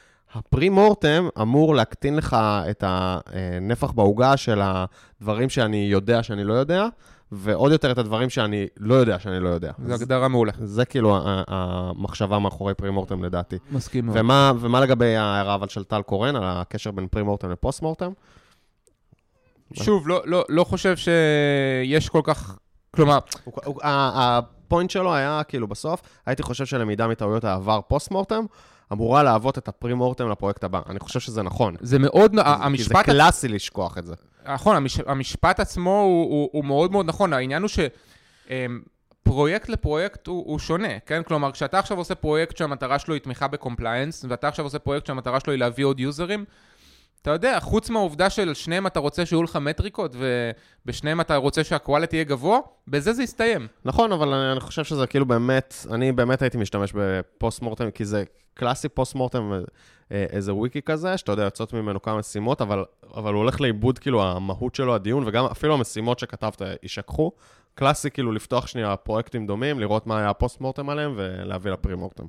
מורטם 0.70 1.28
אמור 1.40 1.74
להקטין 1.74 2.16
לך 2.16 2.36
את 2.70 2.84
הנפח 2.86 3.90
בעוגה 3.90 4.36
של 4.36 4.60
הדברים 4.62 5.48
שאני 5.48 5.88
יודע 5.90 6.22
שאני 6.22 6.44
לא 6.44 6.54
יודע, 6.54 6.86
ועוד 7.32 7.72
יותר 7.72 7.92
את 7.92 7.98
הדברים 7.98 8.30
שאני 8.30 8.66
לא 8.76 8.94
יודע 8.94 9.18
שאני 9.18 9.40
לא 9.40 9.48
יודע. 9.48 9.72
זו 9.86 9.94
הגדרה 9.94 10.28
מעולה. 10.28 10.52
זה 10.58 10.84
כאילו 10.84 11.18
המחשבה 11.24 12.38
מאחורי 12.38 12.74
פרי 12.74 12.90
מורטם 12.90 13.24
לדעתי. 13.24 13.56
מסכים 13.70 14.06
מאוד. 14.06 14.16
ומה, 14.18 14.52
ומה 14.60 14.80
לגבי 14.80 15.16
ההערה 15.16 15.54
אבל 15.54 15.68
של 15.68 15.84
טל 15.84 16.02
קורן 16.02 16.36
על 16.36 16.42
הקשר 16.44 16.90
בין 16.90 17.08
פרי 17.08 17.22
מורטם 17.22 17.50
לפוסט 17.50 17.82
מורטם? 17.82 18.12
שוב, 19.72 20.08
לא, 20.08 20.22
לא, 20.24 20.44
לא 20.48 20.64
חושב 20.64 20.96
שיש 20.96 22.08
כל 22.08 22.20
כך... 22.24 22.58
כלומר, 22.90 23.18
הפוינט 23.82 24.90
שלו 24.90 25.14
היה 25.14 25.42
כאילו 25.48 25.68
בסוף, 25.68 26.02
הייתי 26.26 26.42
חושב 26.42 26.66
שלמידה 26.66 27.06
מטעויות 27.08 27.44
העבר 27.44 27.80
פוסט 27.88 28.10
מורטם 28.10 28.44
אמורה 28.92 29.22
להוות 29.22 29.58
את 29.58 29.68
ה 29.68 29.94
pre-mortem 29.94 30.28
לפרויקט 30.28 30.64
הבא. 30.64 30.80
אני 30.88 30.98
חושב 31.00 31.20
שזה 31.20 31.42
נכון. 31.42 31.76
זה 31.80 31.98
מאוד... 31.98 32.30
כי 32.30 32.36
זה 32.36 32.42
המשפט... 32.44 33.04
קלאסי 33.04 33.48
לשכוח 33.48 33.98
את 33.98 34.06
זה. 34.06 34.14
נכון, 34.52 34.76
המש, 34.76 35.00
המשפט 35.06 35.60
עצמו 35.60 36.00
הוא, 36.00 36.30
הוא, 36.30 36.50
הוא 36.52 36.64
מאוד 36.64 36.92
מאוד 36.92 37.06
נכון. 37.06 37.32
העניין 37.32 37.62
הוא 37.62 37.70
שפרויקט 39.22 39.68
לפרויקט 39.68 40.26
הוא, 40.26 40.44
הוא 40.46 40.58
שונה, 40.58 40.98
כן? 41.06 41.22
כלומר, 41.22 41.52
כשאתה 41.52 41.78
עכשיו 41.78 41.98
עושה 41.98 42.14
פרויקט 42.14 42.56
שהמטרה 42.56 42.98
שלו 42.98 43.14
היא 43.14 43.22
תמיכה 43.22 43.48
ב 43.48 43.55
compliance, 43.55 44.24
ואתה 44.28 44.48
עכשיו 44.48 44.64
עושה 44.64 44.78
פרויקט 44.78 45.06
שהמטרה 45.06 45.40
שלו 45.40 45.52
היא 45.52 45.60
להביא 45.60 45.84
עוד 45.84 46.00
יוזרים, 46.00 46.44
אתה 47.22 47.30
יודע, 47.30 47.60
חוץ 47.60 47.90
מהעובדה 47.90 48.30
של 48.30 48.54
שניהם 48.54 48.86
אתה 48.86 49.00
רוצה 49.00 49.26
שיהיו 49.26 49.42
לך 49.42 49.56
מטריקות, 49.56 50.16
ובשניהם 50.18 51.20
אתה 51.20 51.36
רוצה 51.36 51.64
שה 51.64 51.80
quality 51.80 52.16
יהיה 52.16 52.24
גבוה, 52.24 52.58
בזה 52.88 53.12
זה 53.12 53.22
יסתיים. 53.22 53.66
נכון, 53.84 54.12
אבל 54.12 54.34
אני, 54.34 54.52
אני 54.52 54.60
חושב 54.60 54.84
שזה 54.84 55.06
כאילו 55.06 55.26
באמת, 55.26 55.74
אני 55.90 56.12
באמת 56.12 56.42
הייתי 56.42 56.58
משתמש 56.58 56.92
ב 56.94 57.08
post 57.08 57.62
mortem, 57.62 57.90
כי 57.90 58.04
זה 58.04 58.24
קלאסי 58.54 58.88
post 58.88 59.14
mortem, 59.14 59.52
אה, 60.12 60.26
איזה 60.30 60.54
וויקי 60.54 60.82
כזה, 60.82 61.16
שאתה 61.16 61.32
יודע, 61.32 61.42
יוצאות 61.42 61.72
ממנו 61.72 62.02
כמה 62.02 62.18
משימות, 62.18 62.60
אבל, 62.60 62.84
אבל 63.14 63.32
הוא 63.32 63.42
הולך 63.42 63.60
לאיבוד, 63.60 63.98
כאילו, 63.98 64.22
המהות 64.22 64.74
שלו, 64.74 64.94
הדיון, 64.94 65.24
וגם 65.26 65.44
אפילו 65.44 65.74
המשימות 65.74 66.18
שכתבת 66.18 66.62
יישכחו. 66.82 67.32
קלאסי, 67.74 68.10
כאילו, 68.10 68.32
לפתוח 68.32 68.66
שנייה 68.66 68.96
פרויקטים 68.96 69.46
דומים, 69.46 69.80
לראות 69.80 70.06
מה 70.06 70.18
היה 70.18 70.30
ה 70.30 70.36
post 70.36 70.60
mortem 70.60 70.90
עליהם, 70.90 71.12
ולהביא 71.16 71.70
ל 71.70 71.76
pre 71.76 71.94
mortem. 71.94 72.24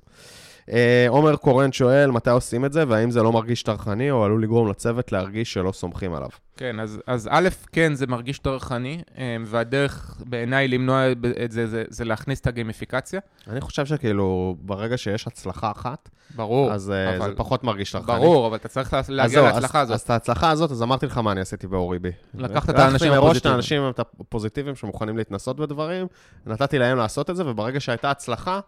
אה, 0.72 1.06
עומר 1.10 1.36
קורן 1.36 1.72
שואל, 1.72 2.12
מתי 2.12 2.30
עושים 2.30 2.66
את 2.66 2.74
זה, 2.74 2.84
והאם 2.88 3.12
זה 3.12 3.24
לא 3.24 3.32
מרגיש 3.32 3.64
טרחני, 3.64 4.12
או 4.12 4.26
עלול 4.26 4.44
לגרום 4.44 4.70
לצוות 4.70 5.12
להרגיש 5.12 5.54
שלא 5.54 5.72
סומכים 5.72 6.14
עליו. 6.14 6.30
כן, 6.58 6.80
אז, 6.80 7.00
אז 7.08 7.30
א', 7.32 7.50
כן, 7.72 7.94
זה 7.94 8.08
מרגיש 8.08 8.40
טרחני, 8.40 9.02
אה, 9.18 9.38
והדרך 9.46 10.18
בעיניי 10.26 10.68
למנוע 10.68 11.12
את 11.46 11.52
זה, 11.52 11.68
זה, 11.68 11.84
זה 11.90 12.06
להכניס 12.06 12.40
את 12.40 12.48
הגימיפיקציה. 12.48 13.20
אני 13.48 13.62
חושב 13.62 13.86
שכאילו, 13.86 14.56
ברגע 14.62 14.98
שיש 14.98 15.28
הצלחה 15.28 15.72
אחת, 15.72 16.10
ברור. 16.36 16.72
אז 16.72 16.92
אה, 16.92 17.18
אבל- 17.18 17.30
זה 17.30 17.36
פחות 17.36 17.64
מרגיש 17.64 17.92
טרחני. 17.92 18.16
ברור, 18.20 18.48
אבל 18.48 18.56
אתה 18.56 18.68
צריך 18.68 18.94
להגיע 19.10 19.42
להצלחה 19.42 19.82
אז, 19.82 19.88
הזאת. 19.88 19.94
אז 19.96 20.02
את 20.02 20.10
ההצלחה 20.10 20.52
הזאת, 20.52 20.72
אז 20.72 20.84
אמרתי 20.84 21.06
לך 21.06 21.18
מה 21.18 21.32
אני 21.32 21.42
עשיתי 21.42 21.68
באוריבי. 21.68 22.12
לקחת 22.34 22.70
את 22.70 22.80
האנשים 22.80 23.12
מראש 23.12 23.38
את 23.38 23.46
הפוזיטיביים. 23.46 23.54
האנשים 23.56 23.84
הפוזיטיביים 24.20 24.76
שמוכנים 24.76 25.18
להתנסות 25.18 25.58
בדברים, 25.58 26.08
נתתי 26.46 26.80
להם 26.80 26.98
לעשות 26.98 27.30
את 27.30 27.36
זה, 27.36 27.48
וברגע 27.48 27.80
שהייתה 27.80 28.12
הצלחה, 28.12 28.60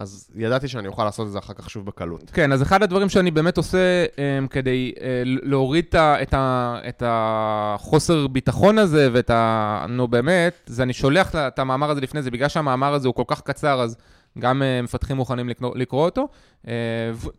אז 0.00 0.30
ידעתי 0.36 0.68
שאני 0.68 0.88
אוכל 0.88 1.04
לעשות 1.04 1.26
את 1.26 1.32
זה 1.32 1.38
אחר 1.38 1.54
כך 1.54 1.70
שוב 1.70 1.86
בקלות. 1.86 2.30
כן, 2.30 2.52
אז 2.52 2.62
אחד 2.62 2.82
הדברים 2.82 3.08
שאני 3.08 3.30
באמת 3.30 3.56
עושה 3.56 4.04
um, 4.04 4.48
כדי 4.48 4.92
uh, 4.96 5.00
להוריד 5.24 5.84
את 5.88 5.94
ה- 5.94 6.22
את, 6.22 6.34
ה, 6.34 6.78
את 6.88 7.02
החוסר 7.06 8.26
ביטחון 8.26 8.78
הזה 8.78 9.08
ואת 9.12 9.30
ה... 9.30 9.86
נו 9.88 10.08
באמת, 10.08 10.54
זה 10.66 10.82
אני 10.82 10.92
שולח 10.92 11.34
את 11.34 11.58
המאמר 11.58 11.90
הזה 11.90 12.00
לפני 12.00 12.22
זה, 12.22 12.30
בגלל 12.30 12.48
שהמאמר 12.48 12.94
הזה 12.94 13.08
הוא 13.08 13.14
כל 13.14 13.22
כך 13.26 13.40
קצר, 13.40 13.80
אז 13.80 13.96
גם 14.38 14.62
uh, 14.62 14.84
מפתחים 14.84 15.16
מוכנים 15.16 15.48
לקרוא, 15.48 15.76
לקרוא 15.76 16.04
אותו. 16.04 16.28
Uh, 16.64 16.68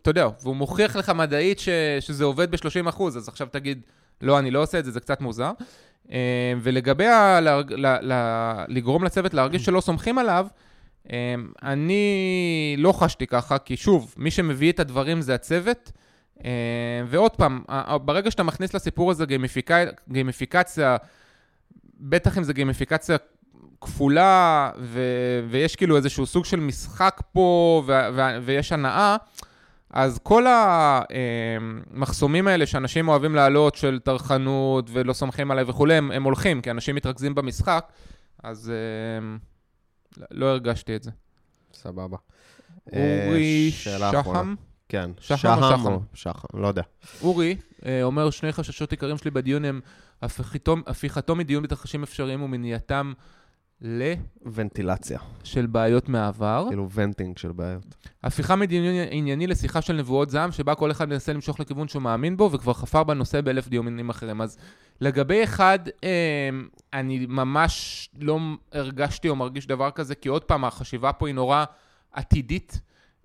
אתה 0.02 0.10
יודע, 0.10 0.28
והוא 0.42 0.56
מוכיח 0.56 0.96
לך 0.96 1.10
מדעית 1.10 1.58
ש, 1.58 1.68
שזה 2.00 2.24
עובד 2.24 2.50
ב-30%, 2.50 3.02
אז 3.02 3.28
עכשיו 3.28 3.46
תגיד, 3.50 3.80
לא, 4.22 4.38
אני 4.38 4.50
לא 4.50 4.62
עושה 4.62 4.78
את 4.78 4.84
זה, 4.84 4.90
זה 4.90 5.00
קצת 5.00 5.20
מוזר. 5.20 5.50
Uh, 6.06 6.10
ולגבי 6.62 7.06
ה, 7.06 7.40
לה, 7.40 7.60
לה, 7.68 8.00
לה, 8.00 8.64
לגרום 8.68 9.04
לצוות 9.04 9.34
להרגיש 9.34 9.64
שלא 9.64 9.80
סומכים 9.80 10.18
עליו, 10.18 10.46
אני 11.62 12.74
לא 12.78 12.92
חשתי 12.92 13.26
ככה, 13.26 13.58
כי 13.58 13.76
שוב, 13.76 14.14
מי 14.16 14.30
שמביא 14.30 14.72
את 14.72 14.80
הדברים 14.80 15.20
זה 15.20 15.34
הצוות. 15.34 15.92
Uh, 16.38 16.42
ועוד 17.06 17.36
פעם, 17.36 17.62
ברגע 18.04 18.30
שאתה 18.30 18.42
מכניס 18.42 18.74
לסיפור 18.74 19.10
הזה 19.10 19.26
גימיפיקה, 19.26 19.76
גימיפיקציה, 20.08 20.96
בטח 22.00 22.38
אם 22.38 22.42
זה 22.42 22.52
גימיפיקציה 22.52 23.16
כפולה, 23.80 24.70
ו, 24.78 25.00
ויש 25.50 25.76
כאילו 25.76 25.96
איזשהו 25.96 26.26
סוג 26.26 26.44
של 26.44 26.60
משחק 26.60 27.20
פה, 27.32 27.82
ו, 27.86 27.92
ו, 28.14 28.20
ויש 28.42 28.72
הנאה, 28.72 29.16
אז 29.90 30.18
כל 30.22 30.46
המחסומים 31.92 32.48
האלה 32.48 32.66
שאנשים 32.66 33.08
אוהבים 33.08 33.34
להעלות 33.34 33.74
של 33.74 33.98
טרחנות 34.04 34.90
ולא 34.92 35.12
סומכים 35.12 35.50
עליי 35.50 35.64
וכולי, 35.66 35.94
הם, 35.94 36.10
הם 36.10 36.22
הולכים, 36.22 36.62
כי 36.62 36.70
אנשים 36.70 36.94
מתרכזים 36.94 37.34
במשחק, 37.34 37.92
אז 38.42 38.72
uh, 38.72 39.55
לא 40.30 40.46
הרגשתי 40.46 40.96
את 40.96 41.02
זה. 41.02 41.10
סבבה. 41.74 42.16
אורי 42.92 43.70
אה. 43.86 44.12
שחם? 44.12 44.54
כן. 44.88 45.10
שחם 45.20 45.58
או 45.84 46.00
שחם? 46.14 46.60
לא 46.60 46.68
יודע. 46.68 46.82
אורי 47.22 47.56
אה, 47.86 48.02
אומר, 48.02 48.30
שני 48.30 48.52
חששות 48.52 48.90
עיקריים 48.90 49.18
שלי 49.18 49.30
בדיון 49.30 49.64
הם 49.64 49.80
הפיכתו, 50.22 50.76
הפיכתו 50.86 51.36
מדיון 51.36 51.62
בתרחישים 51.62 52.02
אפשריים 52.02 52.42
ומניעתם 52.42 53.12
ל... 53.80 54.12
ונטילציה. 54.52 55.18
של 55.44 55.66
בעיות 55.66 56.08
מהעבר. 56.08 56.64
כאילו 56.68 56.90
ונטינג 56.90 57.38
של 57.38 57.52
בעיות. 57.52 57.96
הפיכה 58.24 58.56
מדיון 58.56 59.06
ענייני 59.10 59.46
לשיחה 59.46 59.82
של 59.82 59.92
נבואות 59.92 60.30
זעם, 60.30 60.52
שבה 60.52 60.74
כל 60.74 60.90
אחד 60.90 61.08
מנסה 61.08 61.32
למשוך 61.32 61.60
לכיוון 61.60 61.88
שהוא 61.88 62.02
מאמין 62.02 62.36
בו, 62.36 62.50
וכבר 62.52 62.72
חפר 62.72 63.04
בנושא 63.04 63.40
באלף 63.40 63.68
דיונים 63.68 64.10
אחרים. 64.10 64.40
אז 64.40 64.58
לגבי 65.00 65.44
אחד, 65.44 65.78
אה, 66.04 66.48
אני 66.92 67.26
ממש 67.28 68.08
לא 68.20 68.38
הרגשתי 68.72 69.28
או 69.28 69.36
מרגיש 69.36 69.66
דבר 69.66 69.90
כזה, 69.90 70.14
כי 70.14 70.28
עוד 70.28 70.44
פעם, 70.44 70.64
החשיבה 70.64 71.12
פה 71.12 71.26
היא 71.26 71.34
נורא 71.34 71.64
עתידית, 72.12 72.80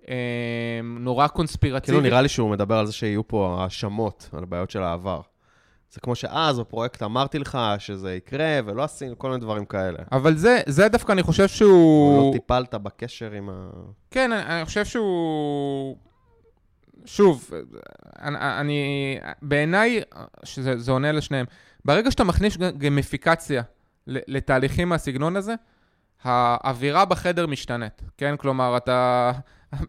אה, 0.08 0.80
נורא 0.82 1.28
קונספירטיבית. 1.28 1.84
כאילו 1.84 2.00
נראה 2.00 2.22
לי 2.22 2.28
שהוא 2.28 2.50
מדבר 2.50 2.74
על 2.74 2.86
זה 2.86 2.92
שיהיו 2.92 3.28
פה 3.28 3.56
האשמות 3.60 4.30
על 4.32 4.44
בעיות 4.44 4.70
של 4.70 4.82
העבר. 4.82 5.20
זה 5.92 6.00
כמו 6.00 6.14
שאז 6.14 6.60
בפרויקט 6.60 7.02
אמרתי 7.02 7.38
לך 7.38 7.58
שזה 7.78 8.14
יקרה, 8.14 8.60
ולא 8.64 8.82
עשינו 8.82 9.18
כל 9.18 9.28
מיני 9.28 9.40
דברים 9.40 9.64
כאלה. 9.64 9.98
אבל 10.12 10.36
זה, 10.36 10.60
זה 10.66 10.88
דווקא 10.88 11.12
אני 11.12 11.22
חושב 11.22 11.48
שהוא... 11.48 12.32
לא 12.32 12.32
טיפלת 12.32 12.74
בקשר 12.74 13.32
עם 13.32 13.50
ה... 13.50 13.70
כן, 14.10 14.32
אני, 14.32 14.56
אני 14.56 14.64
חושב 14.64 14.84
שהוא... 14.84 15.96
שוב, 17.04 17.50
אני, 18.22 18.36
אני 18.40 19.18
בעיניי, 19.42 20.00
שזה 20.44 20.78
זה 20.78 20.92
עונה 20.92 21.12
לשניהם, 21.12 21.46
ברגע 21.84 22.10
שאתה 22.10 22.24
מכניס 22.24 22.56
גמיפיקציה 22.56 23.62
לתהליכים 24.06 24.88
מהסגנון 24.88 25.36
הזה, 25.36 25.54
האווירה 26.22 27.04
בחדר 27.04 27.46
משתנית, 27.46 28.02
כן? 28.16 28.36
כלומר, 28.36 28.76
אתה... 28.76 29.32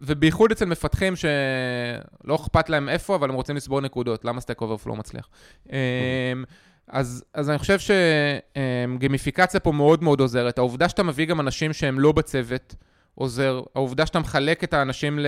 ובייחוד 0.01 0.51
אצל 0.51 0.65
מפתחים 0.65 1.15
שלא 1.15 2.35
אכפת 2.35 2.69
להם 2.69 2.89
איפה, 2.89 3.15
אבל 3.15 3.29
הם 3.29 3.35
רוצים 3.35 3.55
לצבור 3.55 3.81
נקודות. 3.81 4.25
למה 4.25 4.41
Stack 4.41 4.61
Overflow 4.61 4.97
מצליח? 4.97 5.29
אמ, 5.69 5.75
אז, 6.87 7.23
אז 7.33 7.49
אני 7.49 7.57
חושב 7.57 7.77
שגיימיפיקציה 7.79 9.59
פה 9.59 9.71
מאוד 9.71 10.03
מאוד 10.03 10.19
עוזרת. 10.19 10.57
העובדה 10.57 10.89
שאתה 10.89 11.03
מביא 11.03 11.25
גם 11.25 11.39
אנשים 11.39 11.73
שהם 11.73 11.99
לא 11.99 12.11
בצוות 12.11 12.75
עוזר. 13.15 13.61
העובדה 13.75 14.05
שאתה 14.05 14.19
מחלק 14.19 14.63
את 14.63 14.73
האנשים 14.73 15.19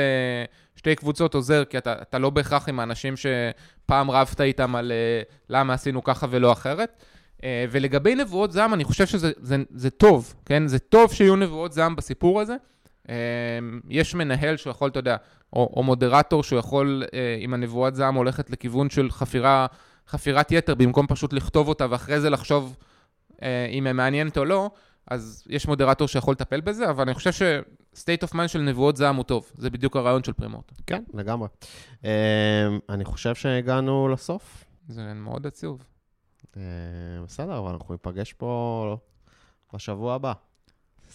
לשתי 0.75 0.95
קבוצות 0.95 1.33
עוזר, 1.33 1.63
כי 1.65 1.77
אתה, 1.77 1.93
אתה 2.01 2.19
לא 2.19 2.29
בהכרח 2.29 2.69
עם 2.69 2.79
האנשים 2.79 3.13
שפעם 3.17 4.11
רבת 4.11 4.41
איתם 4.41 4.75
על 4.75 4.91
אה, 4.91 5.21
למה 5.49 5.73
עשינו 5.73 6.03
ככה 6.03 6.27
ולא 6.29 6.51
אחרת. 6.51 7.03
אה, 7.43 7.65
ולגבי 7.71 8.15
נבואות 8.15 8.51
זעם, 8.51 8.73
אני 8.73 8.83
חושב 8.83 9.05
שזה 9.05 9.31
זה, 9.41 9.55
זה 9.75 9.89
טוב, 9.89 10.33
כן? 10.45 10.67
זה 10.67 10.79
טוב 10.79 11.13
שיהיו 11.13 11.35
נבואות 11.35 11.73
זעם 11.73 11.95
בסיפור 11.95 12.41
הזה. 12.41 12.55
אה, 13.09 13.15
יש 13.89 14.15
מנהל 14.15 14.57
שהוא 14.57 14.71
יכול, 14.71 14.89
אתה 14.89 14.99
יודע, 14.99 15.17
או, 15.53 15.73
או 15.75 15.83
מודרטור 15.83 16.43
שהוא 16.43 16.59
יכול, 16.59 17.03
אה, 17.13 17.37
אם 17.39 17.53
הנבואת 17.53 17.95
זעם 17.95 18.15
הולכת 18.15 18.49
לכיוון 18.49 18.89
של 18.89 19.11
חפירה, 19.11 19.65
חפירת 20.07 20.51
יתר, 20.51 20.75
במקום 20.75 21.07
פשוט 21.07 21.33
לכתוב 21.33 21.67
אותה 21.67 21.85
ואחרי 21.89 22.19
זה 22.19 22.29
לחשוב 22.29 22.77
אה, 23.41 23.65
אם 23.65 23.85
היא 23.87 23.93
מעניינת 23.93 24.37
או 24.37 24.45
לא, 24.45 24.69
אז 25.07 25.43
יש 25.49 25.67
מודרטור 25.67 26.07
שיכול 26.07 26.31
לטפל 26.31 26.61
בזה, 26.61 26.89
אבל 26.89 27.03
אני 27.03 27.13
חושב 27.13 27.31
ש-state 27.31 28.27
of 28.27 28.33
mind 28.33 28.47
של 28.47 28.59
נבואות 28.59 28.97
זעם 28.97 29.15
הוא 29.15 29.23
טוב. 29.23 29.51
זה 29.57 29.69
בדיוק 29.69 29.95
הרעיון 29.95 30.23
של 30.23 30.33
פרימורט. 30.33 30.71
כן, 30.87 31.03
לגמרי. 31.13 31.47
אמ, 32.03 32.09
אני 32.89 33.05
חושב 33.05 33.35
שהגענו 33.35 34.07
לסוף. 34.07 34.65
זה 34.87 35.13
מאוד 35.13 35.47
עצוב. 35.47 35.83
אה, 36.57 36.61
בסדר, 37.25 37.59
אבל 37.59 37.71
אנחנו 37.71 37.93
ניפגש 37.93 38.33
פה 38.33 38.97
בשבוע 39.73 40.15
הבא. 40.15 40.33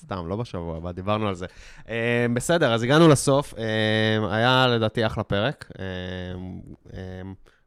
סתם, 0.01 0.29
לא 0.29 0.37
בשבוע 0.37 0.77
הבא, 0.77 0.93
דיברנו 0.93 1.29
על 1.29 1.35
זה. 1.35 1.47
אה, 1.89 2.27
בסדר, 2.35 2.75
אז 2.75 2.83
הגענו 2.83 3.09
לסוף. 3.09 3.55
אה, 3.59 4.35
היה 4.35 4.67
לדעתי 4.67 5.07
אחלה 5.07 5.25
פרק. 5.25 5.73
אה, 5.79 5.85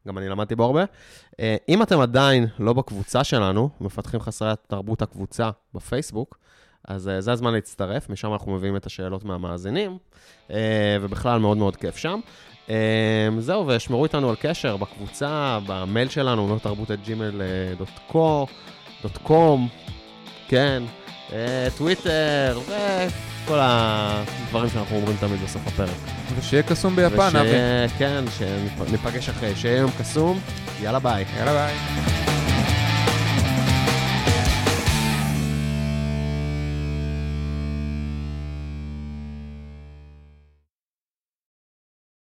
גם 0.07 0.17
אני 0.17 0.29
למדתי 0.29 0.55
בו 0.55 0.63
הרבה. 0.63 0.83
אם 1.69 1.83
אתם 1.83 1.99
עדיין 1.99 2.47
לא 2.59 2.73
בקבוצה 2.73 3.23
שלנו, 3.23 3.69
מפתחים 3.81 4.19
חסרי 4.19 4.53
תרבות 4.67 5.01
הקבוצה 5.01 5.49
בפייסבוק, 5.73 6.37
אז 6.87 7.11
זה 7.19 7.31
הזמן 7.31 7.53
להצטרף, 7.53 8.09
משם 8.09 8.33
אנחנו 8.33 8.51
מביאים 8.51 8.75
את 8.75 8.85
השאלות 8.85 9.23
מהמאזינים, 9.23 9.97
ובכלל 11.01 11.39
מאוד 11.39 11.57
מאוד 11.57 11.75
כיף 11.75 11.97
שם. 11.97 12.19
אה, 12.69 13.29
זהו, 13.39 13.67
ושמרו 13.67 14.03
איתנו 14.03 14.29
על 14.29 14.35
קשר 14.39 14.77
בקבוצה, 14.77 15.59
במייל 15.67 16.09
שלנו, 16.09 16.55
לא 16.55 16.59
תרבות 16.59 16.91
את 16.91 16.99
gmail.com, 17.05 18.49
כן, 20.47 20.83
טוויטר, 21.77 22.59
וכל 22.65 23.57
הדברים 23.61 24.69
שאנחנו 24.69 24.95
אומרים 24.95 25.17
תמיד 25.19 25.39
בסוף 25.43 25.61
הפרק. 25.67 25.89
ושיהיה 26.39 26.63
קסום 26.63 26.95
ביפן, 26.95 27.35
אבי. 27.35 27.49
כן, 27.97 28.23
שניפגש 28.37 29.29
אחרי, 29.29 29.55
שיהיה 29.55 29.77
יום 29.77 29.91
קסום, 29.99 30.39
יאללה 30.81 30.99
ביי. 30.99 31.25
יאללה 31.37 31.51
ביי. 31.53 32.42